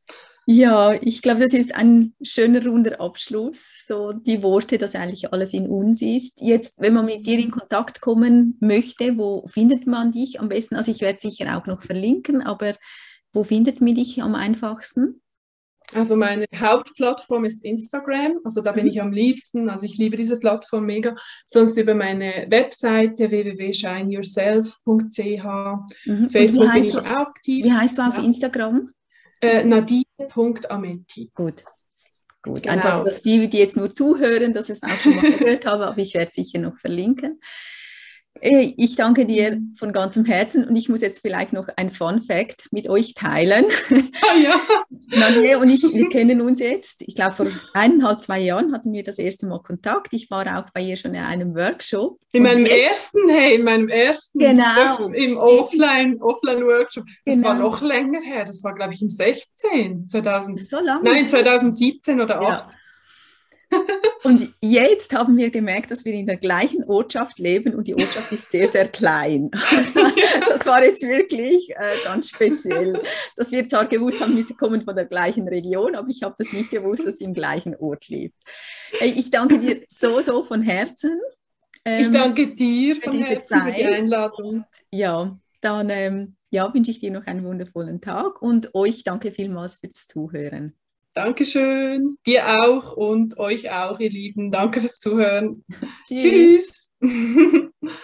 Ja, 0.47 0.95
ich 1.01 1.23
glaube, 1.23 1.41
das 1.41 1.55
ist 1.55 1.75
ein 1.75 2.15
schöner 2.21 2.67
runder 2.67 3.01
Abschluss, 3.01 3.85
so 3.87 4.13
die 4.13 4.43
Worte, 4.43 4.77
dass 4.77 4.97
eigentlich 4.97 5.33
alles 5.33 5.55
in 5.55 5.69
uns 5.69 6.03
ist. 6.03 6.41
Jetzt, 6.41 6.81
wenn 6.81 6.95
man 6.95 7.07
mit 7.07 7.25
dir 7.27 7.39
in 7.39 7.53
Kontakt 7.53 8.01
kommen 8.01 8.57
möchte, 8.61 9.17
wo 9.17 9.47
findet 9.47 9.87
man 9.87 10.11
dich 10.11 10.41
am 10.41 10.49
besten? 10.49 10.75
Also 10.75 10.91
ich 10.91 11.01
werde 11.01 11.21
sicher 11.21 11.57
auch 11.57 11.67
noch 11.67 11.83
verlinken, 11.83 12.43
aber 12.43 12.75
wo 13.33 13.45
findet 13.45 13.81
man 13.81 13.95
dich 13.95 14.21
am 14.21 14.35
einfachsten? 14.35 15.23
Also 15.95 16.17
meine 16.17 16.47
Hauptplattform 16.55 17.45
ist 17.45 17.63
Instagram, 17.65 18.39
also 18.45 18.63
da 18.63 18.73
bin 18.73 18.85
mhm. 18.85 18.91
ich 18.91 19.01
am 19.01 19.13
liebsten, 19.13 19.69
also 19.69 19.85
ich 19.85 19.99
liebe 19.99 20.17
diese 20.17 20.39
Plattform 20.39 20.87
mega. 20.87 21.15
Sonst 21.47 21.77
über 21.77 21.95
meine 21.95 22.47
Webseite 22.49 23.31
www.shineyourself.ch. 23.31 25.45
Mhm. 26.07 26.31
Facebook 26.31 26.73
bin 26.73 26.83
ich 26.83 26.97
auch 26.97 27.05
aktiv. 27.05 27.67
Wie 27.67 27.73
heißt 27.73 27.99
du 27.99 28.03
auf 28.03 28.17
ja. 28.17 28.25
Instagram? 28.25 28.91
Äh, 29.43 29.65
Nadine.ametti. 29.65 31.31
Gut. 31.35 31.65
Gut, 32.43 32.63
genau. 32.63 32.75
einfach, 32.75 33.05
dass 33.05 33.23
die, 33.23 33.49
die 33.49 33.59
jetzt 33.59 33.77
nur 33.77 33.93
zuhören, 33.93 34.53
dass 34.55 34.69
ich 34.69 34.79
es 34.79 34.83
auch 34.83 34.99
schon 35.01 35.17
mal 35.17 35.33
gehört 35.39 35.67
habe, 35.67 35.87
aber 35.87 35.99
ich 35.99 36.15
werde 36.15 36.33
sicher 36.33 36.59
noch 36.59 36.77
verlinken. 36.79 37.41
Ich 38.45 38.97
danke 38.97 39.25
dir 39.25 39.61
von 39.79 39.93
ganzem 39.93 40.25
Herzen 40.25 40.67
und 40.67 40.75
ich 40.75 40.89
muss 40.89 41.01
jetzt 41.01 41.21
vielleicht 41.21 41.53
noch 41.53 41.69
ein 41.77 41.93
Fun 41.93 42.23
Fact 42.23 42.67
mit 42.73 42.89
euch 42.89 43.15
teilen. 43.15 43.67
Ah, 44.21 44.37
ja. 44.37 44.61
Nadine 45.17 45.59
und 45.59 45.69
ich, 45.69 45.83
wir 45.83 46.09
kennen 46.09 46.41
uns 46.41 46.59
jetzt. 46.59 47.03
Ich 47.03 47.15
glaube, 47.15 47.37
vor 47.37 47.47
eineinhalb, 47.73 48.21
zwei 48.21 48.41
Jahren 48.41 48.73
hatten 48.73 48.93
wir 48.93 49.05
das 49.05 49.19
erste 49.19 49.47
Mal 49.47 49.63
Kontakt. 49.63 50.13
Ich 50.13 50.29
war 50.31 50.59
auch 50.59 50.71
bei 50.73 50.81
ihr 50.81 50.97
schon 50.97 51.15
in 51.15 51.23
einem 51.23 51.55
Workshop. 51.55 52.19
In 52.33 52.43
meinem 52.43 52.67
jetzt, 52.67 53.15
ersten, 53.15 53.29
hey, 53.29 53.55
in 53.55 53.65
meinem 53.65 53.89
ersten. 53.89 54.41
Genau. 54.41 55.09
Im 55.09 55.37
Offline, 55.37 56.21
Offline. 56.21 56.65
Das 56.67 57.05
genau. 57.25 57.49
war 57.49 57.55
noch 57.55 57.81
länger 57.81 58.23
her. 58.23 58.45
Das 58.45 58.65
war, 58.65 58.75
glaube 58.75 58.95
ich, 58.95 59.03
im 59.03 59.11
16, 59.11 60.09
2000. 60.09 60.69
So 60.69 60.81
lange? 60.81 61.05
Nein, 61.05 61.29
2017 61.29 62.21
oder 62.21 62.39
2018. 62.39 62.71
Ja. 62.71 62.79
Und 64.25 64.55
jetzt 64.61 65.15
haben 65.15 65.37
wir 65.37 65.51
gemerkt, 65.51 65.91
dass 65.91 66.05
wir 66.05 66.13
in 66.13 66.27
der 66.27 66.37
gleichen 66.37 66.85
Ortschaft 66.85 67.39
leben 67.39 67.75
und 67.75 67.89
die 67.89 67.95
Ortschaft 67.95 68.31
ist 68.31 68.51
sehr, 68.51 68.69
sehr 68.69 68.89
klein. 68.89 69.51
Das 70.49 70.67
war 70.67 70.85
jetzt 70.85 71.03
wirklich 71.03 71.71
äh, 71.71 71.95
ganz 72.05 72.29
speziell, 72.29 73.01
dass 73.37 73.51
wir 73.51 73.69
zwar 73.69 73.87
gewusst 73.87 74.21
haben, 74.21 74.37
wir 74.37 74.45
kommen 74.57 74.83
von 74.83 74.95
der 74.95 75.07
gleichen 75.07 75.49
Region, 75.49 75.95
aber 75.95 76.09
ich 76.09 76.23
habe 76.23 76.35
das 76.39 76.53
nicht 76.53 76.71
gewusst, 76.71 77.07
dass 77.07 77.19
sie 77.19 77.25
im 77.25 77.35
gleichen 77.35 77.75
Ort 77.77 78.09
lebt. 78.09 78.37
Ich 79.01 79.31
danke 79.31 79.59
dir 79.59 79.83
so, 79.89 80.21
so 80.21 80.45
von 80.45 80.63
Herzen. 80.63 81.19
Ähm, 81.85 82.03
ich 82.03 82.13
danke 82.13 82.55
dir 82.55 82.97
für 82.97 83.11
diese 83.11 83.25
Herzen, 83.25 83.61
Zeit. 83.61 83.75
Für 83.75 83.81
die 83.81 83.87
Einladung. 83.87 84.49
Und, 84.49 84.67
ja, 84.91 85.37
dann 85.61 85.91
ähm, 85.91 86.37
ja, 86.51 86.73
wünsche 86.73 86.91
ich 86.91 87.01
dir 87.01 87.11
noch 87.11 87.27
einen 87.27 87.45
wundervollen 87.45 88.01
Tag 88.01 88.43
und 88.43 88.75
euch 88.75 89.05
danke 89.05 89.33
vielmals 89.33 89.77
fürs 89.77 90.07
Zuhören. 90.07 90.75
Dankeschön. 91.15 92.17
Dir 92.27 92.63
auch 92.63 92.97
und 92.97 93.39
euch 93.39 93.71
auch, 93.71 94.01
ihr 94.01 94.11
Lieben. 94.11 94.51
Danke 94.51 94.81
fürs 94.81 94.99
Zuhören. 94.99 95.65
Tschüss. 96.07 96.91
Tschüss. 97.01 97.71